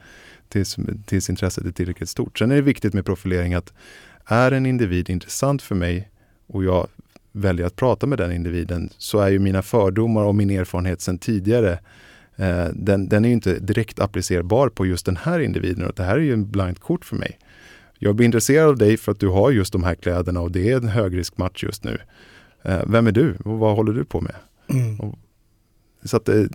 tills, 0.50 0.76
tills 1.06 1.30
intresset 1.30 1.66
är 1.66 1.72
tillräckligt 1.72 2.10
stort. 2.10 2.40
Sen 2.40 2.52
är 2.52 2.56
det 2.56 2.62
viktigt 2.62 2.94
med 2.94 3.06
profilering 3.06 3.54
att 3.54 3.74
är 4.26 4.52
en 4.52 4.66
individ 4.66 5.10
intressant 5.10 5.62
för 5.62 5.76
mig 5.76 6.10
och 6.48 6.64
jag 6.64 6.88
väljer 7.36 7.66
att 7.66 7.76
prata 7.76 8.08
med 8.08 8.18
den 8.18 8.32
individen 8.32 8.90
så 8.98 9.20
är 9.20 9.30
ju 9.30 9.40
mina 9.40 9.62
fördomar 9.62 10.24
och 10.24 10.36
min 10.36 10.50
erfarenhet 10.50 11.02
sedan 11.02 11.18
tidigare 11.18 11.80
eh, 12.36 12.66
den, 12.74 13.10
den, 13.10 13.26
är 13.26 13.30
inte 13.30 13.60
direkt 13.60 14.00
applicerbar 14.00 14.70
på 14.70 14.86
just 14.86 15.06
den 15.06 15.18
här 15.18 15.40
individen. 15.40 15.86
Och 15.86 15.94
det 15.96 16.04
här 16.04 16.16
är 16.16 16.22
ju 16.22 16.34
en 16.34 16.52
blind 16.52 16.80
kort 16.80 17.06
för 17.06 17.16
mig. 17.16 17.40
Jag 18.00 18.16
blir 18.16 18.26
intresserad 18.26 18.70
av 18.70 18.78
dig 18.78 18.98
för 18.98 19.12
att 19.12 19.20
du 19.20 19.28
har 19.28 19.52
just 19.52 19.74
de 19.74 19.84
här 19.84 19.96
kläderna 19.96 20.42
och 20.42 20.52
det 20.52 20.72
är 20.72 20.78
en 20.78 20.88
högriskmatch 20.88 21.64
just 21.64 21.84
nu. 21.84 21.98
Eh, 22.64 22.82
vem 22.88 23.08
är 23.08 23.12
du 23.12 23.36
och 23.46 23.60
vad 23.60 23.76
håller 23.76 23.94
du 23.94 24.06
på 24.06 24.22
med? 24.22 24.36
Mm. 24.68 25.00
Och, 25.00 25.20
så 26.04 26.18
att 26.18 26.26
det, 26.26 26.50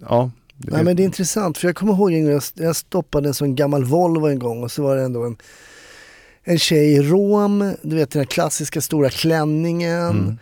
ja. 0.00 0.30
Nej, 0.56 0.84
men 0.84 0.96
det 0.96 1.02
är 1.02 1.04
intressant 1.04 1.58
för 1.58 1.68
jag 1.68 1.76
kommer 1.76 1.92
ihåg 1.92 2.12
en 2.12 2.24
gång 2.24 2.32
jag, 2.32 2.42
jag 2.54 2.76
stoppade 2.76 3.28
en 3.28 3.34
sån 3.34 3.54
gammal 3.54 3.84
Volvo 3.84 4.26
en 4.26 4.38
gång 4.38 4.62
och 4.62 4.70
så 4.70 4.82
var 4.82 4.96
det 4.96 5.02
ändå 5.02 5.24
en 5.24 5.36
en 6.44 6.58
tjej 6.58 6.92
i 6.92 7.02
rom, 7.02 7.74
du 7.82 7.96
vet 7.96 8.10
den 8.10 8.20
här 8.20 8.26
klassiska 8.26 8.80
stora 8.80 9.10
klänningen. 9.10 10.10
Mm. 10.10 10.38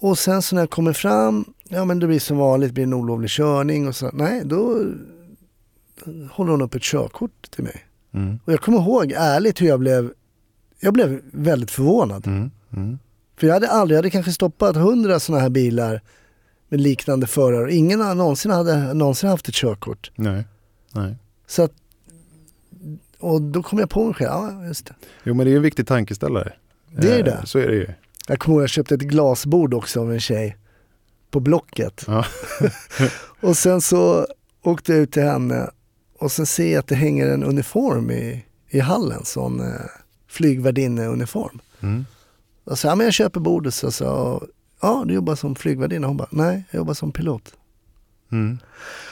Och 0.00 0.18
sen 0.18 0.42
så 0.42 0.54
när 0.54 0.62
jag 0.62 0.70
kommer 0.70 0.92
fram, 0.92 1.44
ja 1.68 1.84
men 1.84 1.98
det 1.98 2.06
blir 2.06 2.20
som 2.20 2.36
vanligt, 2.36 2.72
blir 2.72 2.84
en 2.84 2.94
olovlig 2.94 3.30
körning 3.30 3.88
och 3.88 3.96
så. 3.96 4.10
Nej, 4.12 4.42
då 4.44 4.84
håller 6.30 6.50
hon 6.50 6.62
upp 6.62 6.74
ett 6.74 6.82
körkort 6.82 7.50
till 7.50 7.64
mig. 7.64 7.84
Mm. 8.14 8.38
Och 8.44 8.52
jag 8.52 8.60
kommer 8.60 8.78
ihåg 8.78 9.12
ärligt 9.16 9.60
hur 9.60 9.66
jag 9.66 9.80
blev, 9.80 10.12
jag 10.80 10.94
blev 10.94 11.20
väldigt 11.32 11.70
förvånad. 11.70 12.26
Mm. 12.26 12.50
Mm. 12.76 12.98
För 13.36 13.46
jag 13.46 13.54
hade 13.54 13.68
aldrig, 13.68 13.96
jag 13.96 13.98
hade 13.98 14.10
kanske 14.10 14.32
stoppat 14.32 14.76
hundra 14.76 15.20
sådana 15.20 15.42
här 15.42 15.50
bilar 15.50 16.02
med 16.68 16.80
liknande 16.80 17.26
förare. 17.26 17.74
Ingen 17.74 17.98
någonsin 17.98 18.50
hade 18.50 18.94
någonsin 18.94 19.28
haft 19.28 19.48
ett 19.48 19.54
körkort. 19.54 20.10
Nej. 20.14 20.44
Nej. 20.92 21.16
Så 21.46 21.62
att 21.62 21.72
och 23.18 23.42
då 23.42 23.62
kom 23.62 23.78
jag 23.78 23.90
på 23.90 24.04
mig 24.04 24.14
själv, 24.14 24.30
ja 24.30 24.66
just 24.66 24.86
det. 24.86 24.94
Jo 25.24 25.34
men 25.34 25.46
det 25.46 25.52
är 25.52 25.56
en 25.56 25.62
viktig 25.62 25.86
tankeställare. 25.86 26.52
Det 26.96 27.12
är 27.12 27.16
ju 27.16 27.22
det. 27.22 27.30
Eh, 27.30 27.44
så 27.44 27.58
är 27.58 27.66
det 27.66 27.74
ju. 27.74 27.88
Jag 28.28 28.38
kommer 28.38 28.56
ihåg 28.56 28.62
jag 28.62 28.70
köpte 28.70 28.94
ett 28.94 29.00
glasbord 29.00 29.74
också 29.74 30.00
av 30.00 30.12
en 30.12 30.20
tjej. 30.20 30.56
på 31.30 31.40
Blocket. 31.40 32.04
Ja. 32.06 32.24
och 33.40 33.56
sen 33.56 33.80
så 33.80 34.26
åkte 34.62 34.92
jag 34.92 35.00
ut 35.02 35.12
till 35.12 35.22
henne 35.22 35.70
och 36.18 36.32
sen 36.32 36.46
ser 36.46 36.72
jag 36.72 36.78
att 36.78 36.86
det 36.86 36.94
hänger 36.94 37.26
en 37.26 37.44
uniform 37.44 38.10
i, 38.10 38.44
i 38.68 38.80
hallen, 38.80 39.24
sån 39.24 39.60
eh, 39.60 39.80
flygvärdinneuniform. 40.28 41.60
Mm. 41.80 42.06
Och 42.64 42.78
så, 42.78 42.86
ja 42.86 42.94
men 42.94 43.04
jag 43.04 43.14
köper 43.14 43.40
bordet 43.40 43.74
så 43.74 43.90
sa 43.90 44.42
ja 44.80 45.04
du 45.06 45.14
jobbar 45.14 45.34
som 45.34 45.54
flygvärdinna? 45.54 46.06
Hon 46.06 46.16
bara, 46.16 46.28
nej 46.30 46.64
jag 46.70 46.78
jobbar 46.78 46.94
som 46.94 47.12
pilot. 47.12 47.52
Mm. 48.32 48.58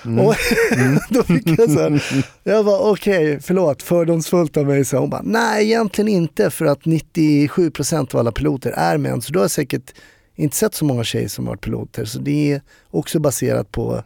Mm. 0.05 0.27
Och 0.27 0.35
då 1.11 1.23
fick 1.23 1.47
jag 1.59 1.71
så 1.71 1.81
här, 1.81 2.03
jag 2.45 2.63
var 2.63 2.91
okej, 2.93 3.27
okay, 3.29 3.41
förlåt, 3.41 3.83
fördomsfullt 3.83 4.57
av 4.57 4.67
mig. 4.67 4.85
Så 4.85 4.97
hon 4.99 5.11
bara, 5.11 5.23
nej 5.25 5.65
egentligen 5.67 6.09
inte 6.09 6.51
för 6.51 6.65
att 6.67 6.81
97% 6.83 8.15
av 8.15 8.21
alla 8.21 8.33
piloter 8.33 8.71
är 8.71 8.99
män. 8.99 9.23
Så 9.23 9.33
du 9.33 9.39
har 9.39 9.49
säkert 9.49 9.95
inte 10.35 10.57
sett 10.57 10.75
så 10.75 10.85
många 10.85 11.05
tjejer 11.05 11.29
som 11.29 11.45
varit 11.45 11.61
piloter. 11.61 12.05
Så 12.05 12.19
det 12.19 12.53
är 12.53 12.61
också 12.91 13.19
baserat 13.21 13.73
på, 13.73 14.03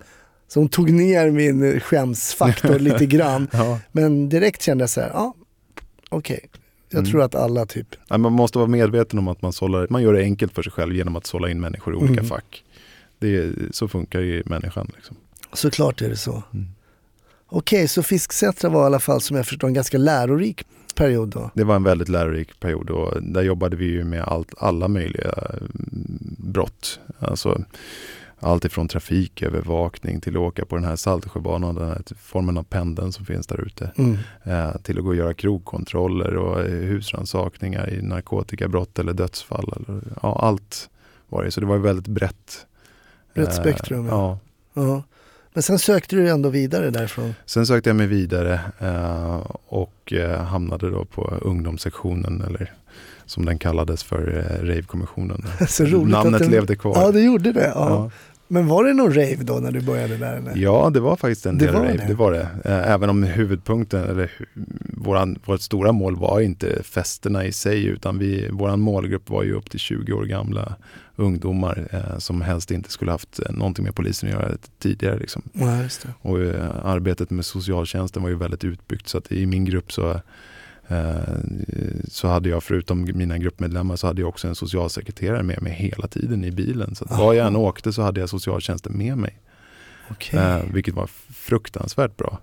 så 0.49 0.61
hon 0.61 0.69
tog 0.69 0.91
ner 0.91 1.31
min 1.31 1.81
skämsfaktor 1.81 2.79
lite 2.89 3.07
grann. 3.07 3.49
Ja. 3.53 3.79
Men 3.93 4.29
direkt 4.29 4.63
kände 4.63 4.83
jag 4.83 4.91
så 4.91 5.01
här, 5.01 5.11
ja 5.15 5.35
okej. 6.09 6.37
Okay. 6.37 6.49
Jag 6.93 6.99
Mm. 6.99 7.11
tror 7.11 7.23
att 7.23 7.35
alla 7.35 7.67
typ, 7.67 7.87
Man 8.09 8.33
måste 8.33 8.59
vara 8.59 8.69
medveten 8.69 9.19
om 9.19 9.29
att 9.29 9.43
man, 9.43 9.53
sållar, 9.53 9.87
man 9.91 10.03
gör 10.03 10.13
det 10.13 10.23
enkelt 10.23 10.55
för 10.55 10.63
sig 10.63 10.73
själv 10.73 10.95
genom 10.95 11.17
att 11.17 11.27
sålla 11.27 11.51
in 11.51 11.61
människor 11.61 11.95
i 11.95 11.97
olika 11.97 12.13
Mm. 12.13 12.25
fack. 12.27 12.65
Det 13.21 13.37
är, 13.37 13.53
så 13.71 13.89
funkar 13.89 14.21
ju 14.21 14.43
människan. 14.47 14.91
Liksom. 14.97 15.17
såklart 15.53 16.03
är 16.03 16.09
det 16.09 16.17
så. 16.17 16.43
Mm. 16.55 16.67
Okej, 17.47 17.89
så 17.89 18.03
Fisksätra 18.03 18.71
var 18.71 18.83
i 18.83 18.87
alla 18.87 19.01
fall 19.01 19.21
som 19.21 19.37
jag 19.37 19.47
förstår 19.47 19.69
en 19.69 19.75
ganska 19.75 19.99
lärorik 19.99 20.65
period 20.95 21.29
då. 21.29 21.51
Det 21.55 21.65
var 21.65 21.77
en 21.77 21.83
väldigt 21.83 22.09
lärorik 22.09 22.61
period 22.61 22.91
och 22.91 23.23
där 23.23 23.43
jobbade 23.43 23.77
vi 23.77 23.85
ju 23.85 24.05
med 24.05 24.23
allt, 24.23 24.55
alla 24.59 24.89
möjliga 24.89 25.33
mm, 25.33 26.37
brott. 26.39 27.01
Alltså, 27.19 27.65
allt 28.41 28.65
ifrån 28.65 28.89
trafikövervakning 28.89 30.21
till 30.21 30.37
att 30.37 30.41
åka 30.41 30.65
på 30.65 30.77
den 30.77 30.85
här 30.85 30.97
Saltsjöbanan, 30.97 31.75
den 31.75 31.89
här 31.89 32.03
formen 32.23 32.59
av 32.59 32.63
pendeln 32.63 33.13
som 33.13 33.27
finns 33.27 33.47
där 33.47 33.61
ute. 33.61 33.93
Mm. 33.97 34.19
Eh, 34.45 34.77
till 34.83 34.99
att 34.99 35.05
gå 35.05 35.11
och 35.11 35.17
göra 35.17 35.35
krogkontroller 35.35 36.37
och 36.37 36.61
eh, 36.61 36.71
husrannsakningar 36.71 37.91
i 37.91 38.03
narkotikabrott 38.03 38.99
eller 38.99 39.13
dödsfall. 39.13 39.73
Eller, 39.77 40.03
ja, 40.23 40.41
allt 40.43 40.91
var 41.29 41.45
det. 41.45 41.51
Så 41.51 41.61
det 41.61 41.67
var 41.67 41.79
väldigt 41.79 42.09
brett. 42.09 42.67
Brett 43.35 43.49
Eh, 43.49 43.55
spektrum, 43.55 44.07
ja. 44.07 44.39
ja. 44.75 44.83
Ja. 44.83 45.03
Men 45.55 45.63
sen 45.63 45.79
sökte 45.79 46.17
du 46.17 46.29
ändå 46.31 46.49
vidare 46.49 46.91
därifrån. 46.91 47.35
Sen 47.47 47.67
sökte 47.67 47.91
jag 47.91 47.97
mig 47.97 48.07
vidare 48.07 48.61
eh, 48.79 49.47
och 49.67 50.13
eh, 50.13 50.41
hamnade 50.43 50.91
då 50.91 51.05
på 51.05 51.39
ungdomssektionen 51.43 52.43
eller 52.47 52.73
som 53.27 53.45
den 53.45 53.59
kallades 53.59 54.03
för 54.03 54.39
eh, 54.39 54.67
Ravekommissionen. 54.67 55.45
Namnet 56.11 56.51
levde 56.51 56.77
kvar. 56.77 56.93
Ja, 56.97 57.11
det 57.11 57.21
gjorde 57.21 57.53
det. 57.53 57.73
Ja. 57.75 58.11
Men 58.53 58.67
var 58.67 58.85
det 58.85 58.95
någon 58.95 59.15
rave 59.15 59.37
då 59.41 59.55
när 59.55 59.73
du 59.73 59.81
började 59.81 60.17
där? 60.17 60.37
Eller? 60.37 60.57
Ja, 60.57 60.91
det 60.95 61.01
var 61.01 61.17
faktiskt 61.17 61.47
en 61.47 61.59
Det 61.59 61.65
del 61.67 61.75
rave. 61.75 61.93
det. 61.97 62.05
Det 62.09 62.15
var 62.15 62.33
det. 62.33 62.49
Eh, 62.65 62.93
Även 62.93 63.11
om 63.11 63.23
huvudpunkten, 63.23 64.05
eller 64.11 64.31
våran, 64.97 65.39
vårt 65.45 65.61
stora 65.61 65.93
mål 65.93 66.17
var 66.17 66.41
inte 66.41 66.83
festerna 66.83 67.45
i 67.45 67.53
sig, 67.53 67.85
utan 67.87 68.19
vi, 68.19 68.49
våran 68.51 68.81
målgrupp 68.81 69.31
var 69.31 69.43
ju 69.43 69.53
upp 69.55 69.71
till 69.71 69.81
20 69.81 70.13
år 70.13 70.25
gamla 70.25 70.75
ungdomar 71.17 71.89
eh, 71.93 72.19
som 72.19 72.41
helst 72.41 72.71
inte 72.71 72.91
skulle 72.91 73.11
haft 73.11 73.41
eh, 73.41 73.53
någonting 73.53 73.85
med 73.85 73.95
polisen 73.95 74.29
att 74.29 74.35
göra 74.35 74.53
tidigare. 74.79 75.19
Liksom. 75.19 75.43
Ja. 75.53 75.83
Och 76.23 76.41
eh, 76.41 76.71
arbetet 76.85 77.31
med 77.31 77.45
socialtjänsten 77.45 78.23
var 78.23 78.29
ju 78.31 78.37
väldigt 78.37 78.65
utbyggt 78.65 79.09
så 79.09 79.19
att 79.19 79.33
i 79.33 79.47
min 79.47 79.65
grupp 79.65 79.93
så, 79.93 80.21
så 82.09 82.29
hade 82.29 82.49
jag 82.49 82.63
förutom 82.63 83.09
mina 83.15 83.39
gruppmedlemmar 83.39 83.97
så 83.97 84.07
hade 84.07 84.21
jag 84.21 84.29
också 84.29 84.49
en 84.49 84.55
socialsekreterare 84.55 85.43
med 85.43 85.63
mig 85.63 85.73
hela 85.73 86.09
tiden 86.09 86.45
i 86.45 86.51
bilen. 86.51 86.95
Så 86.95 87.05
var 87.05 87.35
jag 87.35 87.47
än 87.47 87.57
Aha. 87.57 87.65
åkte 87.65 87.93
så 87.93 88.03
hade 88.03 88.21
jag 88.21 88.29
socialtjänsten 88.29 88.99
med 88.99 89.19
mig. 89.19 89.41
Okej. 90.11 90.41
Eh, 90.41 90.63
vilket 90.73 90.95
var 90.95 91.07
fruktansvärt 91.35 92.17
bra. 92.17 92.39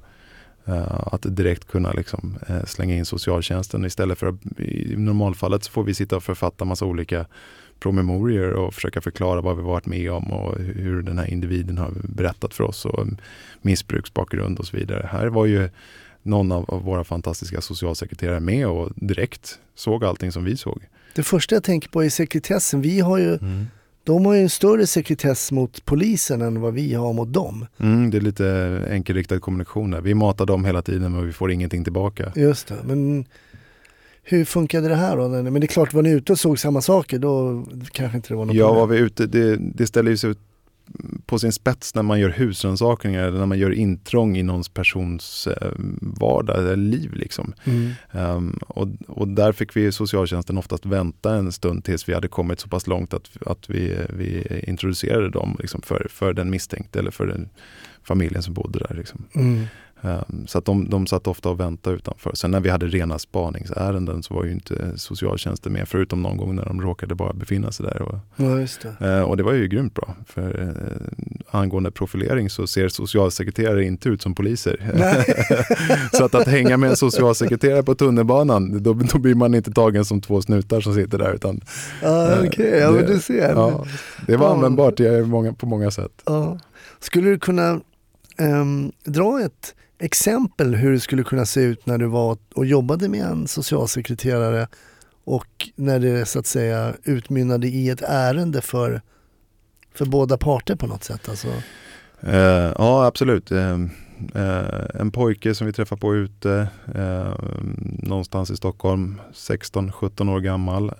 Eh, 0.65 1.07
att 1.11 1.35
direkt 1.35 1.67
kunna 1.67 1.91
liksom, 1.91 2.37
eh, 2.47 2.63
slänga 2.65 2.95
in 2.95 3.05
socialtjänsten 3.05 3.85
istället 3.85 4.17
för 4.17 4.27
att 4.27 4.59
i 4.59 4.95
normalfallet 4.97 5.63
så 5.63 5.71
får 5.71 5.83
vi 5.83 5.93
sitta 5.93 6.15
och 6.15 6.23
författa 6.23 6.65
massa 6.65 6.85
olika 6.85 7.25
promemorior 7.79 8.51
och 8.51 8.73
försöka 8.73 9.01
förklara 9.01 9.41
vad 9.41 9.57
vi 9.57 9.63
varit 9.63 9.85
med 9.85 10.11
om 10.11 10.31
och 10.31 10.59
hur 10.59 11.01
den 11.01 11.19
här 11.19 11.25
individen 11.25 11.77
har 11.77 11.91
berättat 12.03 12.53
för 12.53 12.63
oss 12.63 12.85
och 12.85 13.07
missbruksbakgrund 13.61 14.59
och 14.59 14.65
så 14.65 14.77
vidare. 14.77 15.09
Här 15.11 15.27
var 15.27 15.45
ju 15.45 15.69
någon 16.27 16.51
av, 16.51 16.65
av 16.67 16.83
våra 16.83 17.03
fantastiska 17.03 17.61
socialsekreterare 17.61 18.39
med 18.39 18.67
och 18.67 18.91
direkt 18.95 19.59
såg 19.75 20.05
allting 20.05 20.31
som 20.31 20.43
vi 20.43 20.57
såg. 20.57 20.81
Det 21.15 21.23
första 21.23 21.55
jag 21.55 21.63
tänker 21.63 21.89
på 21.89 22.03
är 22.03 22.09
sekretessen. 22.09 22.81
Vi 22.81 22.99
har 22.99 23.17
ju, 23.17 23.39
de 24.03 24.25
har 24.25 24.33
ju 24.33 24.41
en 24.41 24.49
större 24.49 24.87
sekretess 24.87 25.51
mot 25.51 25.85
polisen 25.85 26.41
än 26.41 26.61
vad 26.61 26.73
vi 26.73 26.93
har 26.93 27.13
mot 27.13 27.33
dem. 27.33 27.65
Mm, 27.79 28.09
det 28.11 28.17
är 28.17 28.21
lite 28.21 28.83
enkelriktad 28.91 29.39
kommunikation 29.39 29.91
där. 29.91 30.01
Vi 30.01 30.13
matar 30.13 30.45
dem 30.45 30.65
hela 30.65 30.81
tiden 30.81 31.11
men 31.11 31.25
vi 31.27 31.33
får 31.33 31.51
ingenting 31.51 31.83
tillbaka. 31.83 32.31
Just 32.35 32.67
det. 32.67 32.75
Men 32.85 33.25
hur 34.23 34.45
funkade 34.45 34.87
det 34.87 34.95
här 34.95 35.17
då? 35.17 35.27
Men 35.27 35.53
det 35.53 35.65
är 35.65 35.67
klart, 35.67 35.93
var 35.93 36.01
ni 36.01 36.09
ute 36.09 36.31
och 36.31 36.39
såg 36.39 36.59
samma 36.59 36.81
saker 36.81 37.19
då 37.19 37.65
kanske 37.91 38.15
inte 38.17 38.29
det 38.29 38.35
var 38.35 38.45
något 38.45 38.55
Ja, 38.55 38.73
var 38.73 38.81
problem. 38.81 38.97
vi 38.97 39.05
ute, 39.05 39.25
det, 39.25 39.55
det 39.57 39.87
ställer 39.87 40.11
ju 40.11 40.17
sig 40.17 40.29
ut 40.29 40.39
på 41.25 41.39
sin 41.39 41.51
spets 41.51 41.95
när 41.95 42.03
man 42.03 42.19
gör 42.19 42.29
husrannsakningar 42.29 43.23
eller 43.23 43.39
när 43.39 43.45
man 43.45 43.59
gör 43.59 43.71
intrång 43.71 44.37
i 44.37 44.43
någons 44.43 44.69
persons 44.69 45.47
eh, 45.47 45.71
vardag 45.99 46.57
eller 46.57 46.75
liv. 46.75 47.13
Liksom. 47.13 47.53
Mm. 47.63 47.91
Ehm, 48.11 48.59
och, 48.67 48.87
och 49.07 49.27
där 49.27 49.51
fick 49.51 49.75
vi 49.75 49.91
socialtjänsten 49.91 50.57
oftast 50.57 50.85
vänta 50.85 51.35
en 51.35 51.51
stund 51.51 51.83
tills 51.83 52.09
vi 52.09 52.13
hade 52.13 52.27
kommit 52.27 52.59
så 52.59 52.67
pass 52.67 52.87
långt 52.87 53.13
att, 53.13 53.29
att 53.45 53.69
vi, 53.69 53.97
vi 54.09 54.61
introducerade 54.67 55.29
dem 55.29 55.57
liksom, 55.59 55.81
för, 55.81 56.07
för 56.09 56.33
den 56.33 56.49
misstänkte 56.49 56.99
eller 56.99 57.11
för 57.11 57.27
den 57.27 57.49
familjen 58.03 58.43
som 58.43 58.53
bodde 58.53 58.79
där. 58.79 58.95
Liksom. 58.95 59.25
Mm. 59.35 59.65
Ehm, 60.01 60.47
så 60.47 60.57
att 60.57 60.65
de, 60.65 60.89
de 60.89 61.07
satt 61.07 61.27
ofta 61.27 61.49
och 61.49 61.59
väntade 61.59 61.95
utanför. 61.95 62.31
Sen 62.35 62.51
när 62.51 62.59
vi 62.59 62.69
hade 62.69 62.85
rena 62.87 63.19
spaningsärenden 63.19 64.23
så 64.23 64.33
var 64.33 64.43
ju 64.45 64.51
inte 64.51 64.91
socialtjänsten 64.95 65.73
med 65.73 65.87
förutom 65.87 66.21
någon 66.21 66.37
gång 66.37 66.55
när 66.55 66.65
de 66.65 66.81
råkade 66.81 67.15
bara 67.15 67.33
befinna 67.33 67.71
sig 67.71 67.85
där. 67.85 68.01
Och, 68.01 68.15
Ja, 68.35 68.45
det. 68.99 69.05
Eh, 69.07 69.21
och 69.21 69.37
det 69.37 69.43
var 69.43 69.53
ju 69.53 69.67
grymt 69.67 69.93
bra. 69.93 70.15
För 70.25 70.61
eh, 70.61 71.57
angående 71.59 71.91
profilering 71.91 72.49
så 72.49 72.67
ser 72.67 72.87
socialsekreterare 72.89 73.83
inte 73.85 74.09
ut 74.09 74.21
som 74.21 74.35
poliser. 74.35 74.77
så 76.17 76.25
att, 76.25 76.35
att 76.35 76.47
hänga 76.47 76.77
med 76.77 76.89
en 76.89 76.95
socialsekreterare 76.95 77.83
på 77.83 77.95
tunnelbanan, 77.95 78.83
då, 78.83 78.93
då 78.93 79.17
blir 79.19 79.35
man 79.35 79.55
inte 79.55 79.71
tagen 79.71 80.05
som 80.05 80.21
två 80.21 80.41
snutar 80.41 80.81
som 80.81 80.93
sitter 80.93 81.17
där. 81.17 81.33
Utan, 81.33 81.61
Ja, 82.01 82.31
eh, 82.31 82.47
okej. 82.47 82.79
Ja, 82.79 82.91
det- 82.91 83.07
du 83.13 83.19
ser. 83.19 83.49
Ja, 83.49 83.85
det 84.27 84.37
var 84.37 84.47
Ja. 84.47 84.53
användbart 84.53 84.99
i 84.99 85.21
många, 85.21 85.53
på 85.53 85.65
många 85.65 85.91
sätt. 85.91 86.11
Ja. 86.25 86.59
Skulle 86.99 87.29
du 87.29 87.39
kunna 87.39 87.79
ehm, 88.37 88.91
dra 89.05 89.41
ett 89.41 89.75
exempel 89.99 90.75
hur 90.75 90.91
det 90.91 90.99
skulle 90.99 91.23
kunna 91.23 91.45
se 91.45 91.61
ut 91.61 91.85
när 91.85 91.97
du 91.97 92.05
var 92.05 92.37
och 92.55 92.65
jobbade 92.65 93.09
med 93.09 93.25
en 93.25 93.47
socialsekreterare 93.47 94.67
och 95.23 95.69
när 95.75 95.99
det 95.99 96.25
så 96.25 96.39
att 96.39 96.47
säga 96.47 96.93
utmynnade 97.03 97.67
i 97.67 97.89
ett 97.89 98.01
ärende 98.01 98.61
för, 98.61 99.01
för 99.93 100.05
båda 100.05 100.37
parter 100.37 100.75
på 100.75 100.87
något 100.87 101.03
sätt? 101.03 101.29
Alltså. 101.29 101.47
Eh, 102.19 102.73
ja, 102.77 103.05
absolut. 103.05 103.51
Eh, 103.51 103.79
eh, 104.35 104.85
en 104.93 105.11
pojke 105.11 105.55
som 105.55 105.67
vi 105.67 105.73
träffar 105.73 105.95
på 105.95 106.15
ute, 106.15 106.67
någonstans 108.03 108.51
i 108.51 108.55
Stockholm, 108.55 109.21
16-17 109.33 110.29
år 110.29 110.39
gammal. 110.39 110.91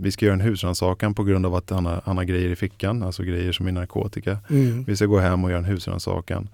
Vi 0.00 0.12
ska 0.12 0.24
göra 0.24 0.34
en 0.34 0.40
husrannsakan 0.40 1.14
på 1.14 1.24
grund 1.24 1.46
av 1.46 1.54
att 1.54 1.70
han 1.70 1.86
har, 1.86 2.00
han 2.04 2.16
har 2.16 2.24
grejer 2.24 2.50
i 2.50 2.56
fickan, 2.56 3.02
alltså 3.02 3.22
grejer 3.22 3.52
som 3.52 3.66
är 3.66 3.72
narkotika. 3.72 4.38
Mm. 4.50 4.84
Vi 4.84 4.96
ska 4.96 5.06
gå 5.06 5.18
hem 5.18 5.44
och 5.44 5.50
göra 5.50 5.58
en 5.58 5.64
husrannsakan. 5.64 6.48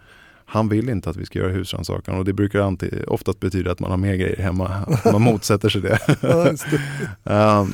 Han 0.51 0.69
vill 0.69 0.89
inte 0.89 1.11
att 1.11 1.17
vi 1.17 1.27
ska 1.27 1.39
göra 1.39 1.53
husrannsakan 1.53 2.19
och 2.19 2.25
det 2.25 2.33
brukar 2.33 2.61
alltid, 2.61 3.05
oftast 3.07 3.41
betyda 3.41 3.73
att 3.73 3.81
man 3.81 3.91
har 3.91 3.99
mer 3.99 4.15
grejer 4.15 4.37
hemma. 4.43 4.99
Man 5.13 5.23
motsätter 5.23 5.69
sig 5.69 5.81
det. 5.81 5.99
Ja, 6.23 6.49
just 6.51 6.67
det. 6.71 6.81
Eh, 7.35 7.67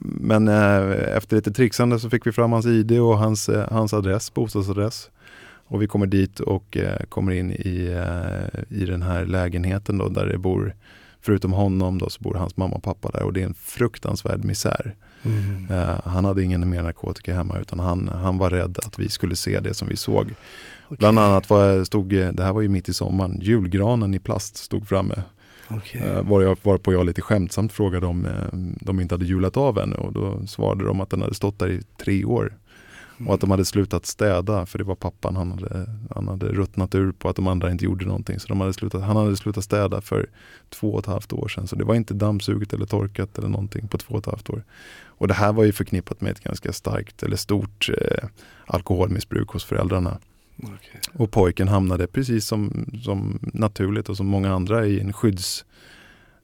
Men 0.00 0.48
eh, 0.48 1.16
efter 1.16 1.36
lite 1.36 1.52
trixande 1.52 1.98
så 1.98 2.10
fick 2.10 2.26
vi 2.26 2.32
fram 2.32 2.52
hans 2.52 2.66
ID 2.66 2.92
och 3.00 3.18
hans, 3.18 3.48
eh, 3.48 3.68
hans 3.70 3.94
adress, 3.94 4.34
bostadsadress. 4.34 5.10
Och 5.66 5.82
vi 5.82 5.86
kommer 5.86 6.06
dit 6.06 6.40
och 6.40 6.76
eh, 6.76 6.98
kommer 7.08 7.32
in 7.32 7.52
i, 7.52 8.02
i 8.68 8.84
den 8.84 9.02
här 9.02 9.24
lägenheten 9.24 9.98
då 9.98 10.08
där 10.08 10.26
det 10.26 10.38
bor, 10.38 10.74
förutom 11.20 11.52
honom 11.52 11.98
då 11.98 12.10
så 12.10 12.22
bor 12.22 12.34
hans 12.34 12.56
mamma 12.56 12.76
och 12.76 12.82
pappa 12.82 13.10
där 13.10 13.22
och 13.22 13.32
det 13.32 13.40
är 13.42 13.46
en 13.46 13.54
fruktansvärd 13.54 14.44
misär. 14.44 14.94
Mm. 15.24 15.66
Eh, 15.70 16.00
han 16.04 16.24
hade 16.24 16.42
ingen 16.42 16.70
mer 16.70 16.82
narkotika 16.82 17.34
hemma 17.34 17.58
utan 17.58 17.78
han, 17.80 18.08
han 18.08 18.38
var 18.38 18.50
rädd 18.50 18.78
att 18.86 18.98
vi 18.98 19.08
skulle 19.08 19.36
se 19.36 19.60
det 19.60 19.74
som 19.74 19.88
vi 19.88 19.96
såg. 19.96 20.24
Okej. 20.24 20.96
Bland 20.98 21.18
annat 21.18 21.50
var, 21.50 21.84
stod, 21.84 22.08
det 22.08 22.42
här 22.42 22.52
var 22.52 22.60
ju 22.60 22.68
mitt 22.68 22.88
i 22.88 22.92
sommaren, 22.92 23.38
julgranen 23.40 24.14
i 24.14 24.18
plast 24.18 24.56
stod 24.56 24.88
framme. 24.88 25.22
Okej. 25.68 26.02
Eh, 26.02 26.22
var 26.22 26.42
jag, 26.42 26.58
varpå 26.62 26.92
jag 26.92 27.06
lite 27.06 27.22
skämtsamt 27.22 27.72
frågade 27.72 28.06
om 28.06 28.26
eh, 28.26 28.58
de 28.80 29.00
inte 29.00 29.14
hade 29.14 29.24
julat 29.24 29.56
av 29.56 29.78
ännu 29.78 29.96
och 29.96 30.12
då 30.12 30.46
svarade 30.46 30.84
de 30.84 31.00
att 31.00 31.10
den 31.10 31.22
hade 31.22 31.34
stått 31.34 31.58
där 31.58 31.68
i 31.68 31.82
tre 31.98 32.24
år. 32.24 32.52
Och 33.26 33.34
att 33.34 33.40
de 33.40 33.50
hade 33.50 33.64
slutat 33.64 34.06
städa 34.06 34.66
för 34.66 34.78
det 34.78 34.84
var 34.84 34.94
pappan 34.94 35.36
han 35.36 35.50
hade, 35.50 35.86
han 36.14 36.28
hade 36.28 36.46
ruttnat 36.46 36.94
ur 36.94 37.12
på 37.12 37.28
att 37.28 37.36
de 37.36 37.46
andra 37.46 37.70
inte 37.70 37.84
gjorde 37.84 38.04
någonting. 38.04 38.40
Så 38.40 38.48
de 38.48 38.60
hade 38.60 38.72
slutat, 38.72 39.02
han 39.02 39.16
hade 39.16 39.36
slutat 39.36 39.64
städa 39.64 40.00
för 40.00 40.30
två 40.70 40.92
och 40.92 40.98
ett 40.98 41.06
halvt 41.06 41.32
år 41.32 41.48
sedan. 41.48 41.66
Så 41.66 41.76
det 41.76 41.84
var 41.84 41.94
inte 41.94 42.14
dammsuget 42.14 42.72
eller 42.72 42.86
torkat 42.86 43.38
eller 43.38 43.48
någonting 43.48 43.88
på 43.88 43.98
två 43.98 44.14
och 44.14 44.20
ett 44.20 44.26
halvt 44.26 44.50
år. 44.50 44.64
Och 45.18 45.28
det 45.28 45.34
här 45.34 45.52
var 45.52 45.64
ju 45.64 45.72
förknippat 45.72 46.20
med 46.20 46.30
ett 46.32 46.40
ganska 46.40 46.72
starkt 46.72 47.22
eller 47.22 47.36
stort 47.36 47.88
eh, 48.00 48.28
alkoholmissbruk 48.66 49.48
hos 49.48 49.64
föräldrarna. 49.64 50.18
Okej. 50.62 51.00
Och 51.14 51.30
pojken 51.30 51.68
hamnade 51.68 52.06
precis 52.06 52.46
som, 52.46 52.86
som 53.04 53.38
naturligt 53.42 54.08
och 54.08 54.16
som 54.16 54.26
många 54.26 54.54
andra 54.54 54.86
i 54.86 55.00
en 55.00 55.12
skydds... 55.12 55.64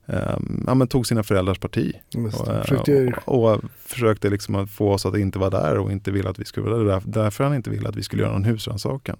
ehm, 0.05 0.63
ja, 0.67 0.73
men 0.73 0.87
tog 0.87 1.07
sina 1.07 1.23
föräldrars 1.23 1.59
parti. 1.59 1.93
Och, 2.15 2.47
eh, 2.89 3.13
och, 3.25 3.53
och 3.53 3.61
försökte 3.85 4.29
liksom 4.29 4.55
att 4.55 4.69
få 4.71 4.91
oss 4.91 5.05
att 5.05 5.17
inte 5.17 5.39
vara 5.39 5.49
där 5.49 5.77
och 5.77 5.91
inte 5.91 6.11
ville 6.11 6.29
att 6.29 6.39
vi 6.39 6.45
skulle 6.45 6.69
vara 6.69 6.77
där. 6.77 6.85
Där- 6.85 7.01
Därför 7.05 7.43
han 7.43 7.55
inte 7.55 7.69
ville 7.69 7.89
att 7.89 7.95
vi 7.95 8.03
skulle 8.03 8.21
göra 8.23 8.33
någon 8.33 8.43
husrannsakan. 8.45 9.17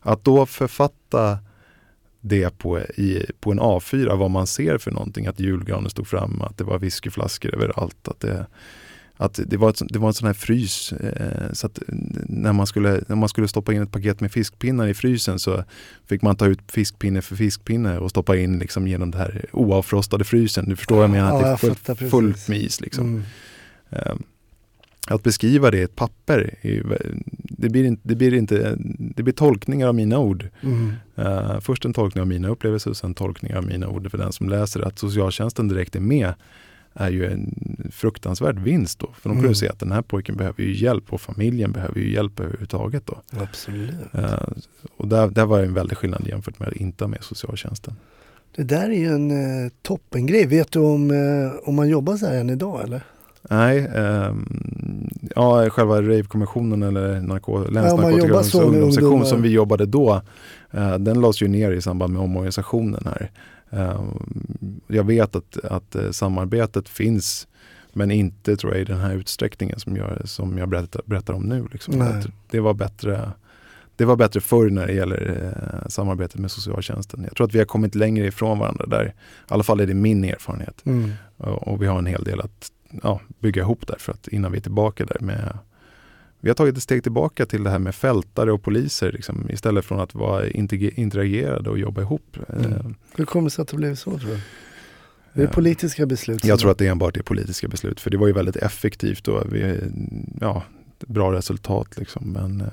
Att 0.00 0.24
då 0.24 0.46
författa 0.46 1.38
det 2.22 2.58
på, 2.58 2.80
i, 2.80 3.26
på 3.40 3.52
en 3.52 3.60
A4, 3.60 4.16
vad 4.16 4.30
man 4.30 4.46
ser 4.46 4.78
för 4.78 4.90
någonting, 4.90 5.26
att 5.26 5.40
julgranen 5.40 5.90
stod 5.90 6.06
framme, 6.06 6.44
att 6.44 6.58
det 6.58 6.64
var 6.64 6.78
whiskyflaskor 6.78 7.54
överallt, 7.54 8.08
att 8.08 8.20
det, 8.20 8.46
att 9.16 9.40
det, 9.46 9.56
var, 9.56 9.70
ett, 9.70 9.82
det 9.88 9.98
var 9.98 10.08
en 10.08 10.14
sån 10.14 10.26
här 10.26 10.34
frys. 10.34 10.92
Eh, 10.92 11.52
så 11.52 11.66
att 11.66 11.78
när 12.26 12.52
man, 12.52 12.66
skulle, 12.66 13.04
när 13.08 13.16
man 13.16 13.28
skulle 13.28 13.48
stoppa 13.48 13.72
in 13.72 13.82
ett 13.82 13.92
paket 13.92 14.20
med 14.20 14.32
fiskpinnar 14.32 14.88
i 14.88 14.94
frysen 14.94 15.38
så 15.38 15.64
fick 16.06 16.22
man 16.22 16.36
ta 16.36 16.46
ut 16.46 16.60
fiskpinne 16.68 17.22
för 17.22 17.36
fiskpinne 17.36 17.98
och 17.98 18.10
stoppa 18.10 18.36
in 18.36 18.58
liksom 18.58 18.88
genom 18.88 19.10
det 19.10 19.18
här 19.18 19.44
oavfrostade 19.52 20.24
frysen. 20.24 20.68
Du 20.68 20.76
förstår 20.76 20.96
vad 20.96 21.04
jag 21.04 21.10
menar? 21.10 21.28
Ja, 21.28 21.36
att 21.36 21.60
det 21.60 21.92
är 21.92 21.94
fullt, 21.94 22.10
fullt 22.10 22.48
med 22.48 22.58
is. 22.58 22.80
Liksom. 22.80 23.06
mm. 23.06 23.22
Eh, 23.90 24.14
Att 25.08 25.22
beskriva 25.22 25.70
det 25.70 25.78
i 25.78 25.82
ett 25.82 25.96
papper, 25.96 26.54
det 27.48 27.68
blir, 27.68 27.84
inte, 27.84 28.02
det, 28.08 28.14
blir 28.14 28.34
inte, 28.34 28.76
det 28.98 29.22
blir 29.22 29.34
tolkningar 29.34 29.88
av 29.88 29.94
mina 29.94 30.18
ord. 30.18 30.48
Mm. 30.62 30.92
Eh, 31.16 31.60
först 31.60 31.84
en 31.84 31.92
tolkning 31.94 32.22
av 32.22 32.28
mina 32.28 32.48
upplevelser 32.48 32.90
och 32.90 32.96
sen 32.96 33.14
tolkningar 33.14 33.56
av 33.56 33.66
mina 33.66 33.88
ord 33.88 34.10
för 34.10 34.18
den 34.18 34.32
som 34.32 34.48
läser. 34.48 34.80
Att 34.80 34.98
socialtjänsten 34.98 35.68
direkt 35.68 35.96
är 35.96 36.00
med 36.00 36.34
är 36.94 37.10
ju 37.10 37.26
en 37.32 37.54
fruktansvärd 37.92 38.58
vinst 38.58 38.98
då. 38.98 39.10
För 39.20 39.28
de 39.28 39.34
kan 39.36 39.44
Mm. 39.44 39.54
se 39.54 39.68
att 39.68 39.78
den 39.78 39.92
här 39.92 40.02
pojken 40.02 40.36
behöver 40.36 40.62
ju 40.62 40.76
hjälp 40.76 41.12
och 41.12 41.20
familjen 41.20 41.72
behöver 41.72 42.00
ju 42.00 42.12
hjälp 42.12 42.40
överhuvudtaget 42.40 43.06
då. 43.06 43.22
Absolut. 43.30 43.94
Eh, 44.12 44.32
och 44.96 45.08
där, 45.08 45.28
där 45.28 45.46
var 45.46 45.58
det 45.58 45.66
en 45.66 45.74
väldig 45.74 45.98
skillnad 45.98 46.26
jämfört 46.28 46.58
med 46.58 46.68
att 46.68 46.76
inte 46.76 47.04
ha 47.04 47.08
med 47.08 47.22
socialtjänsten. 47.22 47.94
Det 48.56 48.62
där 48.62 48.90
är 48.90 48.98
ju 48.98 49.06
en 49.06 49.30
eh, 49.64 49.70
toppengrej. 49.82 50.46
Vet 50.46 50.72
du 50.72 50.78
om, 50.78 51.10
eh, 51.10 51.68
om 51.68 51.74
man 51.74 51.88
jobbar 51.88 52.16
så 52.16 52.26
här 52.26 52.34
än 52.40 52.50
idag 52.50 52.82
eller? 52.84 53.02
Nej, 53.50 53.90
ehm, 53.94 54.46
ja, 55.36 55.70
själva 55.70 56.02
rave-kommissionen 56.02 56.82
eller 56.82 57.20
narko- 57.20 57.70
med 57.70 58.54
ungdomssektion 58.54 59.26
som 59.26 59.42
vi 59.42 59.48
jobbade 59.48 59.86
då, 59.86 60.22
eh, 60.70 60.98
den 60.98 61.20
lades 61.20 61.42
ju 61.42 61.48
ner 61.48 61.72
i 61.72 61.82
samband 61.82 62.12
med 62.12 62.22
omorganisationen 62.22 63.04
här. 63.04 63.30
Eh, 63.70 64.02
jag 64.86 65.04
vet 65.04 65.36
att, 65.36 65.64
att 65.64 65.94
eh, 65.94 66.10
samarbetet 66.10 66.88
finns 66.88 67.46
men 67.92 68.10
inte 68.10 68.56
tror 68.56 68.72
jag 68.72 68.82
i 68.82 68.84
den 68.84 69.00
här 69.00 69.14
utsträckningen 69.14 69.80
som 69.80 69.96
jag, 69.96 70.28
som 70.28 70.58
jag 70.58 70.68
berättar, 70.68 71.02
berättar 71.04 71.34
om 71.34 71.42
nu. 71.42 71.66
Liksom. 71.72 72.22
Det 72.50 72.60
var 72.60 72.74
bättre 72.74 73.32
det 73.96 74.04
var 74.04 74.16
bättre 74.16 74.40
förr 74.40 74.70
när 74.70 74.86
det 74.86 74.92
gäller 74.92 75.50
eh, 75.52 75.88
samarbetet 75.88 76.40
med 76.40 76.50
socialtjänsten. 76.50 77.24
Jag 77.24 77.36
tror 77.36 77.46
att 77.46 77.54
vi 77.54 77.58
har 77.58 77.64
kommit 77.64 77.94
längre 77.94 78.26
ifrån 78.26 78.58
varandra 78.58 78.86
där. 78.86 79.04
I 79.06 79.12
alla 79.48 79.62
fall 79.62 79.80
är 79.80 79.86
det 79.86 79.94
min 79.94 80.24
erfarenhet. 80.24 80.82
Mm. 80.86 81.10
Och, 81.36 81.68
och 81.68 81.82
vi 81.82 81.86
har 81.86 81.98
en 81.98 82.06
hel 82.06 82.24
del 82.24 82.40
att 82.40 82.72
ja, 83.02 83.20
bygga 83.38 83.62
ihop 83.62 83.86
där 83.86 83.96
för 83.98 84.12
att 84.12 84.28
innan 84.28 84.52
vi 84.52 84.58
är 84.58 84.62
tillbaka 84.62 85.04
där 85.04 85.16
med 85.20 85.58
vi 86.40 86.50
har 86.50 86.54
tagit 86.54 86.76
ett 86.76 86.82
steg 86.82 87.02
tillbaka 87.02 87.46
till 87.46 87.64
det 87.64 87.70
här 87.70 87.78
med 87.78 87.94
fältare 87.94 88.52
och 88.52 88.62
poliser 88.62 89.12
liksom, 89.12 89.50
istället 89.50 89.84
från 89.84 90.00
att 90.00 90.14
vara 90.14 90.48
interagerade 90.50 91.70
och 91.70 91.78
jobba 91.78 92.00
ihop. 92.02 92.36
Mm. 92.48 92.72
Eh, 92.72 92.86
Hur 93.16 93.24
kommer 93.24 93.44
det 93.44 93.50
sig 93.50 93.62
att 93.62 93.68
det 93.68 93.76
blev 93.76 93.94
så 93.94 94.18
tror 94.18 94.30
du? 94.30 94.40
Det 95.34 95.40
är 95.42 95.44
Ja. 95.46 95.50
politiska 95.52 96.06
beslut. 96.06 96.44
Jag 96.44 96.58
tror 96.58 96.70
att 96.70 96.78
det 96.78 96.86
enbart 96.86 97.16
är 97.16 97.22
politiska 97.22 97.68
beslut 97.68 98.00
för 98.00 98.10
det 98.10 98.16
var 98.16 98.26
ju 98.26 98.32
väldigt 98.32 98.56
effektivt 98.56 99.28
och 99.28 99.54
vi, 99.54 99.80
ja, 100.40 100.62
bra 101.06 101.32
resultat 101.32 101.98
liksom, 101.98 102.32
men 102.32 102.60
eh, 102.60 102.66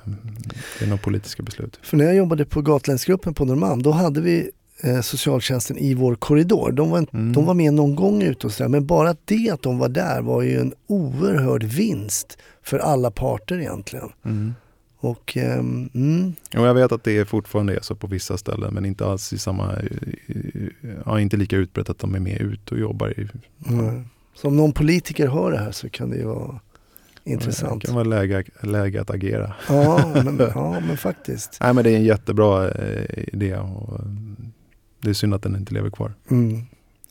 det 0.80 0.86
är 0.86 0.90
nog 0.90 1.02
politiska 1.02 1.44
beslut. 1.44 1.80
För 1.82 1.98
när 1.98 2.06
jag 2.06 2.16
jobbade 2.16 2.46
på 2.46 2.62
Gatlänsgruppen 2.62 3.34
på 3.34 3.46
Norrmalm, 3.46 3.82
då 3.84 3.92
hade 3.92 4.22
vi 4.22 4.52
eh, 4.84 5.02
socialtjänsten 5.02 5.78
i 5.78 5.94
vår 5.94 6.16
korridor. 6.16 6.72
De 6.72 6.90
var, 6.90 6.98
en, 6.98 7.08
Mm. 7.14 7.34
de 7.34 7.46
var 7.46 7.54
med 7.54 7.74
någon 7.74 7.96
gång 7.96 8.22
ute 8.22 8.48
och 8.48 8.54
sådär, 8.54 8.70
men 8.70 8.86
bara 8.86 9.16
det 9.26 9.50
att 9.50 9.62
de 9.62 9.78
var 9.78 9.90
där 9.90 10.22
var 10.22 10.42
ju 10.42 10.60
en 10.60 10.74
oerhörd 10.88 11.64
vinst 11.64 12.38
för 12.64 12.80
alla 12.80 13.12
parter 13.12 13.60
egentligen. 13.60 14.10
Mm. 14.26 14.54
Och 15.02 15.38
ehm, 15.38 15.90
mm, 15.94 16.34
Och 16.58 16.68
jag 16.68 16.74
vet 16.74 16.92
att 16.92 17.04
det 17.04 17.26
fortfarande 17.26 17.76
är 17.76 17.80
så 17.82 17.96
på 17.96 18.08
vissa 18.08 18.38
ställen 18.38 18.74
men 18.74 18.86
inte 18.86 19.06
alls 19.06 19.34
i 19.34 19.38
samma, 19.38 19.76
ja, 21.06 21.20
inte 21.20 21.38
lika 21.38 21.56
utbrett 21.58 21.90
att 21.90 22.00
de 22.00 22.16
är 22.16 22.20
med 22.20 22.42
ut 22.42 22.72
och 22.72 22.80
jobbar 22.80 23.20
i 23.20 23.30
mm. 23.70 24.06
så 24.36 24.48
om 24.48 24.58
någon 24.58 24.72
politiker 24.72 25.28
hör 25.28 25.52
det 25.52 25.58
här 25.58 25.72
så 25.72 25.90
kan 25.90 26.10
det 26.10 26.18
ju 26.18 26.24
vara 26.24 26.60
intressant. 27.24 27.82
Det 27.82 27.88
kan 27.88 27.96
vara 27.96 28.08
läge, 28.08 28.44
läge 28.62 29.02
att 29.02 29.10
agera. 29.10 29.54
Ja, 29.70 30.12
men, 30.14 30.40
ja, 30.56 30.80
men 30.80 30.98
faktiskt. 30.98 31.58
Nej 31.62 31.74
men 31.74 31.84
det 31.84 31.92
är 31.92 31.96
en 31.96 32.04
jättebra 32.04 32.72
eh, 32.72 33.34
idé 33.34 33.56
och 33.56 34.00
det 35.02 35.10
är 35.10 35.14
synd 35.14 35.34
att 35.34 35.44
den 35.44 35.56
inte 35.56 35.74
lever 35.74 35.90
kvar. 35.90 36.14
Mm. 36.32 36.62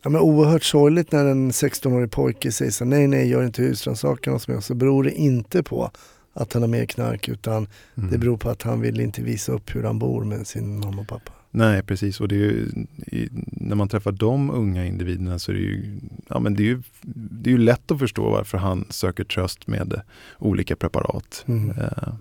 Ja, 0.03 0.09
men 0.09 0.21
oerhört 0.21 0.63
sorgligt 0.63 1.11
när 1.11 1.25
en 1.25 1.51
16-årig 1.51 2.11
pojke 2.11 2.51
säger 2.51 2.71
så 2.71 2.85
nej 2.85 3.07
nej 3.07 3.27
gör 3.29 3.45
inte 3.45 3.61
husrannsakan 3.61 4.33
hos 4.33 4.47
mig. 4.47 4.61
Så 4.61 4.75
beror 4.75 5.03
det 5.03 5.11
inte 5.11 5.63
på 5.63 5.91
att 6.33 6.53
han 6.53 6.61
har 6.61 6.69
mer 6.69 6.85
knark 6.85 7.27
utan 7.29 7.67
Mm. 7.95 8.11
det 8.11 8.17
beror 8.17 8.37
på 8.37 8.49
att 8.49 8.61
han 8.61 8.81
vill 8.81 8.99
inte 8.99 9.21
visa 9.21 9.51
upp 9.51 9.75
hur 9.75 9.83
han 9.83 9.99
bor 9.99 10.23
med 10.23 10.47
sin 10.47 10.79
mamma 10.79 11.01
och 11.01 11.07
pappa. 11.07 11.31
Nej 11.51 11.83
precis 11.83 12.21
och 12.21 12.27
det 12.27 12.35
ju, 12.35 12.67
i, 13.07 13.29
när 13.51 13.75
man 13.75 13.87
träffar 13.89 14.11
de 14.11 14.49
unga 14.51 14.85
individerna 14.85 15.39
så 15.39 15.51
är 15.51 15.55
det 15.55 15.61
ju, 15.61 15.99
ja, 16.27 16.39
men 16.39 16.55
det 16.55 16.63
är 16.63 16.65
ju, 16.65 16.81
det 17.01 17.49
är 17.49 17.51
ju 17.51 17.57
lätt 17.57 17.91
att 17.91 17.99
förstå 17.99 18.29
varför 18.29 18.57
han 18.57 18.85
söker 18.89 19.23
tröst 19.23 19.67
med 19.67 20.01
olika 20.37 20.75
preparat. 20.75 21.43
Mm. 21.47 21.69
Eh, 21.69 22.13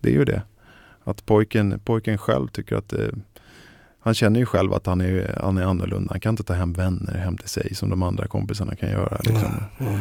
det 0.00 0.08
är 0.08 0.14
ju 0.14 0.24
det. 0.24 0.42
Att 1.04 1.26
pojken, 1.26 1.80
pojken 1.84 2.18
själv 2.18 2.48
tycker 2.48 2.76
att 2.76 2.92
eh, 2.92 3.08
han 4.02 4.14
känner 4.14 4.40
ju 4.40 4.46
själv 4.46 4.72
att 4.74 4.86
han 4.86 5.00
är, 5.00 5.38
han 5.42 5.58
är 5.58 5.62
annorlunda. 5.62 6.08
Han 6.10 6.20
kan 6.20 6.32
inte 6.32 6.42
ta 6.42 6.52
hem 6.52 6.72
vänner 6.72 7.14
hem 7.18 7.36
till 7.36 7.48
sig 7.48 7.74
som 7.74 7.90
de 7.90 8.02
andra 8.02 8.26
kompisarna 8.26 8.74
kan 8.76 8.90
göra. 8.90 9.20
Liksom. 9.24 9.52
Mm. 9.78 10.00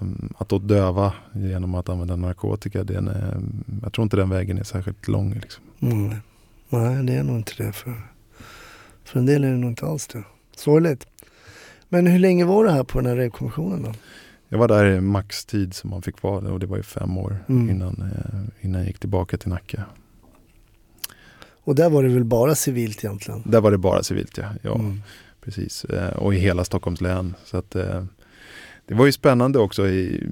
Um, 0.00 0.32
att 0.38 0.48
då 0.48 0.58
döva 0.58 1.12
genom 1.32 1.74
att 1.74 1.88
använda 1.88 2.16
narkotika, 2.16 2.84
den 2.84 3.08
är, 3.08 3.40
jag 3.82 3.92
tror 3.92 4.02
inte 4.02 4.16
den 4.16 4.28
vägen 4.30 4.58
är 4.58 4.64
särskilt 4.64 5.08
lång. 5.08 5.34
Liksom. 5.34 5.64
Mm. 5.80 6.14
Nej, 6.68 7.04
det 7.04 7.14
är 7.14 7.22
nog 7.22 7.36
inte 7.36 7.52
det. 7.56 7.72
För, 7.72 7.94
för 9.04 9.18
en 9.18 9.26
del 9.26 9.44
är 9.44 9.50
det 9.50 9.56
nog 9.56 9.70
inte 9.70 9.86
alls 9.86 10.06
det. 10.06 10.22
Sorgligt. 10.56 11.06
Men 11.88 12.06
hur 12.06 12.18
länge 12.18 12.44
var 12.44 12.64
det 12.64 12.72
här 12.72 12.84
på 12.84 12.98
den 13.00 13.06
här 13.10 13.16
revkommissionen 13.16 13.82
då? 13.82 13.92
Jag 14.48 14.58
var 14.58 14.68
där 14.68 14.84
i 14.84 15.00
maxtid 15.00 15.74
som 15.74 15.90
man 15.90 16.02
fick 16.02 16.22
vara 16.22 16.52
och 16.52 16.60
det 16.60 16.66
var 16.66 16.76
ju 16.76 16.82
fem 16.82 17.18
år 17.18 17.36
Mm. 17.48 17.70
innan, 17.70 18.02
eh, 18.02 18.64
innan 18.66 18.80
jag 18.80 18.86
gick 18.88 18.98
tillbaka 18.98 19.36
till 19.36 19.48
Nacka. 19.48 19.84
Och 21.68 21.74
där 21.74 21.90
var 21.90 22.02
det 22.02 22.08
väl 22.08 22.24
bara 22.24 22.54
civilt 22.54 23.04
egentligen? 23.04 23.42
Där 23.46 23.60
var 23.60 23.70
det 23.70 23.78
bara 23.78 24.02
civilt 24.02 24.38
ja. 24.38 24.44
ja 24.62 24.74
Mm. 24.74 25.00
precis. 25.44 25.84
Eh, 25.84 26.08
och 26.16 26.34
i 26.34 26.38
hela 26.38 26.64
Stockholms 26.64 27.00
län. 27.00 27.34
Så 27.44 27.56
att, 27.56 27.74
eh, 27.76 28.04
det 28.86 28.94
var 28.94 29.06
ju 29.06 29.12
spännande 29.12 29.58
också. 29.58 29.88
I, 29.88 30.26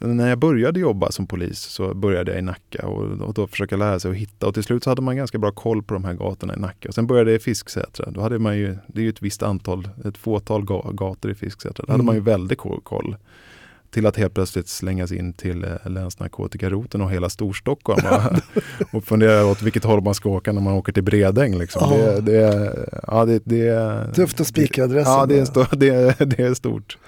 när 0.00 0.28
jag 0.28 0.38
började 0.38 0.80
jobba 0.80 1.10
som 1.10 1.26
polis 1.26 1.58
så 1.58 1.94
började 1.94 2.30
jag 2.32 2.38
i 2.38 2.42
Nacka 2.42 2.86
och, 2.86 3.20
och 3.20 3.34
då 3.34 3.46
försöka 3.46 3.76
lära 3.76 4.00
sig 4.00 4.10
att 4.10 4.16
hitta. 4.16 4.46
Och 4.46 4.54
till 4.54 4.62
slut 4.64 4.84
så 4.84 4.90
hade 4.90 5.02
man 5.02 5.16
ganska 5.16 5.38
bra 5.38 5.50
koll 5.52 5.82
på 5.82 5.94
de 5.94 6.04
här 6.04 6.14
gatorna 6.14 6.54
i 6.56 6.58
Nacka. 6.58 6.88
Och 6.88 6.94
sen 6.94 7.06
började 7.06 7.30
jag 7.30 7.36
i 7.40 7.42
Fisksätra. 7.42 8.10
Då 8.10 8.20
hade 8.20 8.38
man 8.38 8.56
ju, 8.58 8.76
det 8.86 9.00
är 9.00 9.02
ju 9.04 9.08
ett 9.10 9.22
visst 9.22 9.42
antal, 9.42 9.88
ett 10.04 10.16
fåtal 10.18 10.64
ga, 10.64 10.90
gator 10.92 11.30
i 11.30 11.34
Fisksätra. 11.34 11.84
Då 11.86 11.92
hade 11.92 11.94
Mm. 12.02 12.06
man 12.06 12.14
ju 12.14 12.20
väldigt 12.20 12.58
ko- 12.58 12.80
koll. 12.82 13.16
Till 13.90 14.06
att 14.06 14.16
helt 14.16 14.34
plötsligt 14.34 14.68
slängas 14.68 15.12
in 15.12 15.32
till 15.32 15.64
eh, 15.64 15.70
länsnarkotikaroten 15.90 17.00
och 17.00 17.10
hela 17.10 17.28
Storstockholm. 17.28 18.02
Och, 18.06 18.94
och 18.96 19.04
fundera 19.04 19.46
åt 19.46 19.62
vilket 19.62 19.84
håll 19.84 20.02
man 20.02 20.14
ska 20.14 20.28
åka 20.28 20.52
när 20.52 20.60
man 20.60 20.74
åker 20.74 20.92
till 20.92 21.02
Bredäng. 21.04 21.58
Liksom. 21.58 21.82
Ja. 21.90 21.96
Det, 21.96 22.20
det, 22.20 22.74
ja, 23.06 23.24
det, 23.24 23.40
det, 23.44 24.14
Tufft 24.14 24.40
att 24.40 24.46
spika 24.46 24.84
adressen. 24.84 25.12
Ja, 25.12 25.26
det 25.26 25.38
är, 25.38 25.44
stor, 25.44 25.66
det, 25.76 26.18
det 26.36 26.42
är 26.42 26.54
stort. 26.54 26.98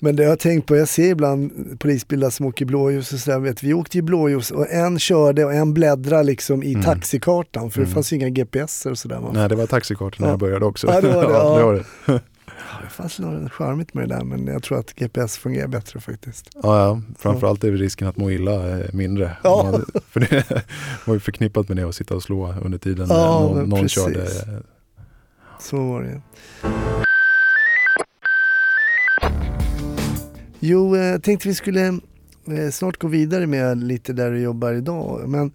Men 0.00 0.16
det 0.16 0.22
har 0.22 0.30
jag 0.30 0.38
tänkt 0.38 0.66
på, 0.66 0.76
jag 0.76 0.88
ser 0.88 1.10
ibland 1.10 1.52
polisbilar 1.80 2.30
som 2.30 2.46
åker 2.46 2.64
blåljus 2.64 3.12
och 3.12 3.18
sådär. 3.18 3.38
Vet, 3.38 3.62
vi 3.62 3.74
åkte 3.74 3.98
ju 3.98 4.02
blåljus 4.02 4.50
och 4.50 4.70
en 4.70 4.98
körde 4.98 5.44
och 5.44 5.52
en 5.54 5.74
bläddrade 5.74 6.22
liksom 6.24 6.62
i 6.62 6.70
Mm. 6.72 6.84
taxikartan 6.84 7.70
för 7.70 7.80
det 7.80 7.84
Mm. 7.84 7.94
fanns 7.94 8.12
ju 8.12 8.16
inga 8.16 8.28
GPS 8.28 8.86
och 8.86 8.98
sådär. 8.98 9.20
Nej, 9.32 9.48
det 9.48 9.54
var 9.54 9.66
taxikartan 9.66 10.16
när 10.18 10.26
Ja. 10.28 10.32
jag 10.32 10.38
började 10.40 10.64
också. 10.64 10.86
Ja, 10.86 11.00
det 11.00 11.12
var 11.12 11.72
det, 11.74 11.84
ja. 12.06 12.18
Det, 12.78 12.82
det. 12.82 12.86
Det 12.86 12.90
fanns 12.90 13.18
något 13.18 13.52
charmigt 13.52 13.94
med 13.94 14.08
det 14.08 14.14
där 14.16 14.24
men 14.24 14.46
jag 14.46 14.62
tror 14.62 14.78
att 14.78 14.94
GPS 14.94 15.36
fungerar 15.38 15.68
bättre 15.68 16.00
faktiskt. 16.00 16.50
Ja, 16.62 16.78
ja. 16.78 17.02
Framförallt 17.18 17.64
är 17.64 17.72
risken 17.72 18.08
att 18.08 18.16
må 18.16 18.30
illa 18.30 18.78
eh, 18.78 18.92
mindre. 18.92 19.36
Ja. 19.44 19.68
Man- 19.72 19.86
För 20.10 20.20
det 20.20 20.64
var 21.06 21.14
ju 21.14 21.20
förknippat 21.20 21.68
med 21.68 21.76
det 21.76 21.82
att 21.88 21.94
sitta 21.94 22.14
och 22.14 22.22
slå 22.22 22.54
under 22.64 22.78
tiden 22.78 23.06
Ja, 23.10 23.40
någon, 23.40 23.68
någon 23.68 23.88
körde. 23.88 24.22
eh, 24.22 24.58
Så 25.60 25.76
var 25.76 26.02
det 26.02 26.20
Jo, 30.60 30.96
eh, 30.96 31.02
jag 31.02 31.22
tänkte 31.22 31.48
vi 31.48 31.54
skulle 31.54 32.00
snart 32.72 32.98
gå 32.98 33.08
vidare 33.08 33.46
med 33.46 33.84
lite 33.84 34.12
där 34.12 34.30
du 34.30 34.40
jobbar 34.40 34.72
idag. 34.72 35.28
Men 35.28 35.52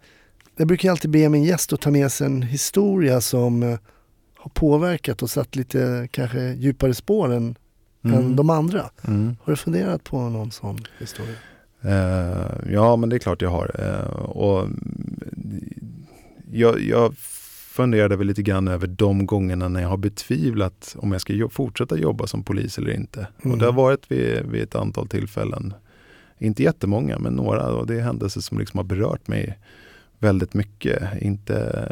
jag 0.58 0.68
brukar 0.68 0.92
alltid 0.92 1.12
be 1.12 1.30
min 1.30 1.44
gäst 1.44 1.74
att 1.74 1.82
ta 1.82 1.92
med 1.92 2.12
sig 2.12 2.28
en 2.28 2.42
historia 2.42 3.22
som 3.22 3.78
har 4.42 4.50
påverkat 4.50 5.22
och 5.22 5.30
satt 5.30 5.56
lite 5.56 6.08
kanske 6.12 6.54
djupare 6.54 6.94
spår 6.94 7.34
än, 7.34 7.56
än 8.04 8.14
Mm. 8.14 8.36
de 8.36 8.50
andra. 8.50 8.90
Mm. 9.08 9.36
Har 9.44 9.54
du 9.54 9.58
funderat 9.58 10.04
på 10.04 10.20
någon 10.30 10.52
sån 10.52 10.80
historia? 11.00 11.36
Eh, 11.82 12.72
ja, 12.74 12.96
men 12.96 13.10
det 13.10 13.16
är 13.16 13.20
klart 13.20 13.42
jag 13.42 13.50
har. 13.50 13.72
Eh, 13.80 14.14
och 14.20 14.60
mm, 14.64 16.06
jag, 16.52 16.80
jag 16.82 17.14
funderade 17.72 18.16
väl 18.16 18.28
lite 18.28 18.42
grann 18.44 18.68
över 18.68 18.88
de 18.88 19.26
gångerna 19.26 19.68
när 19.68 19.82
jag 19.82 19.90
har 19.90 19.98
betvivlat 19.98 20.96
om 21.00 21.12
jag 21.12 21.22
ska 21.22 21.34
jo- 21.34 21.50
fortsätta 21.50 21.98
jobba 21.98 22.28
som 22.28 22.44
polis 22.44 22.78
eller 22.78 22.92
inte. 22.92 23.28
Mm. 23.42 23.52
Och 23.54 23.58
det 23.60 23.66
har 23.66 23.74
varit 23.74 24.12
vid, 24.12 24.46
vid 24.46 24.62
ett 24.64 24.76
antal 24.76 25.08
tillfällen. 25.08 25.74
Inte 26.40 26.64
jättemånga, 26.64 27.20
men 27.20 27.34
några. 27.34 27.68
Och 27.74 27.88
det 27.88 27.96
är 27.96 28.02
händelser 28.02 28.42
som 28.42 28.60
liksom 28.60 28.78
har 28.78 28.84
berört 28.84 29.28
mig 29.28 29.60
väldigt 30.22 30.54
mycket. 30.54 31.22
Inte, 31.22 31.86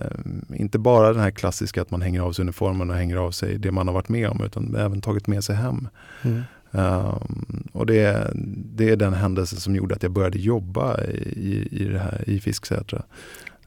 inte 0.55 0.79
bara 0.79 1.13
den 1.13 1.21
här 1.21 1.31
klassiska 1.31 1.81
att 1.81 1.91
man 1.91 2.01
hänger 2.01 2.21
av 2.21 2.31
sig 2.31 2.43
uniformen 2.43 2.89
och 2.89 2.95
hänger 2.95 3.15
av 3.17 3.31
sig 3.31 3.57
det 3.57 3.71
man 3.71 3.87
har 3.87 3.93
varit 3.93 4.09
med 4.09 4.29
om, 4.29 4.43
utan 4.43 4.75
även 4.75 5.01
tagit 5.01 5.27
med 5.27 5.43
sig 5.43 5.55
hem. 5.55 5.87
Mm. 6.21 6.41
Um, 6.71 7.67
och 7.71 7.85
det, 7.85 8.31
det 8.55 8.89
är 8.89 8.95
den 8.95 9.13
händelse 9.13 9.55
som 9.55 9.75
gjorde 9.75 9.95
att 9.95 10.03
jag 10.03 10.11
började 10.11 10.39
jobba 10.39 11.01
i, 11.03 11.67
i, 11.71 11.83
det 11.83 11.99
här, 11.99 12.29
i 12.29 12.39
Fisksätra. 12.39 13.03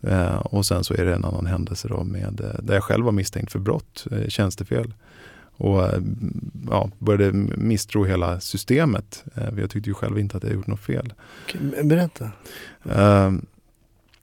Uh, 0.07 0.37
och 0.37 0.67
sen 0.67 0.85
så 0.85 0.95
är 0.95 1.05
det 1.05 1.15
en 1.15 1.25
annan 1.25 1.47
händelse 1.47 1.89
då 1.89 2.05
med, 2.05 2.41
eh, 2.41 2.63
där 2.63 2.75
jag 2.75 2.85
själv 2.85 3.05
var 3.05 3.13
misstänkt 3.13 3.53
för 3.53 3.59
brott, 3.59 4.07
uh, 4.13 4.29
tjänstefel. 4.29 4.95
Och 5.57 5.83
uh, 5.83 6.03
ja, 6.71 6.91
började 6.99 7.33
misstro 7.57 8.05
hela 8.05 8.41
systemet. 8.41 9.25
Uh, 9.39 9.61
jag 9.61 9.71
tyckte 9.71 9.91
ju 9.91 9.95
själv 9.95 10.19
inte 10.19 10.37
att 10.37 10.43
jag 10.43 10.53
gjort 10.53 10.67
något 10.67 10.81
fel. 10.81 11.13
Okej, 11.45 11.85
Berätta. 11.85 12.31
Ehm, 12.91 13.47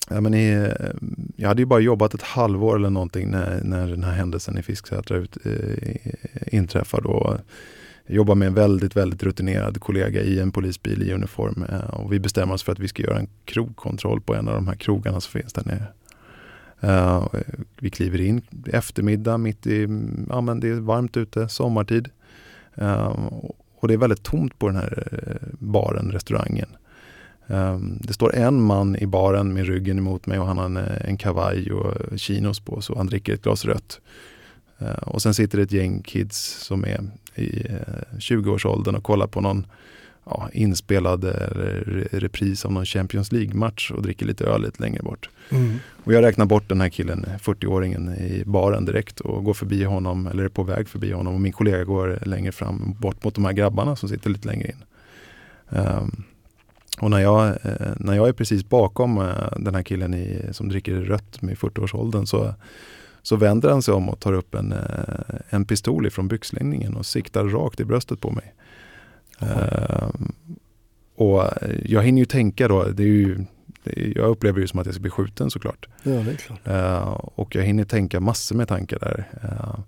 ja, 0.09 0.21
men 0.21 0.33
i, 0.33 0.51
eh, 0.51 0.87
jag 1.35 1.47
hade 1.47 1.61
ju 1.61 1.65
bara 1.65 1.79
jobbat 1.79 2.13
ett 2.13 2.21
halvår 2.21 2.75
eller 2.75 2.89
någonting 2.89 3.31
när, 3.31 3.63
när 3.63 3.87
den 3.87 4.03
här 4.03 4.11
händelsen 4.11 4.57
i 4.57 4.63
Fisksätra 4.63 5.17
ut, 5.17 5.37
eh, 5.45 6.55
inträffade. 6.55 7.07
Och 7.07 7.37
jag 8.05 8.15
jobbar 8.15 8.35
med 8.35 8.47
en 8.47 8.53
väldigt, 8.53 8.95
väldigt 8.95 9.23
rutinerad 9.23 9.79
kollega 9.79 10.21
i 10.21 10.39
en 10.39 10.51
polisbil 10.51 11.03
i 11.03 11.13
uniform. 11.13 11.65
Eh, 11.69 11.89
och 11.89 12.13
vi 12.13 12.19
bestämmer 12.19 12.53
oss 12.53 12.63
för 12.63 12.71
att 12.71 12.79
vi 12.79 12.87
ska 12.87 13.03
göra 13.03 13.19
en 13.19 13.27
krogkontroll 13.45 14.21
på 14.21 14.35
en 14.35 14.47
av 14.47 14.53
de 14.53 14.67
här 14.67 14.75
krogarna 14.75 15.21
som 15.21 15.41
finns 15.41 15.53
där 15.53 15.65
nere. 15.65 15.87
Eh, 16.79 17.25
vi 17.79 17.89
kliver 17.89 18.21
in 18.21 18.41
eftermiddag, 18.65 19.37
mitt 19.37 19.67
i, 19.67 19.87
ja 20.29 20.41
men 20.41 20.59
det 20.59 20.69
är 20.69 20.79
varmt 20.79 21.17
ute, 21.17 21.49
sommartid. 21.49 22.09
Eh, 22.75 23.15
och 23.79 23.87
det 23.87 23.93
är 23.93 23.97
väldigt 23.97 24.23
tomt 24.23 24.59
på 24.59 24.67
den 24.67 24.75
här 24.75 25.07
eh, 25.11 25.47
baren, 25.59 26.11
restaurangen. 26.11 26.69
Um, 27.51 27.99
det 28.01 28.13
står 28.13 28.35
en 28.35 28.61
man 28.61 28.95
i 28.95 29.05
baren 29.07 29.53
med 29.53 29.65
ryggen 29.65 29.97
emot 29.97 30.25
mig 30.25 30.39
och 30.39 30.47
han 30.47 30.57
har 30.57 30.65
en, 30.65 30.77
en 30.77 31.17
kavaj 31.17 31.71
och 31.71 32.19
chinos 32.19 32.59
på 32.59 32.81
så 32.81 32.97
han 32.97 33.07
dricker 33.07 33.33
ett 33.33 33.43
glas 33.43 33.65
rött. 33.65 33.99
Uh, 34.81 34.89
och 34.89 35.21
sen 35.21 35.33
sitter 35.33 35.57
det 35.57 35.63
ett 35.63 35.71
gäng 35.71 36.01
kids 36.01 36.37
som 36.37 36.83
är 36.83 37.01
i 37.35 37.67
uh, 37.69 38.17
20-årsåldern 38.17 38.95
och 38.95 39.03
kollar 39.03 39.27
på 39.27 39.41
någon 39.41 39.65
ja, 40.29 40.49
inspelad 40.53 41.23
re- 41.23 42.07
repris 42.11 42.65
av 42.65 42.71
någon 42.71 42.85
Champions 42.85 43.31
League-match 43.31 43.91
och 43.91 44.01
dricker 44.01 44.25
lite 44.25 44.45
öl 44.45 44.61
lite 44.61 44.81
längre 44.81 45.03
bort. 45.03 45.29
Mm. 45.49 45.79
Och 46.03 46.13
jag 46.13 46.23
räknar 46.23 46.45
bort 46.45 46.69
den 46.69 46.81
här 46.81 46.89
killen, 46.89 47.25
40-åringen 47.41 48.19
i 48.21 48.43
baren 48.45 48.85
direkt 48.85 49.19
och 49.19 49.43
går 49.43 49.53
förbi 49.53 49.83
honom, 49.83 50.27
eller 50.27 50.43
är 50.43 50.49
på 50.49 50.63
väg 50.63 50.87
förbi 50.87 51.11
honom 51.11 51.33
och 51.33 51.41
min 51.41 51.51
kollega 51.51 51.83
går 51.83 52.19
längre 52.25 52.51
fram 52.51 52.95
bort 52.99 53.23
mot 53.23 53.35
de 53.35 53.45
här 53.45 53.53
grabbarna 53.53 53.95
som 53.95 54.09
sitter 54.09 54.29
lite 54.29 54.47
längre 54.47 54.67
in. 54.67 54.83
Um, 55.69 56.23
och 57.01 57.09
när 57.09 57.19
jag, 57.19 57.47
eh, 57.47 57.93
när 57.97 58.15
jag 58.15 58.27
är 58.27 58.33
precis 58.33 58.69
bakom 58.69 59.17
eh, 59.17 59.57
den 59.57 59.75
här 59.75 59.83
killen 59.83 60.13
i, 60.13 60.41
som 60.51 60.69
dricker 60.69 60.95
rött 60.95 61.41
med 61.41 61.57
40-årsåldern 61.57 62.25
så, 62.25 62.53
så 63.21 63.35
vänder 63.35 63.69
han 63.69 63.81
sig 63.81 63.93
om 63.93 64.09
och 64.09 64.19
tar 64.19 64.33
upp 64.33 64.55
en, 64.55 64.71
eh, 64.71 65.39
en 65.49 65.65
pistol 65.65 66.07
ifrån 66.07 66.27
byxlinningen 66.27 66.95
och 66.95 67.05
siktar 67.05 67.45
rakt 67.45 67.79
i 67.79 67.85
bröstet 67.85 68.21
på 68.21 68.31
mig. 68.31 68.53
Ehm, 69.39 70.31
och 71.15 71.43
jag 71.85 72.03
hinner 72.03 72.19
ju 72.19 72.25
tänka 72.25 72.67
då, 72.67 72.83
det 72.83 73.03
är 73.03 73.07
ju, 73.07 73.45
är, 73.83 74.17
jag 74.17 74.29
upplever 74.29 74.59
ju 74.59 74.67
som 74.67 74.79
att 74.79 74.85
jag 74.85 74.95
ska 74.95 75.01
bli 75.01 75.11
skjuten 75.11 75.51
såklart. 75.51 75.87
Ja, 76.03 76.11
det 76.11 76.31
är 76.31 76.35
klart. 76.35 76.59
Eh, 76.63 77.07
och 77.35 77.55
jag 77.55 77.63
hinner 77.63 77.85
tänka 77.85 78.19
massor 78.19 78.55
med 78.55 78.67
tankar 78.67 78.99
där. 78.99 79.27
Uh, 79.43 79.79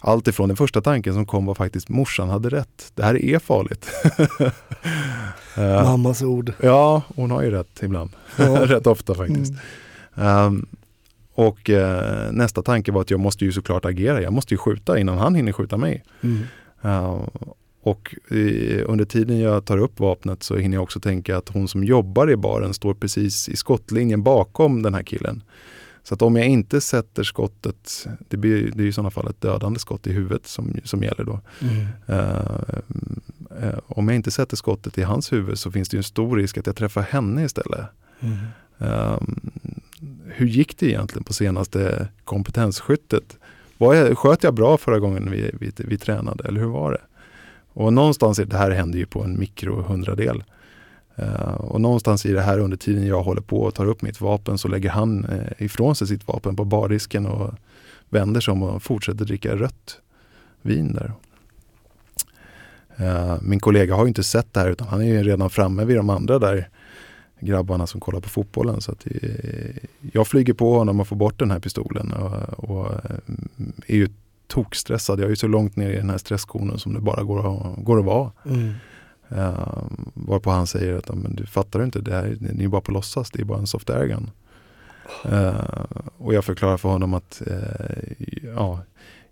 allt 0.00 0.28
ifrån 0.28 0.48
den 0.48 0.56
första 0.56 0.80
tanken 0.80 1.14
som 1.14 1.26
kom 1.26 1.46
var 1.46 1.54
faktiskt 1.54 1.88
morsan 1.88 2.28
hade 2.28 2.48
rätt. 2.48 2.92
Det 2.94 3.02
här 3.02 3.24
är 3.24 3.38
farligt. 3.38 3.90
Eh, 5.56 5.84
Mammas 5.84 6.22
ord. 6.22 6.52
ja, 6.62 7.02
hon 7.16 7.30
har 7.30 7.42
ju 7.42 7.50
rätt 7.50 7.82
ibland. 7.82 8.10
Ja. 8.36 8.44
rätt 8.66 8.86
ofta 8.86 9.14
faktiskt. 9.14 9.52
Mm. 10.14 10.46
Um, 10.46 10.66
och 11.34 11.70
eh, 11.70 12.32
nästa 12.32 12.62
tanke 12.62 12.92
var 12.92 13.00
att 13.00 13.10
jag 13.10 13.20
måste 13.20 13.44
ju 13.44 13.52
såklart 13.52 13.84
agera. 13.84 14.22
Jag 14.22 14.32
måste 14.32 14.54
ju 14.54 14.58
skjuta 14.58 14.98
innan 14.98 15.18
han 15.18 15.34
hinner 15.34 15.52
skjuta 15.52 15.76
mig. 15.76 16.04
Mm. 16.20 16.46
Uh, 16.84 17.28
och 17.82 18.14
i, 18.30 18.80
under 18.82 19.04
tiden 19.04 19.40
jag 19.40 19.64
tar 19.64 19.78
upp 19.78 20.00
vapnet 20.00 20.42
så 20.42 20.56
hinner 20.56 20.76
jag 20.76 20.82
också 20.82 21.00
tänka 21.00 21.36
att 21.36 21.48
hon 21.48 21.68
som 21.68 21.84
jobbar 21.84 22.30
i 22.30 22.36
baren 22.36 22.74
står 22.74 22.94
precis 22.94 23.48
i 23.48 23.56
skottlinjen 23.56 24.22
bakom 24.22 24.82
den 24.82 24.94
här 24.94 25.02
killen. 25.02 25.42
Så 26.02 26.14
att 26.14 26.22
om 26.22 26.36
jag 26.36 26.46
inte 26.46 26.80
sätter 26.80 27.22
skottet, 27.22 28.06
det 28.28 28.36
blir 28.36 28.72
det 28.74 28.82
är 28.82 28.86
i 28.86 28.92
sådana 28.92 29.10
fall 29.10 29.28
ett 29.28 29.40
dödande 29.40 29.78
skott 29.78 30.06
i 30.06 30.12
huvudet 30.12 30.46
som, 30.46 30.76
som 30.84 31.02
gäller 31.02 31.24
då. 31.24 31.40
Mm. 31.60 31.86
Eh, 32.06 33.78
om 33.86 34.08
jag 34.08 34.16
inte 34.16 34.30
sätter 34.30 34.56
skottet 34.56 34.98
i 34.98 35.02
hans 35.02 35.32
huvud 35.32 35.58
så 35.58 35.70
finns 35.70 35.88
det 35.88 35.96
en 35.96 36.02
stor 36.02 36.36
risk 36.36 36.58
att 36.58 36.66
jag 36.66 36.76
träffar 36.76 37.02
henne 37.02 37.44
istället. 37.44 37.86
Mm. 38.20 38.36
Um, 38.78 39.40
hur 40.26 40.46
gick 40.46 40.78
det 40.78 40.86
egentligen 40.86 41.24
på 41.24 41.32
senaste 41.32 42.08
kompetensskyttet? 42.24 43.38
Var 43.78 43.94
jag, 43.94 44.18
sköt 44.18 44.42
jag 44.42 44.54
bra 44.54 44.76
förra 44.76 44.98
gången 44.98 45.30
vi, 45.30 45.50
vi, 45.60 45.72
vi 45.76 45.98
tränade 45.98 46.48
eller 46.48 46.60
hur 46.60 46.68
var 46.68 46.92
det? 46.92 47.00
Och 47.80 47.92
någonstans, 47.92 48.40
det 48.46 48.56
här 48.56 48.70
händer 48.70 48.98
ju 48.98 49.06
på 49.06 49.22
en 49.22 49.38
mikrohundradel. 49.38 50.44
Uh, 51.18 51.24
eh, 51.24 51.54
och 51.54 51.80
någonstans 51.80 52.26
i 52.26 52.32
det 52.32 52.40
här 52.40 52.58
under 52.58 52.76
tiden 52.76 53.06
jag 53.06 53.22
håller 53.22 53.40
på 53.40 53.60
och 53.60 53.74
tar 53.74 53.86
upp 53.86 54.02
mitt 54.02 54.20
vapen 54.20 54.58
så 54.58 54.68
lägger 54.68 54.90
han 54.90 55.24
uh, 55.24 55.64
ifrån 55.64 55.94
sig 55.94 56.06
sitt 56.06 56.28
vapen 56.28 56.56
på 56.56 56.64
bardisken 56.64 57.26
och 57.26 57.54
vänder 58.08 58.40
sig 58.40 58.52
om 58.52 58.62
och 58.62 58.82
fortsätter 58.82 59.24
dricka 59.24 59.56
rött 59.56 60.00
vin 60.62 60.92
där. 60.92 61.12
Uh, 63.00 63.36
min 63.42 63.60
kollega 63.60 63.94
har 63.94 64.04
ju 64.04 64.08
inte 64.08 64.22
sett 64.22 64.54
det 64.54 64.60
här 64.60 64.70
utan 64.70 64.88
han 64.88 65.00
är 65.00 65.06
ju 65.06 65.22
redan 65.22 65.50
framme 65.50 65.84
vid 65.84 65.96
de 65.96 66.10
andra 66.10 66.38
där 66.38 66.68
grabbarna 67.40 67.86
som 67.86 68.00
kollar 68.00 68.20
på 68.20 68.28
fotbollen. 68.28 68.80
Så 68.80 68.92
att, 68.92 69.06
jag 70.12 70.26
flyger 70.26 70.52
på 70.52 70.78
honom 70.78 71.00
och 71.00 71.08
får 71.08 71.16
bort 71.16 71.38
den 71.38 71.50
här 71.50 71.60
pistolen 71.60 72.12
och, 72.12 72.70
och 72.70 72.92
är 73.86 73.96
ju 73.96 74.08
tokstressad. 74.50 75.18
Jag 75.18 75.24
är 75.24 75.30
ju 75.30 75.36
så 75.36 75.48
långt 75.48 75.76
ner 75.76 75.90
i 75.90 75.96
den 75.96 76.10
här 76.10 76.18
stresskonen 76.18 76.78
som 76.78 76.94
det 76.94 77.00
bara 77.00 77.22
går 77.22 77.38
att, 77.38 77.84
går 77.84 77.98
att 77.98 78.04
vara. 78.04 78.32
Mm. 78.44 78.72
Uh, 79.32 79.82
varpå 80.14 80.50
han 80.50 80.66
säger 80.66 80.94
att 80.94 81.14
men 81.14 81.36
du 81.36 81.46
fattar 81.46 81.84
inte, 81.84 82.00
det 82.00 82.12
här 82.12 82.36
ni 82.40 82.64
är 82.64 82.68
bara 82.68 82.80
på 82.80 82.92
låtsas, 82.92 83.30
det 83.30 83.40
är 83.40 83.44
bara 83.44 83.58
en 83.58 83.66
soft 83.66 83.90
airgun. 83.90 84.30
Uh, 85.26 85.84
och 86.18 86.34
jag 86.34 86.44
förklarar 86.44 86.76
för 86.76 86.88
honom 86.88 87.14
att 87.14 87.42
uh, 87.46 88.54
ja, 88.56 88.80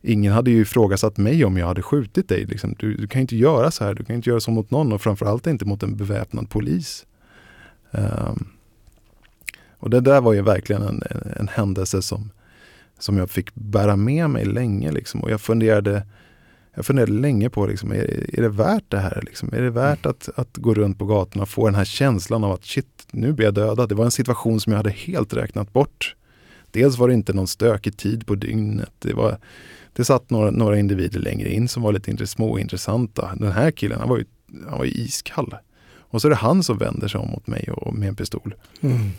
ingen 0.03 0.33
hade 0.33 0.51
ju 0.51 0.61
ifrågasatt 0.61 1.17
mig 1.17 1.45
om 1.45 1.57
jag 1.57 1.67
hade 1.67 1.83
skjutit 1.83 2.29
dig. 2.29 2.45
Liksom. 2.45 2.75
Du, 2.79 2.97
du 2.97 3.07
kan 3.07 3.21
inte 3.21 3.37
göra 3.37 3.71
så 3.71 3.85
här, 3.85 3.95
du 3.95 4.05
kan 4.05 4.17
inte 4.17 4.31
göra 4.31 4.41
så 4.41 4.51
mot 4.51 4.71
någon 4.71 4.93
och 4.93 5.03
framförallt 5.03 5.47
inte 5.47 5.65
mot 5.65 5.83
en 5.83 5.97
beväpnad 5.97 6.51
polis. 6.51 7.07
Um, 7.91 8.49
och 9.79 9.91
det 9.91 10.01
där 10.01 10.21
var 10.21 10.33
ju 10.33 10.43
verkligen 10.43 10.83
en, 10.83 11.03
en, 11.11 11.33
en 11.37 11.49
händelse 11.49 12.03
som, 12.03 12.31
som 12.99 13.19
jag 13.19 13.31
fick 13.31 13.55
bära 13.55 13.97
med 13.97 14.31
mig 14.31 14.45
länge. 14.45 14.93
Liksom. 14.93 15.21
Och 15.21 15.31
jag 15.31 15.41
funderade, 15.41 16.07
jag 16.75 16.87
funderade 16.87 17.13
länge 17.13 17.51
på, 17.51 17.67
liksom, 17.67 17.93
är, 17.93 18.39
är 18.39 18.43
det 18.43 18.49
värt 18.49 18.85
det 18.89 18.99
här? 18.99 19.23
Liksom? 19.27 19.49
Är 19.53 19.63
det 19.63 19.71
värt 19.71 20.07
att, 20.07 20.29
att 20.35 20.57
gå 20.57 20.75
runt 20.75 20.99
på 20.99 21.05
gatorna 21.05 21.43
och 21.43 21.49
få 21.49 21.67
den 21.67 21.75
här 21.75 21.85
känslan 21.85 22.45
av 22.45 22.53
att 22.53 22.65
shit, 22.65 23.07
nu 23.11 23.33
blir 23.33 23.47
jag 23.47 23.55
dödad. 23.55 23.89
Det 23.89 23.95
var 23.95 24.05
en 24.05 24.11
situation 24.11 24.61
som 24.61 24.73
jag 24.73 24.77
hade 24.77 24.91
helt 24.91 25.35
räknat 25.35 25.73
bort. 25.73 26.15
Dels 26.71 26.99
var 26.99 27.09
det 27.09 27.15
inte 27.15 27.33
någon 27.33 27.49
stökig 27.49 27.97
tid 27.97 28.27
på 28.27 28.35
dygnet. 28.35 28.93
Det, 28.99 29.13
var, 29.13 29.39
det 29.93 30.05
satt 30.05 30.31
några, 30.31 30.51
några 30.51 30.79
individer 30.79 31.21
längre 31.21 31.53
in 31.53 31.69
som 31.69 31.83
var 31.83 31.93
lite 31.93 32.27
småintressanta. 32.27 33.35
Den 33.37 33.53
här 33.53 33.71
killen, 33.71 33.99
han 34.01 34.09
var 34.09 34.19
ju, 34.19 34.25
han 34.69 34.79
var 34.79 34.85
ju 34.85 34.91
iskall. 34.91 35.55
Och 36.11 36.23
så 36.23 36.29
är 36.29 36.31
det 36.31 36.37
han 36.37 36.63
som 36.63 36.79
vänder 36.79 37.09
sig 37.09 37.21
om 37.21 37.31
mot 37.31 37.47
mig 37.47 37.71
och 37.71 37.95
med 37.95 38.09
en 38.09 38.17
pistol. 38.17 38.55
Mm. 38.81 39.11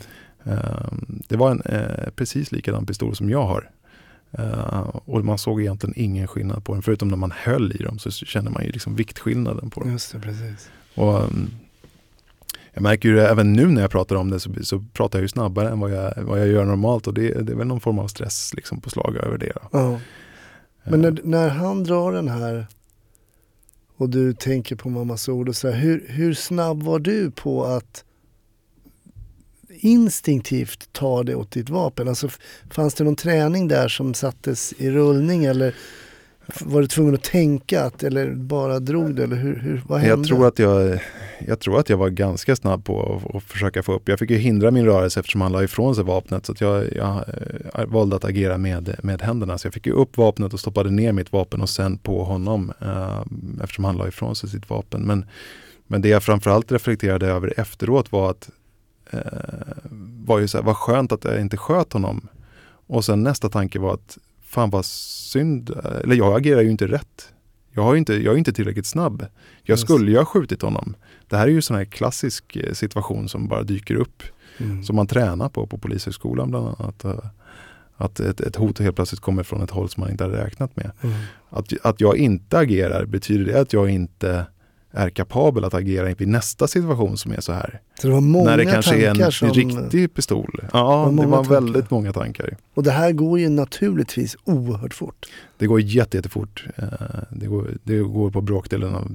Uh, 0.47 0.91
det 1.27 1.37
var 1.37 1.51
en 1.51 1.61
uh, 1.61 2.09
precis 2.15 2.51
likadan 2.51 2.85
pistol 2.85 3.15
som 3.15 3.29
jag 3.29 3.43
har. 3.43 3.69
Uh, 4.39 4.79
och 5.05 5.25
man 5.25 5.37
såg 5.37 5.61
egentligen 5.61 5.93
ingen 5.97 6.27
skillnad 6.27 6.65
på 6.65 6.73
den. 6.73 6.81
Förutom 6.81 7.07
när 7.07 7.17
man 7.17 7.31
höll 7.31 7.71
i 7.71 7.83
dem 7.83 7.99
så 7.99 8.11
kände 8.11 8.51
man 8.51 8.63
ju 8.63 8.71
liksom 8.71 8.95
viktskillnaden 8.95 9.69
på 9.69 9.79
dem. 9.79 9.91
Just 9.91 10.11
det, 10.11 10.19
precis. 10.19 10.69
Och, 10.95 11.23
um, 11.23 11.49
jag 12.73 12.83
märker 12.83 13.09
ju 13.09 13.15
det, 13.15 13.29
även 13.29 13.53
nu 13.53 13.65
när 13.65 13.81
jag 13.81 13.91
pratar 13.91 14.15
om 14.15 14.29
det 14.29 14.39
så, 14.39 14.53
så 14.61 14.85
pratar 14.93 15.19
jag 15.19 15.23
ju 15.23 15.27
snabbare 15.27 15.69
än 15.69 15.79
vad 15.79 15.91
jag, 15.91 16.23
vad 16.23 16.39
jag 16.39 16.47
gör 16.47 16.65
normalt. 16.65 17.07
Och 17.07 17.13
det, 17.13 17.41
det 17.41 17.51
är 17.51 17.55
väl 17.55 17.67
någon 17.67 17.79
form 17.79 17.99
av 17.99 18.07
stress 18.07 18.53
liksom, 18.53 18.81
på 18.81 18.89
slag 18.89 19.15
över 19.15 19.37
det. 19.37 19.53
Ja. 19.71 19.99
Men 20.83 21.01
när, 21.01 21.19
när 21.23 21.49
han 21.49 21.83
drar 21.83 22.11
den 22.11 22.27
här 22.27 22.67
och 23.97 24.09
du 24.09 24.33
tänker 24.33 24.75
på 24.75 24.89
mammas 24.89 25.29
ord 25.29 25.49
och 25.49 25.55
så 25.55 25.69
här, 25.69 25.79
hur, 25.79 26.05
hur 26.07 26.33
snabb 26.33 26.83
var 26.83 26.99
du 26.99 27.31
på 27.31 27.65
att 27.65 28.03
instinktivt 29.79 30.89
ta 30.91 31.23
dig 31.23 31.35
åt 31.35 31.51
ditt 31.51 31.69
vapen? 31.69 32.07
Alltså, 32.07 32.29
fanns 32.71 32.93
det 32.93 33.03
någon 33.03 33.15
träning 33.15 33.67
där 33.67 33.87
som 33.87 34.13
sattes 34.13 34.73
i 34.77 34.91
rullning 34.91 35.45
eller 35.45 35.75
var 36.61 36.81
du 36.81 36.87
tvungen 36.87 37.13
att 37.13 37.23
tänka 37.23 37.83
att, 37.83 38.03
eller 38.03 38.33
bara 38.33 38.79
drog 38.79 39.15
du 39.15 39.23
eller 39.23 39.35
hur, 39.35 39.55
hur, 39.59 39.81
vad 39.87 39.99
hände? 39.99 40.15
Jag 40.15 40.27
tror, 40.27 40.47
att 40.47 40.59
jag, 40.59 40.99
jag 41.47 41.59
tror 41.59 41.79
att 41.79 41.89
jag 41.89 41.97
var 41.97 42.09
ganska 42.09 42.55
snabb 42.55 42.85
på 42.85 43.21
att, 43.25 43.35
att 43.35 43.43
försöka 43.43 43.83
få 43.83 43.93
upp. 43.93 44.09
Jag 44.09 44.19
fick 44.19 44.29
ju 44.29 44.37
hindra 44.37 44.71
min 44.71 44.85
rörelse 44.85 45.19
eftersom 45.19 45.41
han 45.41 45.51
la 45.51 45.63
ifrån 45.63 45.95
sig 45.95 46.03
vapnet. 46.03 46.45
Så 46.45 46.51
att 46.51 46.61
jag, 46.61 46.93
jag 46.95 47.23
eh, 47.73 47.85
valde 47.85 48.15
att 48.15 48.25
agera 48.25 48.57
med, 48.57 48.95
med 49.03 49.21
händerna. 49.21 49.57
Så 49.57 49.67
jag 49.67 49.73
fick 49.73 49.85
ju 49.85 49.93
upp 49.93 50.17
vapnet 50.17 50.53
och 50.53 50.59
stoppade 50.59 50.91
ner 50.91 51.11
mitt 51.11 51.31
vapen 51.31 51.61
och 51.61 51.69
sen 51.69 51.97
på 51.97 52.23
honom. 52.23 52.73
Eh, 52.81 53.23
eftersom 53.63 53.85
han 53.85 53.97
la 53.97 54.07
ifrån 54.07 54.35
sig 54.35 54.49
sitt 54.49 54.69
vapen. 54.69 55.01
Men, 55.01 55.25
men 55.87 56.01
det 56.01 56.09
jag 56.09 56.23
framförallt 56.23 56.71
reflekterade 56.71 57.27
över 57.27 57.59
efteråt 57.59 58.11
var 58.11 58.29
att 58.29 58.49
eh, 59.09 59.19
var 60.25 60.39
ju 60.39 60.47
så 60.47 60.57
här, 60.57 60.65
vad 60.65 60.77
skönt 60.77 61.11
att 61.11 61.23
jag 61.23 61.41
inte 61.41 61.57
sköt 61.57 61.93
honom. 61.93 62.27
Och 62.87 63.05
sen 63.05 63.23
nästa 63.23 63.49
tanke 63.49 63.79
var 63.79 63.93
att 63.93 64.17
fan 64.41 64.69
vad 64.69 64.85
synd, 64.85 65.69
eller 66.03 66.15
jag 66.15 66.37
agerar 66.37 66.61
ju 66.61 66.69
inte 66.71 66.87
rätt. 66.87 67.33
Jag, 67.71 67.83
har 67.83 67.95
inte, 67.95 68.13
jag 68.13 68.33
är 68.33 68.37
inte 68.37 68.53
tillräckligt 68.53 68.85
snabb. 68.85 69.21
Jag 69.63 69.73
Just. 69.73 69.83
skulle 69.83 70.11
ju 70.11 70.17
ha 70.17 70.25
skjutit 70.25 70.61
honom. 70.61 70.95
Det 71.27 71.37
här 71.37 71.47
är 71.47 71.51
ju 71.51 71.61
sån 71.61 71.77
här 71.77 71.85
klassisk 71.85 72.55
eh, 72.55 72.73
situation 72.73 73.29
som 73.29 73.47
bara 73.47 73.63
dyker 73.63 73.95
upp. 73.95 74.23
Mm. 74.57 74.83
Som 74.83 74.95
man 74.95 75.07
tränar 75.07 75.49
på 75.49 75.67
på 75.67 75.77
Polishögskolan 75.77 76.49
bland 76.49 76.67
annat. 76.67 77.05
eh, 77.05 77.19
Att 77.97 78.19
ett, 78.19 78.41
ett 78.41 78.55
hot 78.55 78.79
helt 78.79 78.95
plötsligt 78.95 79.21
kommer 79.21 79.43
från 79.43 79.61
ett 79.61 79.69
håll 79.71 79.89
som 79.89 80.01
man 80.01 80.11
inte 80.11 80.23
hade 80.23 80.43
räknat 80.45 80.75
med. 80.75 80.91
Mm. 81.01 81.15
Att, 81.49 81.73
att 81.83 82.01
jag 82.01 82.17
inte 82.17 82.57
agerar, 82.59 83.05
betyder 83.05 83.45
det 83.53 83.59
att 83.61 83.73
jag 83.73 83.89
inte 83.89 84.45
är 84.91 85.09
kapabel 85.09 85.63
att 85.65 85.73
agera 85.73 86.13
vid 86.13 86.27
nästa 86.27 86.67
situation 86.67 87.17
som 87.17 87.31
är 87.31 87.41
så 87.41 87.51
här? 87.53 87.81
Så 88.01 88.07
det 88.07 88.13
var 88.13 88.21
många 88.21 88.49
När 88.49 88.57
det 88.57 88.65
kanske 88.65 88.95
är 88.95 89.09
en, 89.25 89.31
som... 89.31 89.47
en 89.47 89.53
riktig 89.53 90.13
pistol. 90.13 90.61
Ja, 90.73 91.03
var 91.09 91.23
det 91.23 91.27
var 91.29 91.37
tankar. 91.43 91.53
väldigt 91.53 91.91
många 91.91 92.13
tankar. 92.13 92.57
Och 92.73 92.83
det 92.83 92.91
här 92.91 93.11
går 93.11 93.39
ju 93.39 93.49
naturligtvis 93.49 94.37
oerhört 94.43 94.93
fort. 94.93 95.25
Det 95.57 95.67
går 95.67 95.81
jätte, 95.81 96.17
jättefort. 96.17 96.65
Eh, 96.75 96.87
Det 97.29 97.45
går, 97.47 97.67
det 97.83 97.97
går 97.99 98.31
på 98.31 98.41
bråkdelen 98.41 98.95
av, 98.95 99.11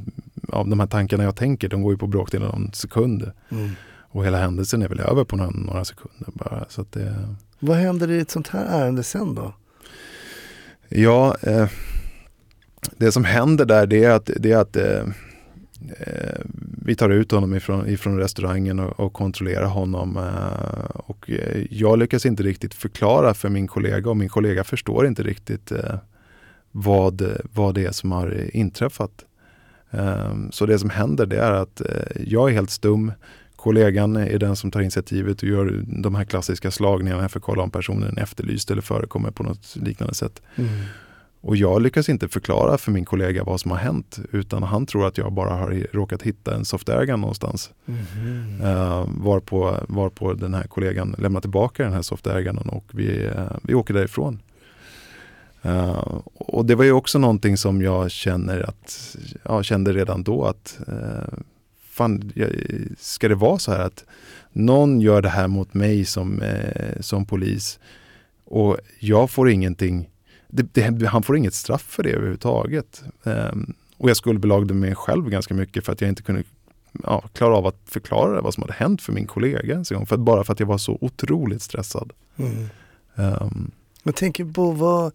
av 0.49 0.69
de 0.69 0.81
här 0.81 0.87
tankarna 0.87 1.25
jag 1.25 1.37
tänker, 1.37 1.69
de 1.69 1.83
går 1.83 1.93
ju 1.93 1.99
på 1.99 2.07
bråkdelen 2.07 2.49
av 2.49 2.55
en 2.55 2.73
sekund. 2.73 3.31
Mm. 3.51 3.71
Och 4.11 4.25
hela 4.27 4.39
händelsen 4.39 4.83
är 4.83 4.89
väl 4.89 5.01
över 5.01 5.25
på 5.25 5.37
några, 5.37 5.51
några 5.51 5.85
sekunder 5.85 6.29
bara. 6.33 6.65
Så 6.69 6.85
det, 6.91 7.15
Vad 7.59 7.77
händer 7.77 8.11
i 8.11 8.19
ett 8.21 8.31
sånt 8.31 8.49
här 8.49 8.65
ärende 8.65 9.03
sen 9.03 9.35
då? 9.35 9.55
ja, 10.89 11.37
eh, 11.43 11.69
det 12.97 13.13
som 13.13 13.25
händer 13.25 13.65
där 13.65 13.87
det 13.87 14.05
är 14.05 14.11
att, 14.11 14.31
det 14.37 14.53
är 14.53 14.57
att 14.59 14.77
eh, 14.77 15.03
eh, 15.99 16.41
vi 16.87 16.95
tar 16.95 17.11
ut 17.11 17.31
honom 17.31 17.55
ifrån, 17.55 17.89
ifrån 17.89 18.19
restaurangen 18.19 18.79
och, 18.81 19.01
och 19.01 19.13
kontrollerar 19.13 19.67
honom. 19.67 20.17
Eh, 20.17 20.91
och 20.95 21.31
eh, 21.31 21.67
jag 21.71 21.99
lyckas 21.99 22.27
inte 22.27 22.43
riktigt 22.43 22.75
förklara 22.75 23.35
för 23.35 23.49
min 23.49 23.67
kollega 23.67 24.11
och 24.11 24.17
min 24.17 24.29
kollega 24.29 24.65
förstår 24.65 25.07
inte 25.07 25.23
riktigt 25.23 25.73
eh, 25.73 25.95
vad, 26.71 27.23
vad 27.53 27.75
det 27.75 27.87
är 27.87 27.93
som 27.93 28.13
har 28.13 28.57
inträffat. 28.57 29.25
Eh, 29.91 30.35
så 30.51 30.67
det 30.67 30.79
som 30.79 30.91
händer 30.91 31.27
det 31.27 31.39
är 31.39 31.53
att 31.53 31.81
eh, 31.81 32.23
jag 32.27 32.51
är 32.51 32.55
helt 32.55 32.71
stum. 32.71 33.13
Kollegan 33.57 34.17
är 34.17 34.39
den 34.39 34.57
som 34.57 34.71
tar 34.71 34.81
initiativet 34.81 35.43
och 35.43 35.49
gör 35.49 35.85
de 35.87 36.15
här 36.15 36.25
klassiska 36.25 36.71
slagningarna 36.71 37.29
för 37.29 37.39
att 37.39 37.45
kolla 37.45 37.63
om 37.63 37.71
personen 37.71 38.19
är 38.19 38.23
efterlyst 38.23 38.71
eller 38.71 38.83
förekommer 38.83 39.31
på 39.31 39.43
något 39.43 39.77
liknande 39.77 40.15
sätt. 40.15 40.43
Mm. 40.57 40.71
Och 41.47 41.57
jag 41.57 41.83
lyckas 41.83 42.09
inte 42.09 42.29
förklara 42.29 42.79
för 42.79 42.91
min 42.91 43.05
kollega 43.05 43.45
vad 43.45 43.61
som 43.61 43.71
har 43.71 43.79
hänt 43.79 44.19
utan 44.33 44.63
han 44.63 44.87
tror 44.87 45.07
att 45.07 45.19
jag 45.19 45.33
bara 45.33 45.55
har 45.55 45.87
råkat 45.93 46.23
hitta 46.23 46.55
en 46.55 46.65
soft 46.65 46.89
airgun 46.89 47.21
någonstans. 47.21 47.71
Mhm. 47.85 48.61
Uh, 48.63 49.09
varpå, 49.09 49.77
varpå 49.89 50.33
den 50.35 50.55
här 50.55 50.63
kollegan 50.63 51.15
lämnar 51.19 51.41
tillbaka 51.41 51.83
den 51.83 51.93
här 51.93 52.03
soft 52.03 52.27
airgunen 52.27 52.69
och 52.69 52.85
vi, 52.93 53.25
eh, 53.25 53.57
vi 53.63 53.75
åker 53.75 53.95
därifrån. 53.95 54.39
Eh, 55.63 56.19
och 56.35 56.67
det 56.67 56.75
var 56.75 56.85
ju 56.85 56.93
också 56.93 57.19
någonting 57.19 57.57
som 57.57 57.83
jag 57.83 58.11
känner 58.11 58.61
att, 58.69 59.17
ja, 59.43 59.63
kände 59.63 59.93
redan 59.93 60.23
då 60.23 60.45
att 60.45 60.79
uh, 60.89 61.39
fan, 61.91 62.33
ska 62.99 63.29
det 63.29 63.35
vara 63.35 63.59
så 63.59 63.73
här 63.73 63.81
att 63.81 64.05
någon 64.53 65.01
gör 65.01 65.23
det 65.23 65.29
här 65.29 65.49
mot 65.49 65.75
mig 65.75 66.05
som, 66.05 66.43
eh, 66.43 67.01
som 67.01 67.27
polis 67.27 67.79
och 68.45 68.79
jag 69.01 69.31
får 69.31 69.51
ingenting 69.51 70.09
det, 70.55 70.91
det, 70.91 71.07
han 71.07 71.23
får 71.23 71.37
inget 71.37 71.55
straff 71.55 71.83
för 71.83 72.03
det 72.03 72.11
överhuvudtaget. 72.11 73.03
Um, 73.23 73.75
och 73.97 74.11
jag 74.11 74.17
skuldbelagde 74.17 74.75
mig 74.75 74.95
själv 74.95 75.31
ganska 75.31 75.55
mycket 75.55 75.85
för 75.85 75.93
att 75.93 76.01
jag 76.01 76.09
inte 76.09 76.23
kunde 76.23 76.45
ja, 77.03 77.21
klara 77.33 77.57
av 77.57 77.67
att 77.67 77.81
förklara 77.87 78.41
vad 78.41 78.55
som 78.55 78.63
hade 78.63 78.73
hänt 78.73 79.03
för 79.03 79.13
min 79.13 79.27
kollega 79.27 79.73
ens 79.73 79.91
en 79.91 79.97
gång. 79.97 80.07
För 80.07 80.15
att, 80.15 80.21
bara 80.21 80.45
för 80.45 80.53
att 80.53 80.61
jag 80.61 80.67
var 80.67 80.79
så 80.79 80.99
otroligt 81.01 81.63
stressad. 81.63 82.13
Mm. 82.37 82.69
Um, 83.15 83.71
Jag 84.03 84.17
tänker 84.17 84.45
på 84.45 84.71
vad, 84.71 85.13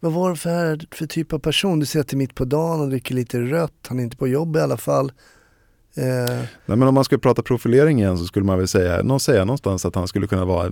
vad 0.00 0.12
var 0.12 0.30
det 0.30 0.36
för, 0.36 0.86
för 0.90 1.06
typ 1.06 1.32
av 1.32 1.38
person? 1.38 1.80
Du 1.80 1.86
säger 1.86 2.00
att 2.00 2.08
det 2.08 2.14
är 2.14 2.18
mitt 2.18 2.34
på 2.34 2.44
dagen 2.44 2.80
och 2.80 2.88
dricker 2.88 3.14
lite 3.14 3.40
rött, 3.40 3.86
han 3.88 3.98
är 3.98 4.02
inte 4.02 4.16
på 4.16 4.28
jobb 4.28 4.56
i 4.56 4.60
alla 4.60 4.76
fall. 4.76 5.12
Eh, 5.96 6.36
nej, 6.66 6.76
men 6.76 6.82
om 6.82 6.94
man 6.94 7.04
skulle 7.04 7.18
prata 7.18 7.42
profilering 7.42 7.98
igen 7.98 8.18
så 8.18 8.24
skulle 8.24 8.44
man 8.44 8.58
väl 8.58 8.68
säga, 8.68 9.02
någon 9.02 9.20
säga 9.20 9.44
någonstans 9.44 9.84
att 9.84 9.94
han 9.94 10.08
skulle 10.08 10.26
kunna 10.26 10.44
vara 10.44 10.70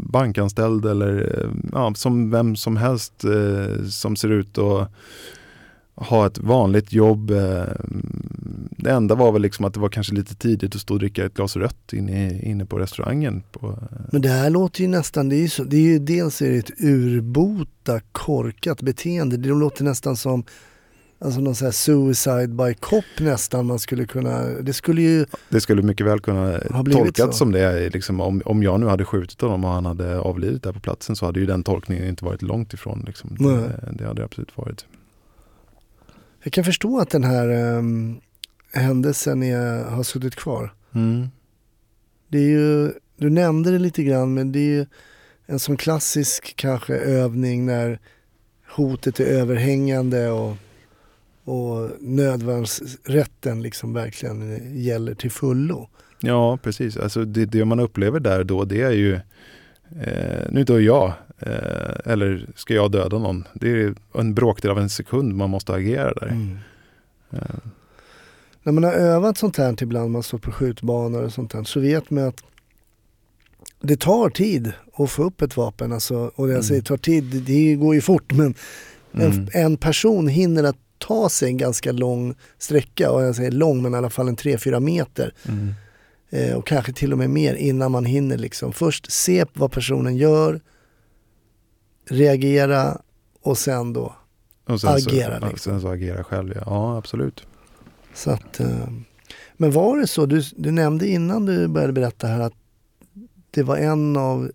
bankanställd 0.00 0.86
eller 0.86 1.38
eh, 1.38 1.50
ja, 1.72 1.94
som 1.94 2.30
vem 2.30 2.56
som 2.56 2.76
helst 2.76 3.24
eh, 3.24 3.84
som 3.84 4.16
ser 4.16 4.28
ut 4.28 4.58
att 4.58 4.90
ha 5.94 6.26
ett 6.26 6.38
vanligt 6.38 6.92
jobb. 6.92 7.30
Eh, 7.30 7.64
det 8.70 8.90
enda 8.90 9.14
var 9.14 9.32
väl 9.32 9.42
liksom 9.42 9.64
att 9.64 9.74
det 9.74 9.80
var 9.80 9.88
kanske 9.88 10.14
lite 10.14 10.34
tidigt 10.34 10.74
att 10.74 10.80
stå 10.80 10.94
och 10.94 11.00
dricka 11.00 11.24
ett 11.24 11.34
glas 11.34 11.56
rött 11.56 11.92
inne, 11.92 12.42
inne 12.42 12.66
på 12.66 12.78
restaurangen. 12.78 13.42
På, 13.52 13.78
men 14.12 14.22
det 14.22 14.28
här 14.28 14.50
låter 14.50 14.80
ju 14.80 14.88
nästan, 14.88 15.28
det 15.28 15.36
är 15.36 15.40
ju, 15.40 15.48
så, 15.48 15.64
det 15.64 15.76
är 15.76 15.80
ju 15.80 15.98
dels 15.98 16.42
är 16.42 16.50
det 16.50 16.58
ett 16.58 16.80
urbota 16.80 18.00
korkat 18.12 18.82
beteende. 18.82 19.36
Det 19.36 19.48
låter 19.48 19.84
nästan 19.84 20.16
som 20.16 20.44
Alltså 21.18 21.40
någon 21.40 21.54
sån 21.54 21.64
här 21.64 21.72
suicide 21.72 22.48
by 22.48 22.74
cop 22.74 23.04
nästan 23.18 23.66
man 23.66 23.78
skulle 23.78 24.06
kunna, 24.06 24.42
det 24.44 24.72
skulle 24.72 25.02
ju, 25.02 25.26
Det 25.48 25.60
skulle 25.60 25.82
mycket 25.82 26.06
väl 26.06 26.20
kunna 26.20 26.58
tolkas 26.92 27.38
som 27.38 27.52
det. 27.52 27.90
Liksom, 27.90 28.20
om, 28.20 28.42
om 28.44 28.62
jag 28.62 28.80
nu 28.80 28.86
hade 28.86 29.04
skjutit 29.04 29.40
honom 29.40 29.64
och 29.64 29.70
han 29.70 29.86
hade 29.86 30.18
avlidit 30.18 30.62
där 30.62 30.72
på 30.72 30.80
platsen 30.80 31.16
så 31.16 31.26
hade 31.26 31.40
ju 31.40 31.46
den 31.46 31.62
tolkningen 31.62 32.08
inte 32.08 32.24
varit 32.24 32.42
långt 32.42 32.72
ifrån. 32.74 33.04
Liksom. 33.06 33.36
Det, 33.38 33.92
det 33.92 34.06
hade 34.06 34.24
absolut 34.24 34.56
varit. 34.56 34.86
jag 36.42 36.52
kan 36.52 36.64
förstå 36.64 36.98
att 36.98 37.10
den 37.10 37.24
här 37.24 37.48
ehm, 37.48 38.20
händelsen 38.72 39.42
är, 39.42 39.84
har 39.84 40.02
suttit 40.02 40.34
kvar. 40.34 40.74
Mm. 40.94 41.28
Det 42.28 42.38
är 42.38 42.48
ju, 42.48 42.92
du 43.16 43.30
nämnde 43.30 43.70
det 43.70 43.78
lite 43.78 44.02
grann 44.02 44.34
men 44.34 44.52
det 44.52 44.58
är 44.58 44.78
ju 44.78 44.86
en 45.46 45.58
sån 45.58 45.76
klassisk 45.76 46.56
kanske 46.56 46.94
övning 46.94 47.66
när 47.66 47.98
hotet 48.76 49.20
är 49.20 49.24
överhängande 49.24 50.30
och, 50.30 50.56
och 51.44 51.90
nödvärnsrätten 52.00 53.62
liksom 53.62 53.92
verkligen 53.92 54.60
gäller 54.82 55.14
till 55.14 55.30
fullo. 55.30 55.88
Ja, 56.20 56.58
precis. 56.62 56.96
Alltså 56.96 57.24
det, 57.24 57.44
det 57.44 57.64
man 57.64 57.80
upplever 57.80 58.20
där 58.20 58.44
då 58.44 58.64
det 58.64 58.80
är 58.82 58.90
ju 58.90 59.14
eh, 60.02 60.46
nu 60.50 60.64
dör 60.64 60.78
jag 60.80 61.12
eh, 61.38 62.12
eller 62.12 62.46
ska 62.56 62.74
jag 62.74 62.90
döda 62.90 63.18
någon? 63.18 63.44
Det 63.54 63.70
är 63.82 63.94
en 64.14 64.34
bråkdel 64.34 64.70
av 64.70 64.78
en 64.78 64.90
sekund 64.90 65.34
man 65.34 65.50
måste 65.50 65.74
agera 65.74 66.14
där. 66.14 66.26
Mm. 66.28 66.58
Eh, 67.32 67.38
När 68.62 68.72
man 68.72 68.84
har 68.84 68.92
övat 68.92 69.38
sånt 69.38 69.56
här 69.56 69.82
ibland, 69.82 70.10
man 70.10 70.22
stått 70.22 70.42
på 70.42 70.52
skjutbanor 70.52 71.22
och 71.22 71.32
sånt 71.32 71.52
här, 71.52 71.64
så 71.64 71.80
vet 71.80 72.10
man 72.10 72.24
att 72.24 72.42
det 73.80 73.96
tar 74.00 74.30
tid 74.30 74.72
att 74.96 75.10
få 75.10 75.22
upp 75.24 75.42
ett 75.42 75.56
vapen. 75.56 75.92
Alltså, 75.92 76.16
och 76.34 76.44
jag 76.46 76.50
Mm. 76.50 76.62
säger 76.62 76.82
tar 76.82 76.96
tid, 76.96 77.24
det- 77.24 77.40
det 77.40 77.74
går 77.74 77.94
ju 77.94 78.00
fort 78.00 78.32
men 78.32 78.54
mm. 79.14 79.26
en, 79.32 79.48
en 79.52 79.76
person 79.76 80.28
hinner 80.28 80.64
att 80.64 80.76
ta 81.06 81.28
sig 81.28 81.48
en 81.48 81.56
ganska 81.56 81.92
lång 81.92 82.34
sträcka, 82.58 83.10
och 83.10 83.22
jag 83.22 83.36
säger 83.36 83.50
lång 83.50 83.82
men 83.82 83.94
i 83.94 83.96
alla 83.96 84.10
fall 84.10 84.28
en 84.28 84.36
3-4 84.36 84.80
meter 84.80 85.34
Mm. 85.48 85.74
eh, 86.30 86.56
och 86.56 86.66
kanske 86.66 86.92
till 86.92 87.12
och 87.12 87.18
med 87.18 87.30
mer 87.30 87.54
innan 87.54 87.92
man 87.92 88.04
hinner 88.04 88.38
liksom 88.38 88.72
först 88.72 89.12
se 89.12 89.44
vad 89.54 89.72
personen 89.72 90.16
gör, 90.16 90.60
reagera 92.08 93.00
och 93.42 93.58
sen 93.58 93.92
då. 93.92 94.14
Och 94.66 94.80
sen 94.80 94.90
Agera, 94.90 95.40
så, 95.40 95.46
liksom. 95.46 95.72
sen 95.72 95.80
så 95.80 95.88
agera 95.88 96.24
själv. 96.24 96.52
Ja, 96.56 96.62
ja 96.66 96.98
absolut. 96.98 97.46
Så 98.14 98.30
att, 98.30 98.60
eh, 98.60 98.88
men 99.56 99.70
var 99.72 99.98
det 99.98 100.06
så, 100.06 100.26
du, 100.26 100.42
du 100.56 100.70
nämnde 100.70 101.08
innan 101.08 101.46
du 101.46 101.68
började 101.68 101.92
berätta 101.92 102.26
här 102.26 102.40
att 102.40 102.52
det 103.50 103.62
var 103.62 103.76
en 103.76 104.16
av 104.16 104.50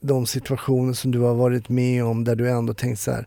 de 0.00 0.26
situationer 0.26 0.92
som 0.92 1.10
du 1.10 1.18
har 1.18 1.34
varit 1.34 1.68
med 1.68 2.04
om 2.04 2.24
där 2.24 2.36
du 2.36 2.50
ändå 2.50 2.74
tänkt 2.74 3.00
så 3.00 3.10
här, 3.10 3.26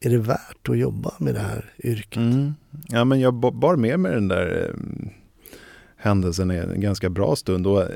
är 0.00 0.10
det 0.10 0.18
värt 0.18 0.68
att 0.68 0.78
jobba 0.78 1.14
med 1.18 1.34
det 1.34 1.40
här 1.40 1.72
yrket? 1.78 2.16
Mm. 2.16 2.54
Ja, 2.88 3.04
men 3.04 3.20
jag 3.20 3.34
bar 3.34 3.76
med 3.76 4.00
mig 4.00 4.12
den 4.12 4.28
där 4.28 4.68
eh, 4.68 5.10
händelsen 5.96 6.50
en 6.50 6.80
ganska 6.80 7.10
bra 7.10 7.36
stund. 7.36 7.66
Och, 7.66 7.82
eh, 7.82 7.88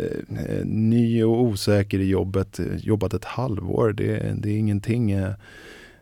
eh 0.48 0.64
ny 0.64 1.24
och 1.24 1.42
osäker 1.42 1.98
i 1.98 2.09
jobbet, 2.09 2.59
eh, 2.59 2.76
jobbat 2.76 3.14
ett 3.14 3.24
halvår, 3.24 3.92
det, 3.92 4.34
det 4.38 4.48
är 4.48 4.59
ingenting. 4.59 5.11
Eh, 5.11 5.32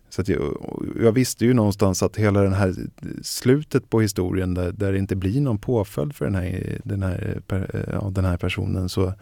så 0.08 0.20
att 0.20 0.28
jag, 0.28 0.56
jag 1.00 1.12
visste 1.12 1.44
ju 1.44 1.54
någonstans 1.54 2.02
att 2.02 2.16
hela 2.16 2.42
den 2.42 2.52
här 2.52 2.74
slutet 3.22 3.90
på 3.90 4.00
historien 4.00 4.54
där, 4.54 4.72
där 4.72 4.92
det 4.92 4.98
inte 4.98 5.16
blir 5.16 5.40
någon 5.40 5.58
påföljd 5.58 6.14
för 6.14 6.24
den 6.24 6.34
här, 6.34 6.80
den 6.84 7.02
här, 7.02 7.40
per- 7.46 7.70
eh, 7.74 7.94
ja, 8.00 8.10
den 8.10 8.24
här 8.24 8.36
personen 8.36 8.88
så 8.88 9.12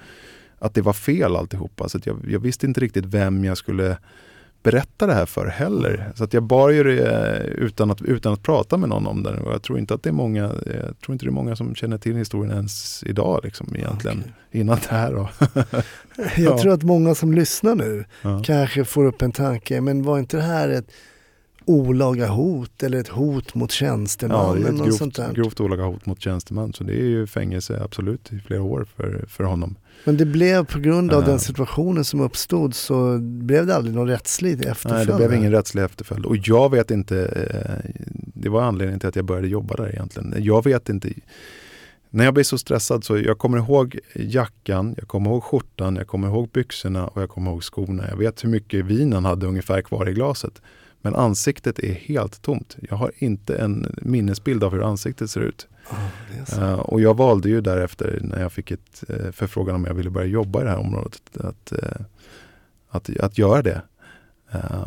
att 0.59 0.75
det 0.75 0.83
var 0.83 0.93
fel 0.93 1.37
alltihopa. 1.37 1.89
Så 1.89 1.99
jag, 2.05 2.17
jag 2.29 2.41
visste 2.41 2.67
inte 2.67 2.81
riktigt 2.81 3.05
vem 3.05 3.45
jag 3.45 3.57
skulle 3.59 3.97
berätta 4.63 5.07
det 5.07 5.15
här 5.15 5.27
för 5.27 5.47
heller. 5.47 6.13
Så 6.15 6.25
att 6.25 6.35
jag 6.35 6.43
bar 6.43 6.71
ju 6.71 6.85
det 6.85 7.39
utan 7.59 7.91
att, 7.91 8.03
utan 8.03 8.33
att 8.33 8.43
prata 8.43 8.77
med 8.77 8.89
någon 8.89 9.07
om 9.07 9.23
det. 9.23 9.31
Och 9.31 9.53
jag 9.53 9.63
tror 9.63 9.79
inte 9.79 9.95
att 9.95 10.03
det 10.03 10.11
är 10.11 10.13
många, 10.13 10.43
jag 10.67 11.01
tror 11.01 11.13
inte 11.13 11.25
det 11.25 11.29
är 11.29 11.33
många 11.33 11.57
som 11.57 11.75
känner 11.75 11.99
till 11.99 12.17
historien 12.17 12.53
ens 12.55 13.05
idag 13.07 13.41
liksom 13.45 13.77
egentligen. 13.77 14.19
Okay. 14.19 14.61
Innan 14.61 14.77
det 14.77 14.97
här 14.97 15.13
då. 15.13 15.29
jag 16.37 16.59
tror 16.59 16.73
att 16.73 16.83
många 16.83 17.15
som 17.15 17.33
lyssnar 17.33 17.75
nu 17.75 18.05
ja. 18.23 18.43
kanske 18.45 18.85
får 18.85 19.05
upp 19.05 19.23
en 19.23 19.33
tanke, 19.33 19.81
men 19.81 20.03
var 20.03 20.19
inte 20.19 20.37
det 20.37 20.43
här 20.43 20.69
ett 20.69 20.91
olaga 21.65 22.29
hot 22.29 22.83
eller 22.83 23.01
ett 23.01 23.09
hot 23.09 23.55
mot 23.55 23.71
tjänsteman? 23.71 24.63
Ja, 24.63 24.71
det 24.71 24.83
är 24.83 24.89
ett 24.89 24.99
grovt, 24.99 25.35
grovt 25.35 25.61
olaga 25.61 25.85
hot 25.85 26.07
mot 26.07 26.21
tjänsteman. 26.21 26.73
Så 26.73 26.85
det 26.85 26.93
är 26.93 27.07
ju 27.07 27.27
fängelse 27.27 27.81
absolut 27.85 28.33
i 28.33 28.39
flera 28.39 28.63
år 28.63 28.87
för, 28.97 29.25
för 29.29 29.45
honom. 29.45 29.77
Men 30.05 30.17
det 30.17 30.27
blev 30.27 30.65
på 30.65 30.79
grund 30.79 31.13
av 31.13 31.25
den 31.25 31.39
situationen 31.39 32.05
som 32.05 32.21
uppstod 32.21 32.75
så 32.75 33.19
blev 33.19 33.67
det 33.67 33.77
aldrig 33.77 33.95
någon 33.95 34.09
rättslig 34.09 34.53
efterföljd? 34.53 34.95
Nej, 34.95 35.07
det 35.07 35.17
blev 35.17 35.39
ingen 35.39 35.53
rättslig 35.53 35.83
efterföljd. 35.83 36.27
Och 36.27 36.37
jag 36.37 36.71
vet 36.71 36.91
inte, 36.91 37.25
eh, 37.27 37.91
det 38.35 38.49
var 38.49 38.63
anledningen 38.63 39.01
till 39.01 39.09
att 39.09 39.17
jag 39.17 39.25
började 39.25 39.49
jobba 39.49 39.77
där 39.77 39.89
egentligen. 39.89 40.35
Jag 40.39 40.65
vet 40.65 40.89
inte, 40.89 41.13
när 42.11 42.25
jag 42.25 42.35
blir 42.35 42.45
så 42.45 42.59
stressad 42.59 43.05
så 43.05 43.19
jag 43.19 43.39
kommer 43.39 43.59
ihåg 43.59 43.99
jackan, 44.15 44.95
jag 44.99 45.09
kommer 45.09 45.31
ihåg 45.31 45.43
skjortan, 45.43 45.97
jag 45.97 46.07
kommer 46.07 46.29
ihåg 46.29 46.49
byxorna 46.49 47.07
och 47.07 47.23
jag 47.23 47.31
kommer 47.31 47.51
ihåg 47.51 47.65
skorna. 47.65 48.05
Jag 48.09 48.17
vet 48.17 48.45
hur 48.45 48.49
mycket 48.49 48.85
vin 48.85 49.13
han 49.13 49.25
hade 49.25 49.47
ungefär 49.47 49.83
kvar 49.83 50.09
i 50.09 50.13
glaset. 50.13 50.63
Men 51.03 51.15
ansiktet 51.15 51.79
är 51.79 51.93
helt 51.93 52.43
tomt. 52.43 52.77
Jag 52.91 52.97
har 52.97 53.13
inte 53.19 53.57
en 53.57 53.87
minnesbild 54.03 54.65
av 54.65 54.73
hur 54.73 54.83
ansiktet 54.83 55.31
ser 55.31 55.41
ut. 55.41 55.69
Oh, 55.91 56.63
uh, 56.63 56.73
och 56.73 57.01
jag 57.01 57.17
valde 57.17 57.49
ju 57.49 57.61
därefter 57.61 58.19
när 58.23 58.41
jag 58.41 58.53
fick 58.53 58.71
ett 58.71 59.05
uh, 59.11 59.31
förfrågan 59.31 59.75
om 59.75 59.85
jag 59.85 59.95
ville 59.95 60.11
börja 60.11 60.27
jobba 60.27 60.61
i 60.61 60.65
det 60.65 60.71
här 60.71 60.79
området 60.79 61.23
att, 61.37 61.73
uh, 61.73 62.07
att, 62.89 63.21
att 63.21 63.39
göra 63.39 63.63
det. 63.63 63.83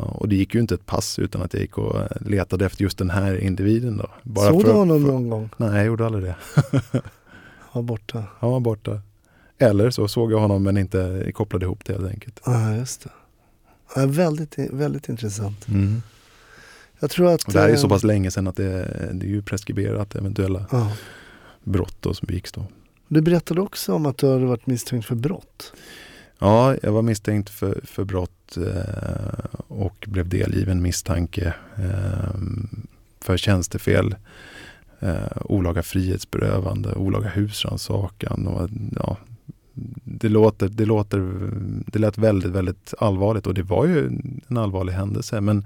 och 0.06 0.30
det 0.30 0.36
gick 0.36 0.54
ju 0.54 0.60
inte 0.60 0.76
ett 0.76 0.86
pass 0.86 1.20
utan 1.20 1.42
att 1.42 1.54
jag 1.54 1.62
gick 1.62 1.78
och 1.78 1.96
letade 2.22 2.66
efter 2.66 2.84
just 2.84 2.98
den 2.98 3.10
här 3.10 3.38
individen. 3.38 3.98
Då. 3.98 4.10
Bara 4.24 4.50
Såg 4.50 4.64
du 4.66 4.72
honom 4.72 5.02
för, 5.02 5.12
någon 5.12 5.30
gång? 5.30 5.50
Nej, 5.58 5.76
jag 5.76 5.86
gjorde 5.86 6.06
aldrig 6.06 6.24
det. 6.24 6.36
Han 6.82 7.02
var 7.74 7.82
borta? 7.82 8.24
Han 8.40 8.52
var 8.52 8.60
borta. 8.60 9.02
Eller 9.58 9.90
så 9.90 10.08
såg 10.08 10.32
jag 10.32 10.40
honom 10.40 10.64
men 10.64 10.78
inte 10.78 11.32
kopplade 11.34 11.66
ihop 11.66 11.86
det 11.86 11.94
helt 11.94 12.08
enkelt. 12.08 12.42
Ja, 12.46 12.76
just 12.76 13.04
det. 13.04 13.10
Ja, 13.96 14.06
väldigt, 14.06 14.58
väldigt 14.58 15.10
intressant. 15.10 15.68
Mm. 15.68 16.02
Jag 17.04 17.10
tror 17.10 17.34
att... 17.34 17.54
Det 17.54 17.60
här 17.60 17.70
är 17.70 17.76
så 17.76 17.88
eh, 17.88 17.90
pass 17.90 18.04
länge 18.04 18.32
sedan 18.32 18.48
att 18.48 18.56
det, 18.56 18.72
det 19.14 19.26
är 19.26 19.30
ju 19.30 19.42
preskriberat 19.42 20.16
eventuella 20.16 20.66
ja. 20.72 20.92
brott 21.64 21.96
då 22.00 22.14
som 22.14 22.26
begicks 22.26 22.52
då. 22.52 22.66
Du 23.08 23.22
berättade 23.22 23.62
också 23.62 23.94
om 23.94 24.06
att 24.06 24.18
du 24.18 24.32
hade 24.32 24.46
varit 24.46 24.68
misstänkt 24.68 25.06
för 25.06 25.16
brott. 25.16 25.74
Ja, 26.40 26.76
jag 26.84 26.92
var 26.92 27.02
misstänkt 27.02 27.50
för, 27.50 27.82
för 27.84 28.04
brott 28.04 28.58
eh, 28.58 29.46
och 29.68 30.06
blev 30.08 30.30
delgiven 30.30 30.82
misstanke 30.82 31.54
eh, 31.76 32.40
för 33.22 33.38
tjänstefel, 33.38 34.16
eh, 35.00 35.38
olaga 35.46 35.84
frihetsberövande, 35.84 36.94
olaga 36.94 37.30
husrannsakan 37.30 38.48
och 38.48 38.70
ja, 38.96 39.18
det 40.04 40.30
låter, 40.30 40.68
det 40.68 40.86
låter, 40.86 41.50
det 41.88 42.00
lät 42.00 42.18
väldigt, 42.18 42.52
väldigt 42.52 42.94
allvarligt 43.00 43.48
och 43.48 43.54
det 43.54 43.64
var 43.64 43.86
ju 43.86 44.08
en 44.48 44.58
allvarlig 44.58 44.94
händelse. 44.94 45.42
Men 45.42 45.66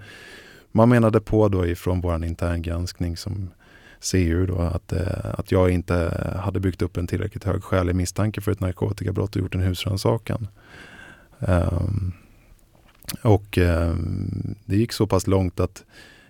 man 0.71 0.89
menade 0.89 1.19
på 1.19 1.47
då 1.47 1.65
ifrån 1.65 2.01
vår 2.01 2.25
interngranskning 2.25 3.17
som 3.17 3.49
CU 4.11 4.45
då 4.45 4.59
att, 4.59 4.93
eh, 4.93 5.25
att 5.37 5.51
jag 5.51 5.69
inte 5.69 6.23
hade 6.43 6.59
byggt 6.59 6.81
upp 6.81 6.97
en 6.97 7.07
tillräckligt 7.07 7.43
hög 7.43 7.63
skälig 7.63 7.95
misstanke 7.95 8.41
för 8.41 8.51
ett 8.51 8.59
narkotikabrott 8.59 9.35
och 9.35 9.41
gjort 9.41 9.55
en 9.55 9.61
husrannsakan. 9.61 10.47
Um, 11.39 12.13
och 13.21 13.57
um, 13.57 14.55
det 14.65 14.75
gick 14.75 14.93
så 14.93 15.07
pass 15.07 15.27
långt 15.27 15.59
att 15.59 15.83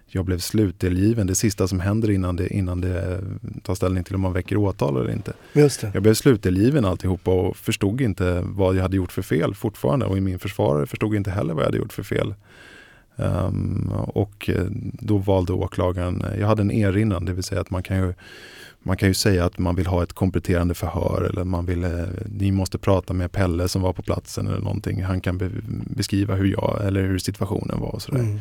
jag 0.07 0.25
blev 0.25 0.39
slutdelgiven. 0.39 1.27
Det 1.27 1.35
sista 1.35 1.67
som 1.67 1.79
händer 1.79 2.11
innan 2.11 2.35
det, 2.35 2.47
innan 2.47 2.81
det 2.81 3.21
tar 3.63 3.75
ställning 3.75 4.03
till 4.03 4.15
om 4.15 4.21
man 4.21 4.33
väcker 4.33 4.57
åtal 4.57 4.97
eller 4.97 5.11
inte. 5.11 5.33
Jag 5.93 6.03
blev 6.03 6.13
slutdelgiven 6.13 6.85
alltihopa 6.85 7.31
och 7.31 7.57
förstod 7.57 8.01
inte 8.01 8.41
vad 8.45 8.75
jag 8.75 8.81
hade 8.81 8.97
gjort 8.97 9.11
för 9.11 9.21
fel 9.21 9.55
fortfarande. 9.55 10.05
Och 10.05 10.17
min 10.17 10.39
försvarare 10.39 10.85
förstod 10.85 11.15
inte 11.15 11.31
heller 11.31 11.53
vad 11.53 11.63
jag 11.63 11.67
hade 11.67 11.77
gjort 11.77 11.93
för 11.93 12.03
fel. 12.03 12.33
Um, 13.19 13.91
och 14.07 14.49
eh, 14.49 14.65
då 14.93 15.17
valde 15.17 15.53
åklagaren, 15.53 16.23
jag 16.39 16.47
hade 16.47 16.61
en 16.61 16.71
erinran, 16.71 17.25
det 17.25 17.33
vill 17.33 17.43
säga 17.43 17.61
att 17.61 17.69
man 17.69 17.83
kan 17.83 17.97
ju 17.97 18.13
man 18.79 18.97
kan 18.97 19.07
ju 19.07 19.13
säga 19.13 19.45
att 19.45 19.57
man 19.57 19.75
vill 19.75 19.87
ha 19.87 20.03
ett 20.03 20.13
kompletterande 20.13 20.73
förhör 20.73 21.29
eller 21.29 21.43
man 21.43 21.65
vill, 21.65 21.83
eh, 21.83 21.91
ni 22.25 22.51
måste 22.51 22.77
prata 22.77 23.13
med 23.13 23.31
Pelle 23.31 23.67
som 23.67 23.81
var 23.81 23.93
på 23.93 24.01
platsen 24.01 24.47
eller 24.47 24.59
någonting. 24.59 25.03
Han 25.03 25.21
kan 25.21 25.37
be 25.37 25.51
beskriva 25.95 26.35
hur 26.35 26.45
jag 26.45 26.81
eller 26.85 27.01
hur 27.01 27.19
situationen 27.19 27.79
var 27.79 27.89
och 27.89 28.01
sådär. 28.01 28.19
Mm. 28.19 28.39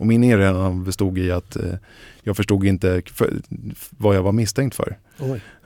Och 0.00 0.06
min 0.06 0.24
erinran 0.24 0.84
bestod 0.84 1.18
i 1.18 1.30
att 1.30 1.56
eh, 1.56 1.74
jag 2.22 2.36
förstod 2.36 2.64
inte 2.64 3.02
för, 3.06 3.32
vad 3.90 4.16
jag 4.16 4.22
var 4.22 4.32
misstänkt 4.32 4.76
för. 4.76 4.96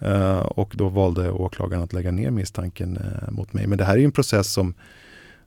Uh, 0.02 0.38
och 0.38 0.72
då 0.76 0.88
valde 0.88 1.30
åklagaren 1.30 1.82
att 1.82 1.92
lägga 1.92 2.10
ner 2.10 2.30
misstanken 2.30 2.96
uh, 2.96 3.30
mot 3.30 3.52
mig. 3.52 3.66
Men 3.66 3.78
det 3.78 3.84
här 3.84 3.98
är 3.98 4.04
en 4.04 4.12
process 4.12 4.52
som, 4.52 4.74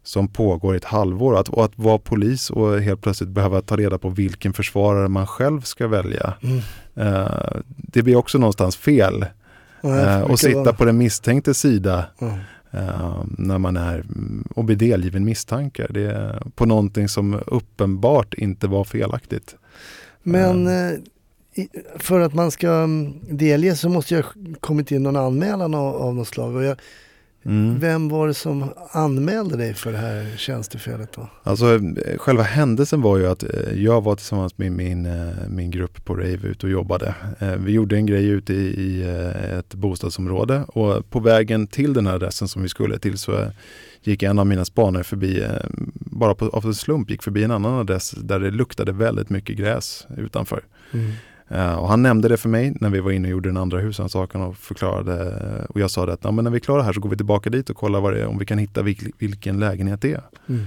som 0.07 0.27
pågår 0.27 0.73
i 0.73 0.77
ett 0.77 0.85
halvår. 0.85 1.39
Att, 1.39 1.49
och 1.49 1.65
att 1.65 1.71
vara 1.75 1.97
polis 1.97 2.49
och 2.49 2.79
helt 2.79 3.01
plötsligt 3.01 3.29
behöva 3.29 3.61
ta 3.61 3.77
reda 3.77 3.97
på 3.97 4.09
vilken 4.09 4.53
försvarare 4.53 5.07
man 5.07 5.27
själv 5.27 5.61
ska 5.61 5.87
välja. 5.87 6.33
Mm. 6.43 6.57
Uh, 7.13 7.61
det 7.77 8.03
blir 8.03 8.15
också 8.15 8.37
någonstans 8.37 8.75
fel. 8.75 9.25
och 10.23 10.39
sitta 10.39 10.73
på 10.73 10.85
den 10.85 10.97
misstänktes 10.97 11.59
sida. 11.59 12.05
Mm. 12.21 12.33
Uh, 12.73 13.23
när 13.37 13.57
man 13.57 13.77
är 13.77 14.05
och 14.55 14.63
blir 14.63 14.75
delgiven 14.75 15.25
misstankar. 15.25 15.87
Det 15.89 16.05
är 16.05 16.43
på 16.55 16.65
någonting 16.65 17.09
som 17.09 17.39
uppenbart 17.47 18.33
inte 18.33 18.67
var 18.67 18.83
felaktigt. 18.83 19.55
Men 20.23 20.69
för 21.95 22.19
att 22.19 22.33
man 22.33 22.51
ska 22.51 22.69
mm, 22.69 23.13
delge 23.29 23.75
så 23.75 23.89
måste 23.89 24.15
jag 24.15 24.25
kommit 24.59 24.91
in 24.91 25.03
någon 25.03 25.15
anmälan 25.15 25.73
av, 25.73 25.95
av 25.95 26.15
något 26.15 26.27
slag. 26.27 26.55
Och 26.55 26.63
jag, 26.63 26.77
Mm. 27.47 27.79
Vem 27.79 28.09
var 28.09 28.27
det 28.27 28.33
som 28.33 28.73
anmälde 28.91 29.57
dig 29.57 29.73
för 29.73 29.91
det 29.91 29.97
här 29.97 30.37
tjänstefelet 30.37 31.13
då? 31.13 31.29
Alltså 31.43 31.79
själva 32.17 32.43
händelsen 32.43 33.01
var 33.01 33.17
ju 33.17 33.27
att 33.27 33.43
eh, 33.43 33.83
jag 33.83 34.03
var 34.03 34.15
tillsammans 34.15 34.57
med 34.57 34.71
min, 34.71 35.05
eh, 35.05 35.33
min 35.49 35.71
grupp 35.71 36.05
på 36.05 36.15
Rave 36.15 36.47
ute 36.47 36.65
och 36.65 36.71
jobbade. 36.71 37.15
Eh, 37.39 37.55
vi 37.55 37.71
gjorde 37.71 37.95
en 37.95 38.05
grej 38.05 38.27
ute 38.27 38.53
i, 38.53 38.57
i 38.57 39.03
ett 39.59 39.73
bostadsområde 39.73 40.63
och 40.67 41.09
på 41.09 41.19
vägen 41.19 41.67
till 41.67 41.93
den 41.93 42.07
här 42.07 42.13
adressen 42.13 42.47
som 42.47 42.61
vi 42.61 42.69
skulle 42.69 42.99
till 42.99 43.17
så 43.17 43.51
gick 44.03 44.23
en 44.23 44.39
av 44.39 44.47
mina 44.47 44.65
spanare 44.65 45.03
förbi, 45.03 45.45
bara 45.95 46.35
på, 46.35 46.49
av 46.49 46.65
en 46.65 46.73
slump 46.73 47.09
gick 47.09 47.23
förbi 47.23 47.43
en 47.43 47.51
annan 47.51 47.73
adress 47.73 48.11
där 48.11 48.39
det 48.39 48.51
luktade 48.51 48.91
väldigt 48.91 49.29
mycket 49.29 49.57
gräs 49.57 50.07
utanför. 50.17 50.63
Mm. 50.93 51.11
Uh, 51.51 51.73
och 51.73 51.87
han 51.87 52.03
nämnde 52.03 52.27
det 52.27 52.37
för 52.37 52.49
mig 52.49 52.73
när 52.81 52.89
vi 52.89 52.99
var 52.99 53.11
inne 53.11 53.27
och 53.27 53.31
gjorde 53.31 53.49
den 53.49 53.57
andra 53.57 53.79
husrannsakan 53.79 54.41
och 54.41 54.57
förklarade. 54.57 55.65
Och 55.69 55.79
jag 55.79 55.91
sa 55.91 56.05
det 56.05 56.13
att 56.13 56.23
ja, 56.23 56.31
men 56.31 56.43
när 56.43 56.51
vi 56.51 56.57
är 56.57 56.59
klara 56.59 56.81
här 56.81 56.93
så 56.93 56.99
går 56.99 57.09
vi 57.09 57.17
tillbaka 57.17 57.49
dit 57.49 57.69
och 57.69 57.75
kollar 57.75 58.01
vad 58.01 58.13
det 58.13 58.21
är, 58.21 58.27
om 58.27 58.37
vi 58.37 58.45
kan 58.45 58.57
hitta 58.57 58.81
vil 58.81 59.11
vilken 59.17 59.59
lägenhet 59.59 60.01
det 60.01 60.13
är. 60.13 60.23
Mm. 60.49 60.65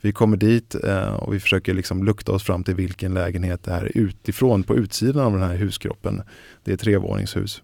Vi 0.00 0.12
kommer 0.12 0.36
dit 0.36 0.76
uh, 0.84 1.14
och 1.14 1.34
vi 1.34 1.40
försöker 1.40 1.74
liksom 1.74 2.04
lukta 2.04 2.32
oss 2.32 2.42
fram 2.42 2.64
till 2.64 2.74
vilken 2.74 3.14
lägenhet 3.14 3.62
det 3.62 3.70
är 3.70 3.92
utifrån 3.94 4.62
på 4.62 4.76
utsidan 4.76 5.24
av 5.24 5.32
den 5.32 5.42
här 5.42 5.56
huskroppen. 5.56 6.22
Det 6.64 6.72
är 6.72 6.76
trevåningshus. 6.76 7.62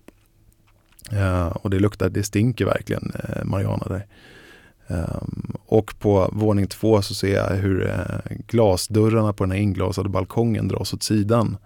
Uh, 1.12 1.46
och 1.46 1.70
det 1.70 1.78
luktar, 1.78 2.08
det 2.08 2.22
stinker 2.22 2.64
verkligen 2.64 3.12
Mariana 3.44 3.86
där. 3.88 4.06
Um, 4.86 5.52
och 5.66 5.94
på 5.98 6.30
våning 6.32 6.66
två 6.66 7.02
så 7.02 7.14
ser 7.14 7.34
jag 7.34 7.56
hur 7.56 7.90
glasdörrarna 8.46 9.32
på 9.32 9.44
den 9.44 9.50
här 9.50 9.58
inglasade 9.58 10.08
balkongen 10.08 10.68
dras 10.68 10.94
åt 10.94 11.02
sidan 11.02 11.56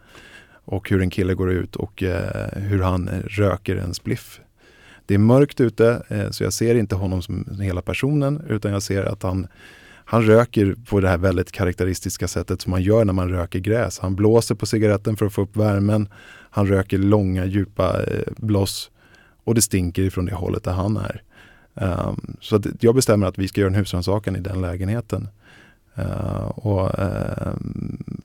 och 0.69 0.91
hur 0.91 1.03
en 1.03 1.11
kille 1.11 1.35
går 1.35 1.51
ut 1.51 1.77
och 1.77 2.03
eh, 2.03 2.47
hur 2.53 2.83
han 2.83 3.09
röker 3.27 3.77
en 3.77 3.95
spliff. 3.95 4.41
Det 5.07 5.15
är 5.15 5.19
mörkt 5.19 5.61
ute 5.61 6.03
eh, 6.09 6.31
så 6.31 6.45
jag 6.45 6.53
ser 6.53 6.75
inte 6.75 6.95
honom 6.95 7.23
som 7.23 7.61
hela 7.61 7.83
personen 7.83 8.43
utan 8.49 8.73
jag 8.73 8.83
ser 8.83 9.05
att 9.05 9.23
han, 9.23 9.47
han 10.05 10.23
röker 10.23 10.75
på 10.89 11.01
det 11.01 11.09
här 11.09 11.19
väldigt 11.19 11.53
karaktäristiska 11.53 12.29
sättet 12.29 12.61
som 12.61 12.71
man 12.71 12.83
gör 12.83 13.05
när 13.05 13.13
man 13.13 13.29
röker 13.29 13.59
gräs. 13.59 13.99
Han 13.99 14.17
blåser 14.17 14.55
på 14.55 14.67
cigaretten 14.67 15.17
för 15.17 15.27
att 15.27 15.33
få 15.33 15.43
upp 15.43 15.57
värmen. 15.57 16.09
Han 16.51 16.67
röker 16.67 16.99
långa 16.99 17.45
djupa 17.45 18.03
eh, 18.05 18.33
bloss 18.37 18.91
och 19.45 19.55
det 19.55 19.63
stinker 19.63 20.03
ifrån 20.03 20.25
det 20.25 20.35
hållet 20.35 20.65
där 20.65 20.73
han 20.73 20.97
är. 20.97 21.23
Um, 21.75 22.37
så 22.41 22.61
jag 22.81 22.95
bestämmer 22.95 23.27
att 23.27 23.39
vi 23.39 23.49
ska 23.49 23.61
göra 23.61 23.71
en 23.71 23.79
husrannsakan 23.79 24.37
i 24.37 24.41
den 24.41 24.61
lägenheten. 24.61 25.29
Uh, 25.99 26.45
och, 26.45 26.99
uh, 26.99 27.53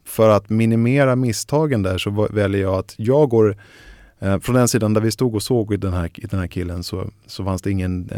för 0.05 0.29
att 0.29 0.49
minimera 0.49 1.15
misstagen 1.15 1.83
där 1.83 1.97
så 1.97 2.27
väljer 2.31 2.61
jag 2.61 2.75
att 2.75 2.95
jag 2.97 3.29
går 3.29 3.57
uh, 4.23 4.39
från 4.39 4.55
den 4.55 4.67
sidan 4.67 4.93
där 4.93 5.01
vi 5.01 5.11
stod 5.11 5.35
och 5.35 5.43
såg 5.43 5.79
den 5.79 5.93
här, 5.93 6.09
den 6.29 6.39
här 6.39 6.47
killen 6.47 6.83
så, 6.83 7.09
så 7.25 7.43
fanns 7.43 7.61
det 7.61 7.71
ingen 7.71 8.09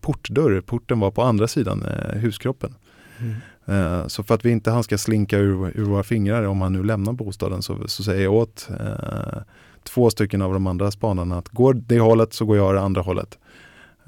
portdörr. 0.00 0.60
Porten 0.60 1.00
var 1.00 1.10
på 1.10 1.22
andra 1.22 1.48
sidan 1.48 1.86
huskroppen. 2.14 2.74
Mm. 3.18 4.08
Så 4.08 4.22
för 4.22 4.34
att 4.34 4.44
vi 4.44 4.50
inte 4.50 4.70
han 4.70 4.84
ska 4.84 4.98
slinka 4.98 5.38
ur, 5.38 5.72
ur 5.74 5.84
våra 5.84 6.02
fingrar 6.02 6.44
om 6.44 6.60
han 6.60 6.72
nu 6.72 6.82
lämnar 6.82 7.12
bostaden 7.12 7.62
så, 7.62 7.88
så 7.88 8.02
säger 8.02 8.24
jag 8.24 8.34
åt 8.34 8.68
två 9.82 10.10
stycken 10.10 10.42
av 10.42 10.52
de 10.52 10.66
andra 10.66 10.90
spanarna 10.90 11.38
att 11.38 11.48
går 11.48 11.74
det 11.74 11.98
hållet 11.98 12.32
så 12.32 12.44
går 12.44 12.56
jag 12.56 12.74
det 12.74 12.80
andra 12.80 13.02
hållet. 13.02 13.38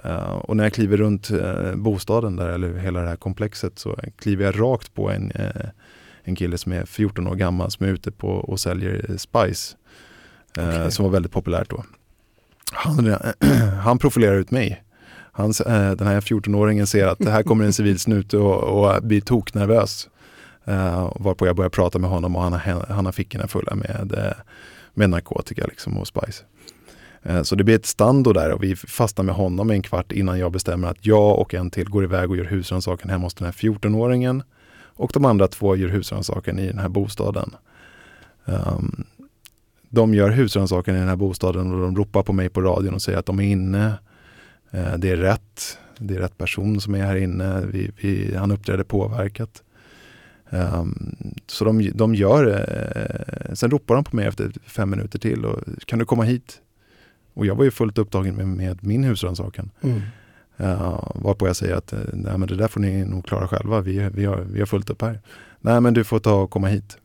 Uh, 0.04 0.34
och 0.34 0.56
när 0.56 0.64
jag 0.64 0.72
kliver 0.72 0.96
runt 0.96 1.30
uh, 1.30 1.74
bostaden 1.74 2.36
där, 2.36 2.48
eller 2.48 2.78
hela 2.78 3.00
det 3.00 3.08
här 3.08 3.16
komplexet, 3.16 3.78
så 3.78 3.98
kliver 4.18 4.44
jag 4.44 4.60
rakt 4.60 4.94
på 4.94 5.10
en, 5.10 5.32
uh, 5.32 5.66
en 6.22 6.36
kille 6.36 6.58
som 6.58 6.72
är 6.72 6.84
14 6.84 7.26
år 7.26 7.34
gammal 7.34 7.70
som 7.70 7.86
är 7.86 7.90
ute 7.90 8.10
på 8.10 8.28
och 8.28 8.60
säljer 8.60 9.16
Spice. 9.16 9.76
Okay. 10.50 10.90
Som 10.90 11.04
var 11.04 11.12
väldigt 11.12 11.32
populärt 11.32 11.70
då. 11.70 11.84
Han, 12.72 13.16
han 13.82 13.98
profilerar 13.98 14.36
ut 14.36 14.50
mig. 14.50 14.82
Han, 15.32 15.52
den 15.96 16.06
här 16.06 16.20
14-åringen 16.20 16.86
ser 16.86 17.06
att 17.06 17.18
det 17.18 17.30
här 17.30 17.42
kommer 17.42 17.64
en 17.64 17.72
civil 17.72 17.98
snute 17.98 18.38
och, 18.38 18.62
och 18.62 19.02
blir 19.02 19.20
toknervös. 19.20 20.08
Uh, 20.68 21.12
varpå 21.16 21.46
jag 21.46 21.56
börjar 21.56 21.70
prata 21.70 21.98
med 21.98 22.10
honom 22.10 22.36
och 22.36 22.42
han 22.42 22.52
har, 22.52 22.86
han 22.88 23.04
har 23.04 23.12
fickorna 23.12 23.48
fulla 23.48 23.74
med, 23.74 24.34
med 24.94 25.10
narkotika 25.10 25.66
liksom 25.66 25.98
och 25.98 26.06
spice. 26.06 26.44
Eh, 27.28 27.42
så 27.42 27.54
det 27.54 27.64
blir 27.64 27.74
ett 27.74 27.86
stando 27.86 28.32
där 28.32 28.52
och 28.52 28.62
vi 28.62 28.76
fastnar 28.76 29.24
med 29.24 29.34
honom 29.34 29.70
en 29.70 29.82
kvart 29.82 30.12
innan 30.12 30.38
jag 30.38 30.52
bestämmer 30.52 30.88
att 30.88 31.06
jag 31.06 31.38
och 31.38 31.54
en 31.54 31.70
till 31.70 31.90
går 31.90 32.04
iväg 32.04 32.30
och 32.30 32.36
gör 32.36 32.44
husrannsakan 32.44 33.10
hemma 33.10 33.24
hos 33.24 33.34
den 33.34 33.44
här 33.44 33.52
14-åringen. 33.52 34.42
Och 34.84 35.10
de 35.14 35.24
andra 35.24 35.48
två 35.48 35.76
gör 35.76 35.88
husrannsakan 35.88 36.58
i 36.58 36.66
den 36.66 36.78
här 36.78 36.88
bostaden. 36.88 37.50
Um, 38.44 39.04
de 39.88 40.14
gör 40.14 40.30
husrannsakan 40.30 40.96
i 40.96 40.98
den 40.98 41.08
här 41.08 41.16
bostaden 41.16 41.72
och 41.72 41.80
de 41.80 41.96
ropar 41.96 42.22
på 42.22 42.32
mig 42.32 42.48
på 42.48 42.60
radion 42.60 42.94
och 42.94 43.02
säger 43.02 43.18
att 43.18 43.26
de 43.26 43.40
är 43.40 43.44
inne. 43.44 43.86
Uh, 44.74 44.96
det 44.98 45.10
är 45.10 45.16
rätt. 45.16 45.78
Det 45.98 46.14
är 46.14 46.18
rätt 46.18 46.38
person 46.38 46.80
som 46.80 46.94
är 46.94 47.04
här 47.04 47.16
inne. 47.16 47.66
Vi, 47.66 47.90
vi, 48.00 48.34
han 48.36 48.50
uppträder 48.50 48.84
påverkat. 48.84 49.62
Um, 50.50 51.16
så 51.46 51.64
de, 51.64 51.90
de 51.94 52.14
gör, 52.14 52.46
uh, 52.46 53.54
sen 53.54 53.70
ropar 53.70 53.94
de 53.94 54.04
på 54.04 54.16
mig 54.16 54.26
efter 54.26 54.52
fem 54.66 54.90
minuter 54.90 55.18
till 55.18 55.44
och 55.44 55.60
kan 55.86 55.98
du 55.98 56.04
komma 56.04 56.22
hit? 56.22 56.60
Och 57.36 57.46
jag 57.46 57.54
var 57.54 57.64
ju 57.64 57.70
fullt 57.70 57.98
upptagen 57.98 58.34
med, 58.34 58.48
med 58.48 58.84
min 58.84 59.04
husrannsakan. 59.04 59.70
Mm. 59.80 60.02
Uh, 60.60 61.12
varpå 61.14 61.46
jag 61.46 61.56
säger 61.56 61.74
att 61.74 61.92
eh, 61.92 61.98
nej, 62.12 62.38
men 62.38 62.48
det 62.48 62.56
där 62.56 62.68
får 62.68 62.80
ni 62.80 63.04
nog 63.04 63.26
klara 63.26 63.48
själva, 63.48 63.80
vi, 63.80 64.08
vi, 64.14 64.24
har, 64.24 64.36
vi 64.36 64.58
har 64.58 64.66
fullt 64.66 64.90
upp 64.90 65.02
här. 65.02 65.20
Nej 65.60 65.80
men 65.80 65.94
du 65.94 66.04
får 66.04 66.18
ta 66.18 66.34
och 66.34 66.50
komma 66.50 66.68
hit. 66.68 66.98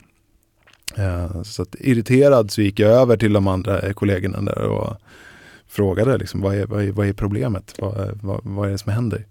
Uh, 0.99 1.43
så 1.43 1.61
att, 1.61 1.75
irriterad 1.79 2.51
så 2.51 2.61
gick 2.61 2.79
jag 2.79 2.91
över 2.91 3.17
till 3.17 3.33
de 3.33 3.47
andra 3.47 3.93
kollegorna 3.93 4.41
där 4.41 4.61
och 4.61 4.97
frågade 5.67 6.17
liksom, 6.17 6.41
vad, 6.41 6.55
är, 6.55 6.65
vad, 6.65 6.83
är, 6.83 6.91
vad 6.91 7.07
är 7.07 7.13
problemet? 7.13 7.75
Vad, 7.77 8.19
vad, 8.21 8.39
vad 8.43 8.67
är 8.67 8.71
det 8.71 8.77
som 8.77 8.91
händer? 8.91 9.25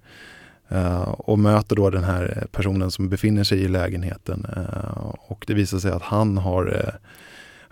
Uh, 0.73 1.03
och 1.03 1.39
möter 1.39 1.77
då 1.77 1.91
den 1.91 2.05
här 2.05 2.47
personen 2.53 2.91
som 2.91 3.09
befinner 3.09 3.45
sig 3.45 3.59
i 3.59 3.69
lägenheten. 3.69 4.47
Uh, 4.57 5.15
och 5.19 5.45
det 5.47 5.55
visar 5.55 5.79
sig 5.79 5.91
att 5.91 6.03
han 6.03 6.39
har 6.39 6.95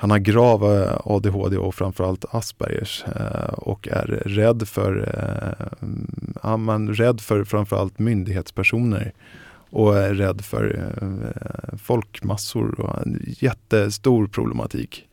han 0.01 0.11
har 0.11 0.19
grav 0.19 0.65
eh, 0.65 1.01
ADHD 1.05 1.57
och 1.57 1.75
framförallt 1.75 2.25
Aspergers 2.31 3.05
eh, 3.17 3.53
och 3.53 3.89
är 3.89 4.23
rädd 4.27 4.69
för, 4.69 5.15
eh, 5.15 5.67
ja, 6.43 6.57
man 6.57 6.95
rädd 6.95 7.21
för 7.21 7.45
framförallt 7.45 7.99
myndighetspersoner 7.99 9.13
och 9.71 9.99
är 9.99 10.15
rädd 10.15 10.41
för 10.45 10.93
folkmassor 11.83 12.81
och 12.81 13.03
en 13.03 13.23
jättestor 13.27 14.27
problematik. 14.27 15.09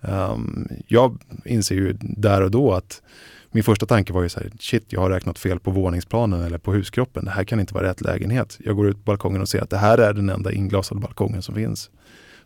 Ehm, 0.00 0.68
jag 0.86 1.18
inser 1.44 1.74
ju 1.74 1.96
där 2.00 2.42
och 2.42 2.50
då 2.50 2.72
att 2.72 3.02
min 3.50 3.64
första 3.64 3.86
tanke 3.86 4.12
var 4.12 4.22
ju 4.22 4.28
så 4.28 4.40
här, 4.40 4.50
shit 4.60 4.84
jag 4.88 5.00
har 5.00 5.10
räknat 5.10 5.38
fel 5.38 5.60
på 5.60 5.70
våningsplanen 5.70 6.42
eller 6.42 6.58
på 6.58 6.72
huskroppen. 6.72 7.24
Det 7.24 7.30
här 7.30 7.44
kan 7.44 7.60
inte 7.60 7.74
vara 7.74 7.88
rätt 7.88 8.00
lägenhet. 8.00 8.58
Jag 8.60 8.76
går 8.76 8.88
ut 8.88 8.96
på 8.96 9.02
balkongen 9.02 9.40
och 9.40 9.48
ser 9.48 9.62
att 9.62 9.70
det 9.70 9.78
här 9.78 9.98
är 9.98 10.12
den 10.12 10.30
enda 10.30 10.52
inglasade 10.52 11.00
balkongen 11.00 11.42
som 11.42 11.54
finns. 11.54 11.90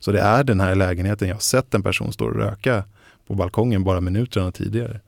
Så 0.05 0.13
det 0.13 0.21
är 0.21 0.45
den 0.45 0.61
här 0.61 0.75
lägenheten, 0.75 1.29
jag 1.29 1.35
har 1.35 1.41
sett 1.41 1.75
en 1.75 1.83
person 1.83 2.13
stå 2.13 2.25
och 2.25 2.35
röka 2.35 2.85
på 3.27 3.35
balkongen 3.35 3.85
bara 3.85 4.01
minuterna 4.01 4.53
tidigare. 4.53 5.01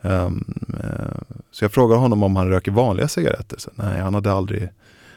Um, 0.00 0.54
uh, 0.68 1.36
så 1.50 1.64
jag 1.64 1.72
frågar 1.72 1.96
honom 1.96 2.22
om 2.22 2.36
han 2.36 2.48
röker 2.48 2.72
vanliga 2.72 3.08
cigaretter. 3.08 3.58
Så, 3.58 3.70
nej, 3.74 4.00
han 4.00 4.14
hade, 4.14 4.32
aldrig, 4.32 4.68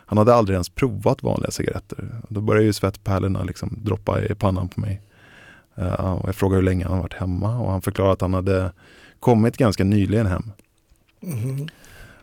han 0.06 0.18
hade 0.18 0.36
aldrig 0.36 0.54
ens 0.54 0.70
provat 0.70 1.24
vanliga 1.24 1.52
cigaretter. 1.52 2.06
Då 2.30 2.42
börjar 2.42 2.64
ju 2.64 2.74
svettpärlorna 2.74 3.44
liksom 3.44 3.80
droppa 3.82 4.22
i 4.22 4.36
pannan 4.36 4.68
på 4.68 4.82
mig. 4.82 5.02
Uh, 5.80 6.12
och 6.12 6.28
jag 6.28 6.36
frågar 6.36 6.56
hur 6.56 6.64
länge 6.64 6.84
han 6.86 6.94
har 6.94 7.02
varit 7.02 7.14
hemma 7.14 7.60
och 7.60 7.72
han 7.72 7.82
förklarar 7.82 8.14
att 8.14 8.22
han 8.22 8.34
hade 8.34 8.72
kommit 9.20 9.58
ganska 9.58 9.84
nyligen 9.84 10.26
hem. 10.26 10.52
Mm. 11.22 11.68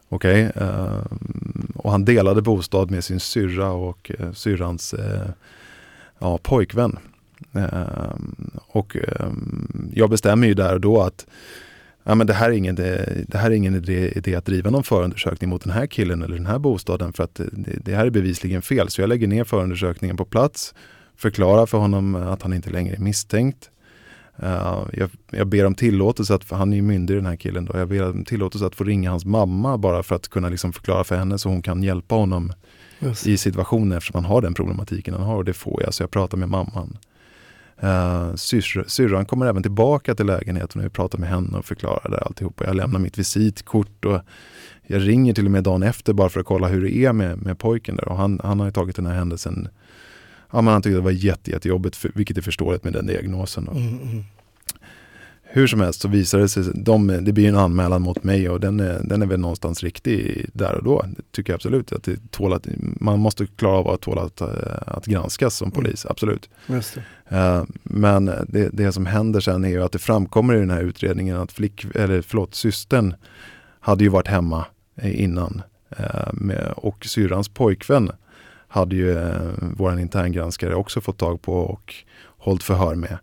Okej, 0.08 0.48
okay, 0.48 0.62
uh, 0.62 0.68
ehm, 0.68 1.72
och 1.74 1.90
han 1.90 2.04
delade 2.04 2.42
bostad 2.42 2.90
med 2.90 3.04
sin 3.04 3.20
syrra 3.20 3.70
och 3.70 4.10
uh, 4.20 4.32
syrrans 4.32 4.94
uh, 4.94 5.30
ja, 6.24 6.38
pojkvän. 6.42 6.98
Eh, 7.52 8.16
och 8.66 8.96
eh, 8.96 9.30
jag 9.92 10.10
bestämmer 10.10 10.46
ju 10.46 10.54
där 10.54 10.74
och 10.74 10.80
då 10.80 11.02
att 11.02 11.26
ja, 12.04 12.14
men 12.14 12.26
det, 12.26 12.32
här 12.32 12.50
är 12.50 12.54
ingen, 12.54 12.74
det, 12.74 13.24
det 13.28 13.38
här 13.38 13.50
är 13.50 13.54
ingen 13.54 13.74
idé, 13.74 14.12
idé, 14.16 14.34
att 14.34 14.44
driva 14.46 14.70
någon 14.70 14.84
förundersökning 14.84 15.50
mot 15.50 15.64
den 15.64 15.72
här 15.72 15.86
killen 15.86 16.22
eller 16.22 16.36
den 16.36 16.46
här 16.46 16.58
bostaden 16.58 17.12
för 17.12 17.24
att 17.24 17.34
det, 17.34 17.78
det 17.84 17.94
här 17.94 18.06
är 18.06 18.10
bevisligen 18.10 18.62
fel. 18.62 18.88
Så 18.88 19.00
jag 19.00 19.08
lägger 19.08 19.26
ner 19.26 19.44
förundersökningen 19.44 20.16
på 20.16 20.24
plats, 20.24 20.74
förklarar 21.16 21.66
för 21.66 21.78
honom 21.78 22.14
att 22.14 22.42
han 22.42 22.52
inte 22.52 22.70
längre 22.70 22.94
är 22.96 23.00
misstänkt. 23.00 23.70
Uh, 24.42 24.86
jag, 24.92 25.10
jag, 25.30 25.46
ber 25.46 25.66
om 25.66 25.74
tillåtelse, 25.74 26.34
att, 26.34 26.44
för 26.44 26.56
han 26.56 26.72
är 26.72 26.76
ju 26.76 26.82
myndig 26.82 27.16
den 27.16 27.26
här 27.26 27.36
killen, 27.36 27.64
då. 27.64 27.78
jag 27.78 27.88
ber 27.88 28.10
om 28.10 28.24
tillåtelse 28.24 28.66
att 28.66 28.74
få 28.74 28.84
ringa 28.84 29.10
hans 29.10 29.24
mamma 29.24 29.78
bara 29.78 30.02
för 30.02 30.16
att 30.16 30.28
kunna 30.28 30.48
liksom 30.48 30.72
förklara 30.72 31.04
för 31.04 31.16
henne 31.16 31.38
så 31.38 31.48
hon 31.48 31.62
kan 31.62 31.82
hjälpa 31.82 32.14
honom 32.14 32.52
Just. 32.98 33.26
i 33.26 33.36
situationen 33.36 33.98
eftersom 33.98 34.24
han 34.24 34.32
har 34.32 34.42
den 34.42 34.54
problematiken 34.54 35.14
han 35.14 35.22
har 35.22 35.36
och 35.36 35.44
det 35.44 35.52
får 35.52 35.82
jag. 35.82 35.94
Så 35.94 36.02
jag 36.02 36.10
pratar 36.10 36.38
med 36.38 36.48
mamman. 36.48 36.98
Uh, 37.82 38.34
syrran 38.86 39.26
kommer 39.26 39.46
även 39.46 39.62
tillbaka 39.62 40.14
till 40.14 40.26
lägenheten 40.26 40.80
och 40.80 40.84
jag 40.84 40.92
pratar 40.92 41.18
med 41.18 41.28
henne 41.28 41.58
och 41.58 41.64
förklarar 41.64 42.10
det 42.10 42.18
alltihopa. 42.18 42.64
Jag 42.66 42.76
lämnar 42.76 43.00
mitt 43.00 43.18
visitkort 43.18 44.04
och 44.04 44.20
jag 44.86 45.08
ringer 45.08 45.34
till 45.34 45.44
och 45.44 45.50
med 45.50 45.64
dagen 45.64 45.82
efter 45.82 46.12
bara 46.12 46.28
för 46.28 46.40
att 46.40 46.46
kolla 46.46 46.68
hur 46.68 46.82
det 46.82 46.96
är 46.96 47.12
med, 47.12 47.42
med 47.42 47.58
pojken 47.58 47.96
där. 47.96 48.08
Och 48.08 48.16
han, 48.16 48.40
han 48.44 48.60
har 48.60 48.70
tagit 48.70 48.96
den 48.96 49.06
här 49.06 49.14
händelsen, 49.14 49.68
ja, 50.50 50.60
men 50.60 50.72
han 50.72 50.82
tyckte 50.82 50.96
det 50.96 51.04
var 51.04 51.10
jätte, 51.10 51.50
jättejobbigt, 51.50 51.96
för, 51.96 52.10
vilket 52.14 52.38
är 52.38 52.42
förståeligt 52.42 52.84
med 52.84 52.92
den 52.92 53.06
diagnosen. 53.06 53.68
Mm, 53.68 54.00
mm. 54.02 54.24
Hur 55.56 55.66
som 55.66 55.80
helst 55.80 56.00
så 56.00 56.08
visar 56.08 56.38
det 56.38 56.48
sig, 56.48 56.62
de, 56.74 57.06
det 57.06 57.32
blir 57.32 57.48
en 57.48 57.56
anmälan 57.56 58.02
mot 58.02 58.24
mig 58.24 58.48
och 58.48 58.60
den 58.60 58.80
är, 58.80 59.00
den 59.04 59.22
är 59.22 59.26
väl 59.26 59.40
någonstans 59.40 59.82
riktig 59.82 60.46
där 60.52 60.74
och 60.74 60.84
då. 60.84 61.04
Det 61.16 61.22
tycker 61.32 61.52
jag 61.52 61.56
absolut. 61.56 61.92
Att 61.92 62.02
det 62.02 62.30
tål 62.30 62.52
att, 62.52 62.66
man 62.78 63.20
måste 63.20 63.46
klara 63.46 63.76
av 63.76 63.88
att 63.88 64.00
tåla 64.00 64.22
att, 64.22 64.40
eh, 64.40 64.48
att 64.86 65.06
granskas 65.06 65.56
som 65.56 65.70
polis, 65.70 66.04
mm. 66.04 66.10
absolut. 66.12 66.48
Uh, 67.32 67.64
men 67.82 68.24
det, 68.24 68.68
det 68.72 68.92
som 68.92 69.06
händer 69.06 69.40
sen 69.40 69.64
är 69.64 69.68
ju 69.68 69.82
att 69.82 69.92
det 69.92 69.98
framkommer 69.98 70.54
i 70.54 70.58
den 70.58 70.70
här 70.70 70.82
utredningen 70.82 71.36
att 71.36 71.52
flick, 71.52 71.84
eller 71.94 72.22
förlåt, 72.22 72.54
systern 72.54 73.14
hade 73.80 74.04
ju 74.04 74.10
varit 74.10 74.28
hemma 74.28 74.64
innan. 75.02 75.62
Uh, 76.00 76.32
med, 76.32 76.72
och 76.76 77.04
syrrans 77.06 77.48
pojkvän 77.48 78.10
hade 78.68 78.96
ju 78.96 79.10
uh, 79.10 79.52
vår 79.58 80.00
interngranskare 80.00 80.74
också 80.74 81.00
fått 81.00 81.18
tag 81.18 81.42
på 81.42 81.54
och 81.54 81.94
hållit 82.38 82.62
förhör 82.62 82.94
med. 82.94 83.18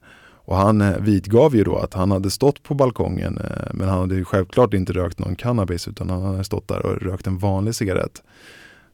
Och 0.51 0.57
han 0.57 0.81
eh, 0.81 0.97
vidgav 0.97 1.55
ju 1.55 1.63
då 1.63 1.77
att 1.77 1.93
han 1.93 2.11
hade 2.11 2.29
stått 2.29 2.63
på 2.63 2.73
balkongen 2.73 3.37
eh, 3.37 3.73
men 3.73 3.89
han 3.89 3.99
hade 3.99 4.25
självklart 4.25 4.73
inte 4.73 4.93
rökt 4.93 5.19
någon 5.19 5.35
cannabis 5.35 5.87
utan 5.87 6.09
han 6.09 6.21
hade 6.21 6.43
stått 6.43 6.67
där 6.67 6.85
och 6.85 7.01
rökt 7.01 7.27
en 7.27 7.37
vanlig 7.37 7.75
cigarett. 7.75 8.21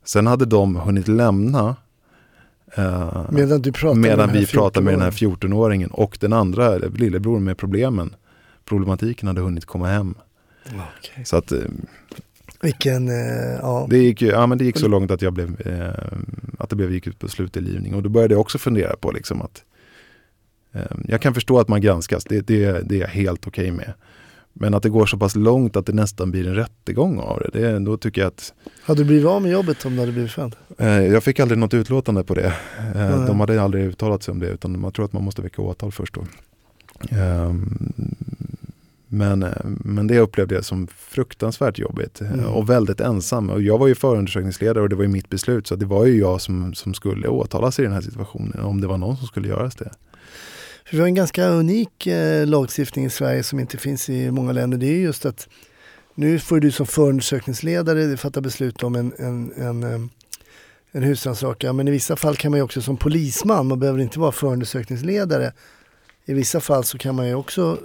Sen 0.04 0.28
hade 0.28 0.46
de 0.46 0.76
hunnit 0.76 1.08
lämna 1.08 1.76
eh, 2.76 3.26
medan, 3.30 3.62
du 3.62 3.96
medan 3.96 4.34
vi 4.34 4.46
pratade 4.46 4.84
med 4.84 4.94
den 4.94 5.02
här 5.02 5.12
14-åringen 5.12 5.90
och 5.90 6.18
den 6.22 6.34
andra 6.34 6.78
lillebror 6.78 7.40
med 7.40 7.58
problemen. 7.58 8.16
Problematiken 8.66 9.28
hade 9.28 9.42
hunnit 9.42 9.66
komma 9.66 9.88
hem. 9.88 10.16
Okay. 10.66 11.26
Så 11.26 11.38
att 11.38 11.54
vilken, 12.62 13.08
eh, 13.08 13.56
ja. 13.62 13.88
Det 13.90 13.98
gick, 13.98 14.22
ja, 14.22 14.48
men 14.48 14.58
det 14.58 14.66
gick 14.66 14.78
så 14.78 14.88
långt 14.88 15.12
att, 15.12 15.22
jag 15.22 15.34
blev, 15.34 15.62
eh, 15.68 16.18
att 16.60 16.70
det 16.70 16.76
blev, 16.76 16.92
gick 16.92 17.08
ut 17.08 17.20
på 17.20 17.28
slutdelgivning 17.28 17.96
och 17.96 18.04
då 18.04 18.10
började 18.10 18.34
jag 18.34 18.42
också 18.42 18.58
fundera 18.58 18.96
på 18.96 19.12
liksom 19.12 19.42
att 19.42 19.64
jag 21.08 21.22
kan 21.22 21.34
förstå 21.34 21.60
att 21.60 21.68
man 21.68 21.82
granskas, 21.82 22.24
det, 22.24 22.48
det, 22.48 22.82
det 22.90 22.96
är 22.96 23.00
jag 23.00 23.08
helt 23.08 23.48
okej 23.48 23.72
okay 23.72 23.78
med. 23.78 23.94
Men 24.60 24.74
att 24.74 24.84
det 24.84 24.90
går 24.90 25.06
så 25.06 25.18
pass 25.18 25.36
långt 25.36 25.76
att 25.76 25.86
det 25.86 25.94
nästan 25.94 26.32
blir 26.32 26.48
en 26.48 26.56
rättegång 26.56 27.20
av 27.20 27.40
det, 27.54 27.60
det 27.60 27.80
då 27.80 27.98
tycker 27.98 28.22
jag 28.22 28.28
att... 28.28 28.54
Hade 28.82 29.02
du 29.02 29.06
blivit 29.06 29.26
av 29.26 29.42
med 29.42 29.52
jobbet 29.52 29.86
om 29.86 29.94
du 29.94 30.00
hade 30.00 30.12
blivit 30.12 30.32
fälld? 30.32 30.56
Eh, 30.78 30.88
jag 30.88 31.24
fick 31.24 31.40
aldrig 31.40 31.58
något 31.58 31.74
utlåtande 31.74 32.24
på 32.24 32.34
det. 32.34 32.54
Mm. 32.96 33.26
De 33.26 33.40
hade 33.40 33.62
aldrig 33.62 33.86
uttalat 33.86 34.24
sig 34.24 34.32
om 34.32 34.40
det 34.40 34.48
utan 34.48 34.80
man 34.80 34.92
tror 34.92 35.06
att 35.06 35.14
man 35.14 35.24
måste 35.24 35.42
väcka 35.42 35.62
åtal 35.62 35.92
först 35.92 36.14
då. 36.14 36.26
Ehm, 37.10 37.94
men, 39.08 39.44
eh, 39.44 39.66
men 39.66 40.08
det 40.08 40.20
upplevde 40.20 40.56
jag 40.56 40.66
som 40.66 40.88
fruktansvärt 40.88 41.80
jobbigt 41.80 42.22
mm. 42.22 42.46
och 42.46 42.70
väldigt 42.70 43.00
ensam. 43.00 43.50
Och 43.50 43.62
jag 43.62 43.78
var 43.78 43.88
ju 43.88 43.96
förundersökningsledare 43.96 44.84
och 44.84 44.90
det 44.90 44.96
var 44.96 45.04
ju 45.04 45.10
mitt 45.10 45.30
beslut 45.30 45.68
så 45.68 45.76
det 45.76 45.86
var 45.86 46.06
ju 46.06 46.20
jag 46.20 46.42
som, 46.42 46.74
som 46.74 46.94
skulle 46.94 47.28
åtalas 47.28 47.80
i 47.80 47.84
den 47.84 47.92
här 47.92 48.02
situationen 48.02 48.60
om 48.60 48.82
det 48.82 48.88
var 48.88 48.98
någon 48.98 49.18
som 49.18 49.28
skulle 49.28 49.48
göras 49.48 49.76
det. 49.76 49.92
För 50.88 50.96
vi 50.96 51.00
har 51.00 51.08
en 51.08 51.16
ganska 51.16 51.48
unik 51.48 52.08
eh, 52.08 52.48
lagstiftning 52.48 53.06
i 53.06 53.10
Sverige 53.10 53.44
som 53.44 53.60
inte 53.60 53.78
finns 53.78 54.10
i 54.10 54.32
många 54.32 54.52
länder. 54.52 54.78
Det 54.78 54.88
är 54.88 55.00
just 55.00 55.26
att 55.26 55.48
nu 56.16 56.40
får 56.40 56.60
du 56.60 56.72
som 56.72 56.86
förundersökningsledare 56.86 58.18
fatta 58.18 58.42
beslut 58.42 58.84
om 58.84 58.96
en, 58.96 59.14
en, 59.18 59.52
en, 59.52 59.84
eh, 59.84 60.00
en 60.92 61.04
husrannsakan. 61.04 61.76
Men 61.76 61.88
i 61.88 61.92
vissa 61.92 62.16
fall 62.16 62.36
kan 62.36 62.52
man 62.52 62.58
ju 62.58 62.64
också 62.64 62.82
som 62.82 62.98
polisman, 62.98 63.68
man 63.68 63.80
behöver 63.80 64.00
inte 64.00 64.20
vara 64.20 64.32
förundersökningsledare. 64.32 65.54
I 66.26 66.34
vissa 66.34 66.60
fall 66.60 66.84
så 66.84 66.98
kan 66.98 67.16
man 67.16 67.28
ju 67.28 67.36
också 67.36 67.80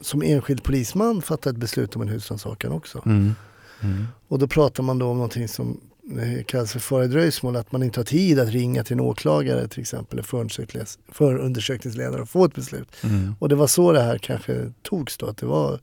som 0.00 0.22
enskild 0.22 0.62
polisman 0.62 1.22
fatta 1.22 1.50
ett 1.50 1.56
beslut 1.56 1.96
om 1.96 2.02
en 2.02 2.08
husrannsakan 2.08 2.72
också. 2.72 3.02
Mm. 3.06 3.34
Mm. 3.80 4.06
Och 4.28 4.38
då 4.38 4.48
pratar 4.48 4.82
man 4.82 4.98
då 4.98 5.06
om 5.06 5.16
någonting 5.16 5.48
som 5.48 5.80
eh, 6.18 6.44
kallas 6.44 6.72
för 6.72 6.78
fara 6.78 7.06
dröjsmål, 7.06 7.56
att 7.56 7.72
man 7.72 7.82
inte 7.82 8.00
har 8.00 8.04
tid 8.04 8.38
att 8.38 8.48
ringa 8.48 8.84
till 8.84 8.92
en 8.92 9.00
åklagare 9.00 9.68
till 9.68 9.80
exempel, 9.80 10.18
eller 10.18 10.26
förundersöknings- 10.28 10.98
förundersökningsledare 11.12 12.22
och 12.22 12.28
få 12.28 12.44
ett 12.44 12.54
beslut. 12.54 12.88
Mm. 13.04 13.34
Och 13.38 13.48
det 13.48 13.54
var 13.54 13.66
så 13.66 13.92
det 13.92 14.00
här 14.00 14.18
kanske 14.18 14.72
togs 14.82 15.16
då, 15.16 15.26
att 15.26 15.36
det 15.36 15.46
var 15.46 15.80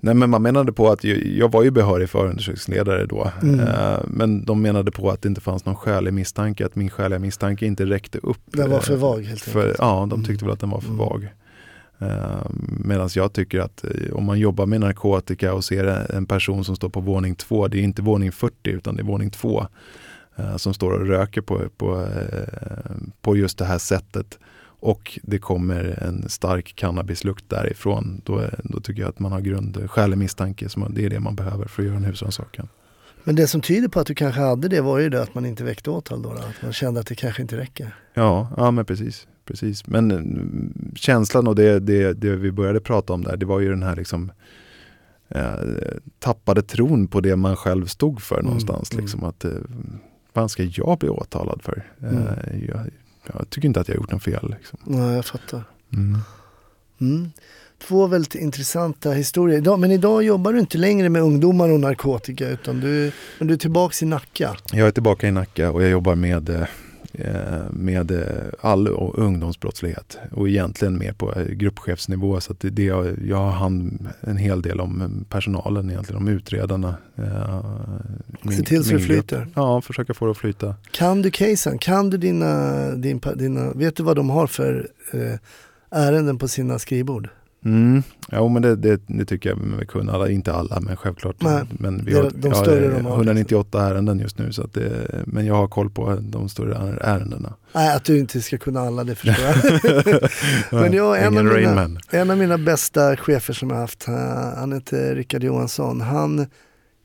Nej 0.00 0.14
men 0.14 0.30
man 0.30 0.42
menade 0.42 0.72
på 0.72 0.90
att 0.90 1.04
jag, 1.04 1.52
var 1.52 1.62
ju 1.62 1.70
behörig 1.70 2.10
förundersökningsledare 2.10 3.06
då. 3.06 3.30
Mm. 3.42 3.60
Eh, 3.60 3.98
men 4.06 4.44
de 4.44 4.62
menade 4.62 4.90
på 4.90 5.10
att 5.10 5.22
det 5.22 5.28
inte 5.28 5.40
fanns 5.40 5.64
någon 5.64 5.76
skälig 5.76 6.14
misstanke, 6.14 6.66
att 6.66 6.74
min 6.76 6.90
skäliga 6.90 7.18
misstanke 7.18 7.66
inte 7.66 7.84
räckte 7.84 8.18
upp. 8.18 8.38
Den 8.46 8.70
var 8.70 8.76
eh, 8.76 8.82
för 8.82 8.96
vag 8.96 9.22
helt 9.22 9.40
för, 9.40 9.60
enkelt. 9.60 9.78
Ja, 9.78 10.06
de 10.10 10.24
tyckte 10.24 10.44
väl 10.44 10.54
att 10.54 10.60
den 10.60 10.70
var 10.70 10.80
för 10.80 10.88
Mm. 10.88 10.98
vag. 10.98 11.28
Uh, 12.02 12.46
Medan 12.84 13.08
jag 13.14 13.32
tycker 13.32 13.60
att 13.60 13.84
eh, 13.84 14.12
om 14.14 14.24
man 14.24 14.38
jobbar 14.38 14.66
med 14.66 14.80
narkotika 14.80 15.54
och 15.54 15.64
ser 15.64 16.12
en 16.16 16.26
person 16.26 16.64
som 16.64 16.76
står 16.76 16.88
på 16.88 17.00
våning 17.00 17.34
två, 17.34 17.68
det 17.68 17.78
är 17.78 17.82
inte 17.82 18.02
våning 18.02 18.32
40 18.32 18.54
utan 18.70 18.96
det 18.96 19.02
är 19.02 19.04
våning 19.04 19.30
två 19.30 19.66
eh, 20.36 20.56
som 20.56 20.74
står 20.74 20.90
och 20.90 21.06
röker 21.06 21.40
på, 21.40 21.62
på, 21.76 22.00
eh, 22.02 22.90
på 23.22 23.36
just 23.36 23.58
det 23.58 23.64
här 23.64 23.78
sättet 23.78 24.38
och 24.80 25.18
det 25.22 25.38
kommer 25.38 25.98
en 26.02 26.28
stark 26.28 26.72
cannabislukt 26.76 27.44
därifrån, 27.48 28.20
då, 28.24 28.42
då 28.64 28.80
tycker 28.80 29.02
jag 29.02 29.08
att 29.08 29.18
man 29.18 29.32
har 29.32 29.40
grund, 29.40 29.90
skälig 29.90 30.18
misstanke, 30.18 30.68
som 30.68 30.80
man- 30.82 30.94
det 30.94 31.04
är 31.04 31.10
det 31.10 31.20
man 31.20 31.34
behöver 31.36 31.66
för 31.66 31.82
att 31.82 31.86
göra 31.88 31.96
en 31.96 32.04
husrannsakan. 32.04 32.68
Men 33.24 33.34
det 33.36 33.46
som 33.46 33.60
tyder 33.60 33.88
på 33.88 34.00
att 34.00 34.06
du 34.06 34.14
kanske 34.14 34.40
hade 34.40 34.68
det 34.68 34.80
var 34.80 34.98
ju 34.98 35.08
det 35.08 35.22
att 35.22 35.34
man 35.34 35.46
inte 35.46 35.64
väckte 35.64 35.90
åtal 35.90 36.22
då, 36.22 36.28
då. 36.32 36.38
Att 36.38 36.62
man 36.62 36.72
kände 36.72 37.00
att 37.00 37.06
det 37.06 37.14
kanske 37.14 37.42
inte 37.42 37.56
räcker. 37.56 37.96
Ja, 38.14 38.48
ja 38.56 38.70
men 38.70 38.84
precis. 38.84 39.26
Precis. 39.44 39.86
Men 39.86 40.10
mm, 40.10 40.72
känslan 40.96 41.46
och 41.46 41.54
det, 41.54 41.78
det, 41.80 42.12
det 42.12 42.36
vi 42.36 42.52
började 42.52 42.80
prata 42.80 43.12
om 43.12 43.22
där, 43.24 43.36
det 43.36 43.46
var 43.46 43.60
ju 43.60 43.68
den 43.70 43.82
här 43.82 43.96
liksom 43.96 44.32
eh, 45.28 45.52
tappade 46.18 46.62
tron 46.62 47.06
på 47.06 47.20
det 47.20 47.36
man 47.36 47.56
själv 47.56 47.86
stod 47.86 48.22
för 48.22 48.34
Mm, 48.34 48.44
någonstans. 48.46 48.92
mm. 48.92 49.02
Liksom 49.04 49.24
att, 49.24 49.44
eh, 49.44 49.50
vad 50.32 50.50
ska 50.50 50.62
jag 50.62 50.98
bli 50.98 51.08
åtalad 51.08 51.60
för? 51.62 51.84
Eh, 52.02 52.08
Mm. 52.08 52.26
jag, 52.68 52.80
jag 53.32 53.50
tycker 53.50 53.68
inte 53.68 53.80
att 53.80 53.88
jag 53.88 53.94
har 53.94 54.00
gjort 54.00 54.12
något 54.12 54.22
fel. 54.22 54.54
Liksom. 54.58 54.78
Ja, 54.86 55.12
jag 55.12 55.24
fattar. 55.24 55.64
Mm. 55.92 56.18
Mm. 57.00 57.30
Två 57.88 58.06
väldigt 58.06 58.34
intressanta 58.34 59.10
historier. 59.10 59.58
Idag, 59.58 59.78
men 59.80 59.90
idag 59.90 60.22
jobbar 60.22 60.52
du 60.52 60.58
inte 60.60 60.78
längre 60.78 61.08
med 61.08 61.22
ungdomar 61.22 61.68
och 61.68 61.80
narkotika 61.80 62.48
utan 62.48 62.80
du, 62.80 63.12
men 63.38 63.48
du 63.48 63.54
är 63.54 63.58
tillbaks 63.58 64.02
i 64.02 64.06
Nacka. 64.06 64.56
Jag 64.72 64.86
är 64.88 64.90
tillbaka 64.90 65.28
i 65.28 65.30
Nacka 65.30 65.70
och 65.70 65.82
jag 65.82 65.90
jobbar 65.90 66.14
med, 66.14 66.48
eh, 66.48 66.66
med 67.70 68.10
eh, 68.10 68.22
all 68.60 68.88
ungdomsbrottslighet 69.14 70.18
och 70.32 70.48
egentligen 70.48 70.98
mer 70.98 71.12
på 71.12 71.32
eh, 71.32 71.44
gruppchefsnivå 71.46 72.40
så 72.40 72.52
att 72.52 72.60
det, 72.60 72.84
jag, 72.84 73.14
jag 73.26 73.36
har 73.36 73.50
hand 73.50 74.08
en 74.20 74.36
hel 74.36 74.62
del 74.62 74.80
om 74.80 75.00
eh, 75.00 75.08
personalen 75.28 75.90
egentligen, 75.90 76.22
om 76.22 76.28
utredarna. 76.28 76.96
eh, 77.16 77.64
min- 78.42 78.56
Se 78.56 78.62
till 78.62 78.84
så 78.84 78.92
det 78.92 79.00
flyter. 79.00 79.48
Ja, 79.54 79.80
försöka 79.80 80.14
få 80.14 80.24
det 80.24 80.30
att 80.30 80.36
flyta. 80.38 80.74
Kan 80.90 81.22
du 81.22 81.30
casen? 81.30 81.78
Kan 81.78 82.10
du 82.10 82.16
dina, 82.16 82.90
din, 82.90 83.20
dina 83.36 83.72
vet 83.72 83.96
du 83.96 84.02
vad 84.02 84.16
de 84.16 84.30
har 84.30 84.46
för 84.46 84.88
eh, 85.12 85.34
ärenden 85.90 86.38
på 86.38 86.48
sina 86.48 86.78
skrivbord? 86.78 87.28
Mm. 87.64 88.02
Ja, 88.30 88.48
men 88.48 88.62
det, 88.62 88.76
det, 88.76 89.00
det 89.06 89.24
tycker 89.24 89.48
jag 89.48 89.56
vi 89.78 89.86
kunna. 89.86 90.12
Alla, 90.12 90.28
inte 90.28 90.52
alla, 90.52 90.80
men 90.80 90.96
självklart. 90.96 91.36
Nej, 91.42 91.62
men 91.70 92.04
vi 92.04 92.14
har, 92.14 92.22
de 92.34 92.48
jag 92.48 92.56
har 92.56 92.64
större 92.64 92.88
de 92.96 93.06
har, 93.06 93.14
198 93.14 93.82
ärenden 93.90 94.18
just 94.18 94.38
nu, 94.38 94.52
så 94.52 94.62
att 94.62 94.72
det, 94.72 94.90
men 95.26 95.46
jag 95.46 95.54
har 95.54 95.68
koll 95.68 95.90
på 95.90 96.14
de 96.20 96.48
större 96.48 96.98
ärendena. 97.00 97.54
Nej, 97.72 97.96
att 97.96 98.04
du 98.04 98.18
inte 98.18 98.40
ska 98.42 98.58
kunna 98.58 98.80
alla, 98.80 99.04
det 99.04 99.14
förstår 99.14 99.44
jag. 99.44 100.30
Men 100.82 100.92
jag, 100.92 101.22
en, 101.22 101.38
av 101.38 101.44
mina, 101.44 101.90
en 102.10 102.30
av 102.30 102.38
mina 102.38 102.58
bästa 102.58 103.16
chefer 103.16 103.54
som 103.54 103.70
jag 103.70 103.76
haft, 103.76 104.08
eh, 104.08 104.14
han 104.56 104.72
heter 104.72 105.14
Rickard 105.14 105.42
Johansson. 105.44 106.00
Han, 106.00 106.38
jag 106.38 106.46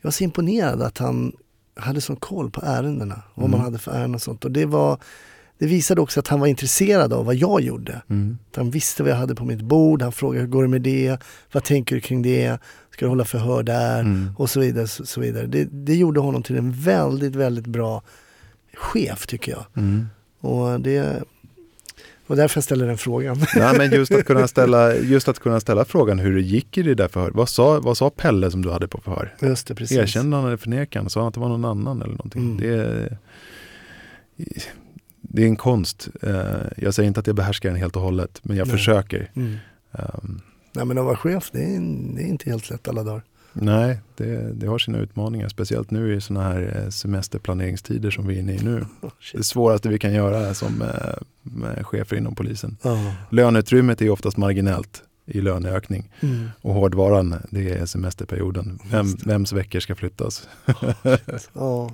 var 0.02 0.12
så 0.12 0.24
imponerad 0.24 0.82
att 0.82 0.98
han 0.98 1.32
hade 1.76 2.02
sån 2.02 2.16
koll 2.16 2.52
på 2.52 2.62
ärendena. 2.66 3.22
Vad 3.36 3.50
man 3.50 3.60
Mm. 3.60 3.66
hade 3.66 3.78
för 3.78 3.92
ärenden 3.92 4.16
och 4.16 4.22
sånt. 4.22 4.46
Och 4.46 4.52
det, 4.52 4.66
var, 4.66 4.98
det 5.60 5.66
visade 5.66 6.02
också 6.02 6.20
att 6.20 6.28
han 6.28 6.40
var 6.40 6.48
intresserad 6.48 7.14
av 7.14 7.26
vad 7.26 7.36
jag 7.36 7.62
gjorde. 7.62 8.02
Mm. 8.10 8.38
Han 8.56 8.72
visste 8.72 9.04
vad 9.04 9.12
jag 9.12 9.18
hade 9.18 9.36
på 9.36 9.46
mitt 9.46 9.62
bord. 9.62 10.02
Han 10.02 10.12
frågade 10.12 10.42
hur 10.42 10.48
går 10.48 10.62
det 10.62 10.70
med 10.70 10.82
det? 10.82 11.18
Vad 11.52 11.64
tänker 11.64 11.96
du 11.96 12.02
kring 12.02 12.22
det? 12.22 12.58
Ska 12.92 13.06
du 13.06 13.10
hålla 13.10 13.26
förhör 13.26 13.64
där? 13.64 14.00
Mm. 14.00 14.32
Och 14.38 14.50
så 14.50 14.60
vidare. 14.60 14.88
Så, 14.88 15.06
så 15.06 15.22
vidare. 15.22 15.46
Det, 15.48 15.68
det 15.72 15.96
gjorde 15.96 16.20
honom 16.20 16.44
till 16.44 16.58
en 16.58 16.72
väldigt, 16.72 17.36
väldigt 17.36 17.66
bra 17.66 18.04
chef 18.74 19.28
tycker 19.28 19.52
jag. 19.52 19.66
Mm. 19.76 20.08
Och 20.40 20.82
det 20.82 21.24
och 22.28 22.36
därför 22.36 22.58
jag 22.58 22.64
ställer 22.64 22.88
den 22.88 22.98
frågan. 22.98 23.46
Nej, 23.56 23.78
men 23.78 23.92
just 23.92 24.12
att, 24.12 24.26
kunna 24.26 24.48
ställa, 24.48 24.96
just 24.96 25.28
att 25.28 25.40
kunna 25.40 25.60
ställa 25.60 25.86
frågan 25.86 26.20
hur 26.20 26.36
det 26.36 26.42
gick 26.42 26.78
i 26.78 26.84
det 26.84 26.96
där 26.96 27.08
förhöret. 27.08 27.36
Vad 27.36 27.50
sa, 27.50 27.80
vad 27.80 27.98
sa 27.98 28.10
Pelle 28.10 28.52
som 28.52 28.62
du 28.62 28.72
hade 28.72 28.88
på 28.88 29.02
förhör? 29.02 29.36
Just 29.42 29.68
det, 29.68 29.76
precis. 29.76 29.98
Erkände 29.98 30.38
han 30.38 30.46
eller 30.46 30.58
förnekade 30.58 31.04
han? 31.04 31.10
Sa 31.10 31.20
han 31.20 31.28
att 31.28 31.34
det 31.34 31.40
var 31.40 31.50
någon 31.50 31.66
annan 31.66 32.02
eller 32.02 32.12
någonting? 32.12 32.42
Mm. 32.42 32.58
Det, 32.58 33.18
det 35.32 35.42
är 35.44 35.48
en 35.48 35.56
konst. 35.56 36.08
Eh, 36.22 36.46
Jag 36.78 36.94
säger 36.94 37.08
inte 37.08 37.20
att 37.20 37.28
jag 37.28 37.36
behärskar 37.36 37.70
den 37.70 37.80
helt 37.80 37.96
och 37.96 38.02
hållet, 38.02 38.40
men 38.44 38.58
jag 38.58 38.68
Nej. 38.68 38.78
försöker. 38.78 39.32
Mm. 39.36 39.56
Um, 39.92 40.42
Nej 40.74 40.86
men 40.86 40.98
att 40.98 41.06
vara 41.06 41.16
chef, 41.18 41.50
det 41.52 41.64
är, 41.64 41.80
det 42.16 42.22
är 42.24 42.28
inte 42.28 42.50
helt 42.50 42.70
lätt 42.70 42.88
alla 42.88 43.04
dagar. 43.04 43.22
Nej, 43.54 44.00
det, 44.18 44.54
det 44.54 44.68
har 44.68 44.78
sina 44.80 44.98
utmaningar. 44.98 45.50
Speciellt 45.50 45.92
nu 45.92 46.16
i 46.16 46.22
sådana 46.22 46.46
här 46.48 46.82
eh, 46.84 46.90
semesterplaneringstider 46.90 48.12
som 48.12 48.28
vi 48.28 48.36
är 48.36 48.40
inne 48.40 48.54
i 48.54 48.60
nu. 48.64 48.86
Oh, 49.02 49.10
Det 49.34 49.44
svåraste 49.44 49.90
vi 49.90 50.00
kan 50.00 50.14
göra 50.14 50.54
som 50.54 50.82
eh, 50.82 50.88
med 51.42 51.86
chefer 51.86 52.16
inom 52.18 52.36
polisen. 52.36 52.78
Ja. 52.82 53.14
Löneutrymmet 53.30 54.02
är 54.02 54.10
oftast 54.10 54.38
marginellt 54.38 55.04
i 55.30 55.42
löneökning. 55.42 56.12
Mm. 56.20 56.50
Och 56.62 56.74
hårdvaran, 56.74 57.36
det 57.50 57.70
är 57.70 57.86
semesterperioden. 57.86 58.80
Vem, 58.92 59.16
vems 59.26 59.54
veckor 59.54 59.80
ska 59.80 59.96
flyttas? 59.96 60.48
Ja, 61.54 61.92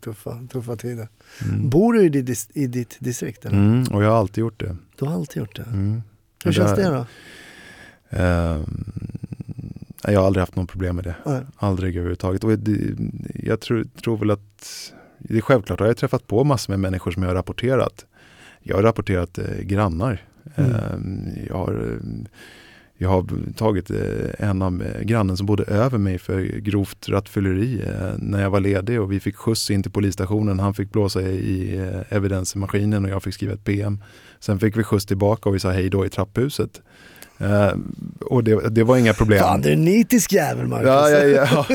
tuffa, 0.00 0.38
tuffa 0.52 0.76
tider. 0.76 1.08
Mm. 1.44 1.70
Bor 1.70 1.92
du 1.92 2.02
i 2.04 2.08
ditt, 2.08 2.50
i 2.54 2.66
ditt 2.66 2.96
distrikt 3.00 3.44
eller? 3.44 3.56
Mm, 3.58 3.84
och 3.92 4.04
jag 4.04 4.10
har 4.10 4.16
alltid 4.16 4.42
gjort 4.42 4.60
det. 4.60 4.76
Du 4.98 5.04
har 5.04 5.14
alltid 5.14 5.36
gjort 5.40 5.56
det. 5.56 5.62
Mm. 5.62 6.02
Hur 6.44 6.52
känns 6.52 6.70
Det- 6.76 6.82
det 6.82 6.88
då? 6.90 7.06
Ehm, 8.10 8.84
jag 10.04 10.20
har 10.20 10.26
aldrig 10.26 10.40
haft 10.42 10.56
något 10.56 10.68
problem 10.70 10.96
med 10.96 11.04
det. 11.04 11.14
Nej. 11.26 11.40
Aldrig 11.56 11.96
överhuvudtaget. 11.96 12.44
Och 12.44 12.58
det, 12.58 12.96
jag 13.34 13.60
tror, 13.60 13.84
tror 14.04 14.16
väl 14.16 14.30
att, 14.30 14.92
det 15.18 15.36
är 15.36 15.40
självklart, 15.40 15.80
jag 15.80 15.86
har 15.86 15.94
träffat 15.94 16.26
på 16.26 16.44
massor 16.44 16.72
med 16.72 16.80
människor 16.80 17.10
som 17.10 17.22
jag 17.22 17.30
har 17.30 17.34
rapporterat. 17.34 18.06
Jag 18.62 18.76
har 18.76 18.82
rapporterat 18.82 19.38
eh, 19.38 19.58
grannar. 19.62 20.24
Mm. 20.54 20.70
Ehm, 20.70 21.28
jag, 21.48 21.54
har, 21.54 21.98
jag 22.98 23.08
har 23.08 23.52
tagit 23.56 23.90
eh, 23.90 24.48
en 24.48 24.62
av 24.62 24.82
eh, 24.82 25.02
grannen 25.02 25.36
som 25.36 25.46
bodde 25.46 25.64
över 25.64 25.98
mig 25.98 26.18
för 26.18 26.42
grovt 26.42 27.08
rattfylleri 27.08 27.82
eh, 27.86 28.12
när 28.18 28.42
jag 28.42 28.50
var 28.50 28.60
ledig 28.60 29.00
och 29.00 29.12
vi 29.12 29.20
fick 29.20 29.36
skjuts 29.36 29.70
in 29.70 29.82
till 29.82 29.92
polisstationen. 29.92 30.60
Han 30.60 30.74
fick 30.74 30.92
blåsa 30.92 31.22
i 31.22 31.80
evidensmaskinen 32.08 33.04
och 33.04 33.10
jag 33.10 33.22
fick 33.22 33.34
skriva 33.34 33.52
ett 33.52 33.64
PM. 33.64 34.02
Sen 34.40 34.60
fick 34.60 34.76
vi 34.76 34.84
skjuts 34.84 35.06
tillbaka 35.06 35.48
och 35.48 35.54
vi 35.54 35.58
sa 35.58 35.70
hej 35.70 35.90
då 35.90 36.06
i 36.06 36.08
trapphuset. 36.08 36.82
Eh, 37.42 37.72
och 38.20 38.44
det, 38.44 38.68
det 38.70 38.84
var 38.84 38.96
inga 38.96 39.12
problem. 39.14 39.38
Fan, 39.38 39.60
du 39.60 39.68
är 39.68 39.72
en 39.72 39.84
nitisk 39.84 40.32
jävel 40.32 40.66
Marcus. 40.66 40.86
Ja, 40.86 41.10
ja, 41.10 41.46
ja. 41.52 41.66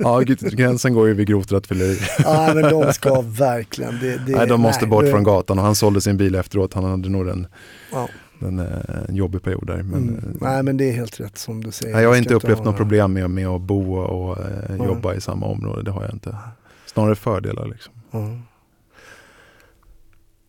ja, 0.00 0.20
gränsen 0.50 0.94
går 0.94 1.08
ju 1.08 1.14
vid 1.14 1.26
grovt 1.28 1.52
rattfylleri. 1.52 1.98
ja, 2.24 2.52
men 2.54 2.62
de 2.70 2.92
ska 2.92 3.20
verkligen. 3.20 3.98
Det, 4.00 4.16
det, 4.26 4.36
Nej, 4.36 4.46
de 4.46 4.60
måste 4.60 4.86
bort 4.86 5.04
det- 5.04 5.10
från 5.10 5.24
gatan 5.24 5.58
och 5.58 5.64
han 5.64 5.74
sålde 5.74 6.00
sin 6.00 6.16
bil 6.16 6.34
efteråt. 6.34 6.74
Han 6.74 6.84
hade 6.84 7.08
nog 7.08 7.28
en, 7.28 7.46
Ja. 7.92 8.08
en, 8.40 8.58
eh, 8.58 8.66
en 9.08 9.14
jobbig 9.16 9.42
period 9.42 9.66
där. 9.66 9.76
Men, 9.82 10.02
Mm. 10.02 10.14
eh, 10.16 10.22
Nej, 10.40 10.62
men 10.62 10.76
det 10.76 10.88
är 10.88 10.92
helt 10.92 11.20
rätt 11.20 11.38
som 11.38 11.64
du 11.64 11.70
säger. 11.70 11.94
nej, 11.94 12.02
jag 12.02 12.10
har 12.10 12.16
inte 12.16 12.34
upplevt 12.34 12.64
något 12.64 12.76
problem 12.76 13.12
med, 13.12 13.30
med 13.30 13.46
att 13.48 13.60
bo 13.60 13.94
och 13.96 14.38
eh, 14.38 14.44
Nej. 14.78 14.86
jobba 14.86 15.14
i 15.14 15.20
samma 15.20 15.46
område. 15.46 15.82
Det 15.82 15.90
har 15.90 16.02
jag 16.02 16.12
inte. 16.12 16.36
Snarare 16.86 17.14
fördelar 17.14 17.66
liksom. 17.66 17.92
Ja. 18.10 18.38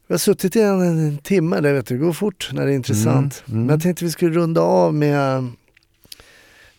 Vi 0.07 0.13
har 0.13 0.17
suttit 0.17 0.55
i 0.55 0.61
en, 0.61 0.81
en 0.81 1.17
timme, 1.17 1.61
det 1.61 1.73
vet 1.73 1.85
du, 1.85 1.97
det 1.97 2.05
går 2.05 2.13
fort 2.13 2.49
när 2.53 2.65
det 2.65 2.71
är 2.71 2.75
intressant. 2.75 3.43
Mm, 3.45 3.57
mm. 3.57 3.67
Men 3.67 3.73
jag 3.73 3.81
tänkte 3.81 4.05
vi 4.05 4.11
skulle 4.11 4.35
runda 4.35 4.61
av 4.61 4.93
med, 4.93 5.43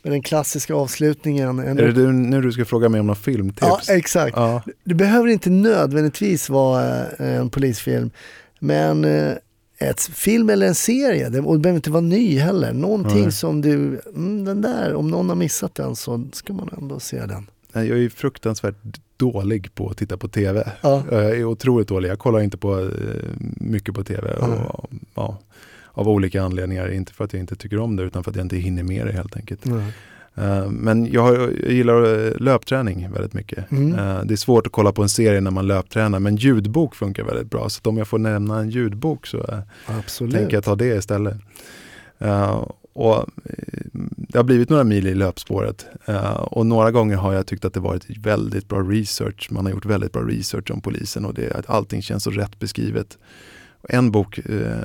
med 0.03 0.13
den 0.13 0.23
klassiska 0.23 0.75
avslutningen. 0.75 1.59
En, 1.59 1.79
Är 1.79 1.93
det 1.93 2.13
nu 2.13 2.41
du 2.43 2.53
ska 2.53 2.65
fråga 2.65 2.89
mig 2.89 3.01
om 3.01 3.07
några 3.07 3.21
filmtips? 3.21 3.89
ja, 3.89 3.95
exakt. 3.95 4.37
Ja. 4.37 4.63
Det 4.85 4.95
behöver 4.95 5.29
inte 5.29 5.51
nödvändigtvis 5.51 6.49
vara 6.49 7.07
eh, 7.07 7.37
en 7.37 7.51
polisfilm, 7.51 8.11
men 8.59 9.05
eh, 9.05 9.33
ett 9.79 10.01
film 10.01 10.51
eller 10.51 10.67
en 10.67 10.75
serie, 10.75 11.29
det, 11.29 11.41
och 11.41 11.55
det 11.55 11.61
behöver 11.61 11.79
inte 11.79 11.91
vara 11.91 12.01
ny 12.01 12.39
heller. 12.39 12.73
Någonting 12.73 13.23
Nej. 13.23 13.33
som 13.33 13.61
du, 13.61 14.01
mm, 14.15 14.45
den 14.45 14.61
där, 14.61 14.95
om 14.95 15.09
någon 15.11 15.29
har 15.29 15.37
missat 15.37 15.75
den 15.75 15.97
så 15.97 16.25
ska 16.33 16.53
man 16.53 16.71
ändå 16.79 17.01
se 17.01 17.27
den. 17.27 17.47
Nej, 17.75 17.89
Jag 17.89 17.99
är 17.99 18.09
fruktansvärt 18.09 18.75
dålig 19.17 19.75
på 19.75 19.89
att 19.89 19.97
titta 19.97 20.17
på 20.17 20.29
tv. 20.29 20.73
Ja. 20.81 21.03
Jag 21.11 21.25
är 21.25 21.45
otroligt 21.45 21.89
dålig. 21.89 22.09
Jag 22.09 22.19
kollar 22.19 22.41
inte 22.41 22.57
på 22.57 22.81
eh, 22.81 22.89
mycket 23.57 23.95
på 23.95 24.05
tv. 24.05 24.35
Och, 24.35 24.91
ja, 25.15 25.39
av 25.93 26.09
olika 26.09 26.43
anledningar. 26.43 26.93
Inte 26.93 27.13
för 27.13 27.25
att 27.25 27.33
jag 27.33 27.41
inte 27.41 27.57
tycker 27.57 27.79
om 27.79 27.97
det 27.97 28.03
utan 28.03 28.25
för 28.25 28.31
att 28.31 28.37
jag 28.37 28.45
inte 28.45 28.57
hinner 28.57 28.83
med 28.83 29.07
det 29.07 29.13
helt 29.13 29.37
enkelt. 29.37 29.67
Eh, 30.37 30.69
Men 30.71 31.07
jag, 31.13 31.23
har, 31.23 31.35
jag 31.35 31.73
gillar 31.73 32.27
eh, 32.27 32.33
löpträning 32.41 33.11
väldigt 33.13 33.33
mycket. 33.35 33.71
Mm. 33.73 34.27
Det 34.27 34.35
är 34.35 34.37
svårt 34.37 34.67
att 34.67 34.73
kolla 34.73 34.93
på 34.93 35.03
en 35.03 35.09
serie 35.09 35.41
när 35.41 35.51
man 35.51 35.67
löptränar 35.67 36.19
men 36.19 36.37
ljudbok 36.37 36.95
funkar 36.95 37.25
väldigt 37.25 37.51
bra. 37.51 37.69
Så 37.69 37.81
om 37.91 37.97
jag 37.97 38.09
får 38.09 38.19
nämna 38.19 38.59
en 38.59 38.71
ljudbok 38.71 39.27
så 39.27 39.63
Absolut. 39.87 40.35
tänker 40.35 40.57
jag 40.57 40.65
ta 40.65 40.75
det 40.75 40.97
istället. 40.97 41.37
Och 42.95 43.17
eh, 43.17 43.25
det 44.17 44.39
har 44.39 44.45
blivit 44.45 44.71
några 44.71 44.85
mil 44.85 45.07
i 45.07 45.15
löpspåret 45.15 45.87
eh, 46.07 46.31
och 46.31 46.67
några 46.67 46.91
gånger 46.91 47.17
har 47.17 47.33
jag 47.33 47.47
tyckt 47.47 47.65
att 47.65 47.75
det 47.75 47.81
varit 47.81 48.19
väldigt 48.19 48.69
bra 48.69 48.79
research. 48.79 49.49
Man 49.51 49.65
har 49.65 49.73
gjort 49.73 49.87
väldigt 49.87 50.13
bra 50.13 50.23
research 50.23 50.71
om 50.71 50.81
polisen 50.81 51.25
och 51.25 51.35
det, 51.35 51.53
att 51.53 51.71
allting 51.71 52.03
känns 52.03 52.25
så 52.25 52.31
rätt 52.31 52.59
beskrivet. 52.59 53.19
En 53.89 54.11
bok 54.11 54.39
eh, 54.39 54.79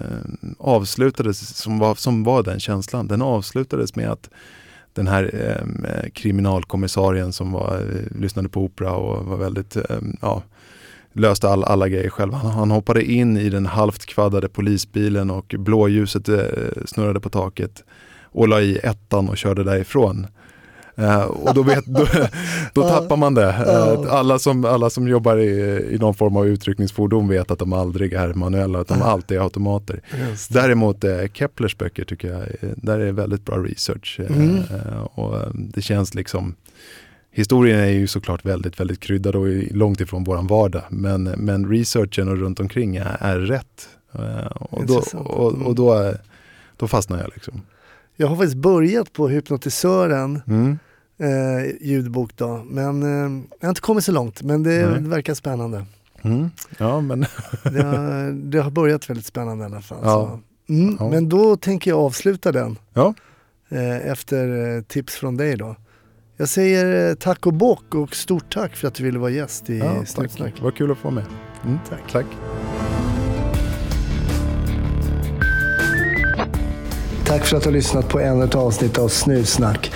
avslutades, 0.57 1.57
som 1.57 1.79
var, 1.79 1.95
som 1.95 2.23
var 2.23 2.43
den 2.43 2.59
känslan, 2.59 3.07
den 3.07 3.21
avslutades 3.21 3.95
med 3.95 4.09
att 4.09 4.29
den 4.93 5.07
här 5.07 5.31
eh, 5.33 6.09
kriminalkommissarien 6.09 7.33
som 7.33 7.51
var, 7.51 7.77
eh, 7.77 8.19
lyssnade 8.19 8.49
på 8.49 8.63
opera 8.63 8.93
och 8.93 9.25
var 9.25 9.37
väldigt, 9.37 9.75
eh, 9.75 9.99
ja, 10.21 10.43
löste 11.13 11.49
all, 11.49 11.63
alla 11.63 11.89
grejer 11.89 12.09
själv. 12.09 12.33
Han, 12.33 12.51
han, 12.51 12.71
hoppade 12.71 13.03
in 13.03 13.37
i 13.37 13.49
den 13.49 13.65
halvt 13.65 14.05
kvaddade 14.05 14.49
polisbilen 14.49 15.29
och 15.29 15.55
blåljuset 15.57 16.29
eh, 16.29 16.39
snurrade 16.85 17.19
på 17.19 17.29
taket 17.29 17.83
och 18.31 18.47
la 18.47 18.61
i 18.61 18.77
ettan 18.77 19.29
och 19.29 19.37
körde 19.37 19.63
därifrån. 19.63 20.27
Uh, 20.99 21.23
och 21.23 21.53
då, 21.53 21.63
vet, 21.63 21.85
då, 21.85 22.05
då 22.73 22.81
tappar 22.81 23.17
man 23.17 23.33
det. 23.33 23.47
Uh, 23.47 24.13
alla, 24.13 24.39
som, 24.39 24.65
alla 24.65 24.89
som 24.89 25.07
jobbar 25.07 25.37
i, 25.37 25.49
i 25.91 25.97
någon 25.97 26.13
form 26.13 26.37
av 26.37 26.47
utryckningsfordon 26.47 27.27
vet 27.27 27.51
att 27.51 27.59
de 27.59 27.73
aldrig 27.73 28.13
är 28.13 28.33
manuella, 28.33 28.81
utan 28.81 28.99
de 28.99 29.05
alltid 29.05 29.37
är 29.37 29.41
automater. 29.41 30.01
Däremot 30.49 31.03
uh, 31.03 31.27
Keplers 31.33 31.77
böcker 31.77 32.05
tycker 32.05 32.27
jag, 32.27 32.43
där 32.75 32.99
är 32.99 33.11
väldigt 33.11 33.45
bra 33.45 33.57
research. 33.57 34.19
Mm. 34.29 34.63
och 35.13 35.35
det 35.53 35.81
känns 35.81 36.13
liksom 36.13 36.55
Historien 37.31 37.79
är 37.79 37.89
ju 37.89 38.07
såklart 38.07 38.45
väldigt, 38.45 38.79
väldigt 38.79 38.99
kryddad 38.99 39.35
och 39.35 39.47
långt 39.71 40.01
ifrån 40.01 40.23
våran 40.23 40.47
vardag. 40.47 40.83
Men, 40.89 41.23
men 41.23 41.69
researchen 41.69 42.29
och 42.29 42.37
runt 42.37 42.59
omkring 42.59 42.95
är, 42.95 43.17
är 43.19 43.39
rätt. 43.39 43.89
och 44.53 44.85
då, 44.85 45.03
och, 45.13 45.53
och 45.53 45.75
då, 45.75 46.13
då 46.77 46.87
fastnar 46.87 47.17
jag 47.17 47.29
liksom. 47.33 47.61
Jag 48.15 48.27
har 48.27 48.35
faktiskt 48.35 48.57
börjat 48.57 49.13
på 49.13 49.27
Hypnotisören 49.27 50.41
mm 50.47 50.77
eh, 51.19 51.75
ljudbok 51.81 52.35
då. 52.35 52.65
Men 52.69 53.03
eh, 53.03 53.43
jag 53.59 53.65
har 53.65 53.69
inte 53.69 53.81
kommit 53.81 54.03
så 54.03 54.11
långt, 54.11 54.41
men 54.41 54.63
det, 54.63 54.99
det 54.99 55.09
verkar 55.09 55.33
spännande. 55.33 55.85
Mm. 56.21 56.49
Ja, 56.77 57.01
men 57.01 57.19
det, 57.63 57.83
har, 57.83 58.31
det 58.31 58.59
har 58.59 58.71
börjat 58.71 59.09
väldigt 59.09 59.25
spännande 59.25 59.63
i 59.63 59.65
alla 59.65 59.81
fall. 59.81 59.99
Ja. 60.03 60.39
Mm, 60.69 60.97
ja. 60.99 61.09
Men 61.09 61.29
då 61.29 61.55
tänker 61.55 61.91
jag 61.91 61.99
avsluta 61.99 62.51
den. 62.51 62.77
Ja. 62.93 63.13
Eh, 63.69 64.07
efter 64.07 64.75
eh, 64.75 64.81
tips 64.81 65.15
från 65.15 65.37
dig 65.37 65.57
då. 65.57 65.75
Jag 66.41 66.49
säger 66.49 67.09
eh, 67.09 67.15
tack 67.15 67.47
och 67.47 67.53
bock 67.53 67.95
och 67.95 68.15
stort 68.15 68.53
tack 68.53 68.75
för 68.75 68.87
att 68.87 68.93
du 68.93 69.03
ville 69.03 69.19
vara 69.19 69.31
gäst 69.31 69.69
i 69.69 69.77
ja, 69.77 70.05
Snutsnack. 70.05 70.53
Vad 70.61 70.75
kul 70.75 70.91
att 70.91 70.97
få 70.97 71.11
med. 71.11 71.23
Mm, 71.65 71.79
tack. 71.89 72.11
tack. 72.11 72.25
Tack 77.25 77.45
för 77.45 77.57
att 77.57 77.63
du 77.63 77.69
har 77.69 77.73
lyssnat 77.73 78.09
på 78.09 78.19
ännu 78.19 78.43
ett 78.43 78.55
avsnitt 78.55 78.97
av 78.97 79.07
Snutsnack. 79.07 79.91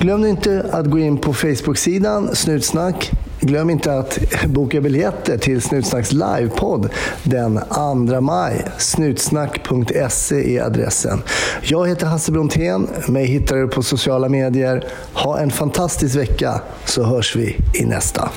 Glöm 0.00 0.24
inte 0.24 0.66
att 0.72 0.86
gå 0.86 0.98
in 0.98 1.18
på 1.18 1.34
Facebook-sidan 1.34 2.36
Snutsnack. 2.36 3.12
Glöm 3.46 3.70
inte 3.70 3.92
att 3.92 4.18
boka 4.46 4.80
biljetter 4.80 5.38
till 5.38 5.62
Snutsnacks 5.62 6.12
livepodd 6.12 6.88
den 7.22 7.60
2 7.74 8.20
maj. 8.20 8.64
Snutsnack.se 8.78 10.56
är 10.56 10.62
adressen. 10.62 11.22
Jag 11.62 11.88
heter 11.88 12.06
Hasse 12.06 12.32
Brontén. 12.32 12.88
Mig 13.08 13.26
hittar 13.26 13.56
du 13.56 13.68
på 13.68 13.82
sociala 13.82 14.28
medier. 14.28 14.84
Ha 15.12 15.38
en 15.38 15.50
fantastisk 15.50 16.16
vecka 16.16 16.60
så 16.84 17.02
hörs 17.02 17.36
vi 17.36 17.56
i 17.74 17.84
nästa. 17.84 18.30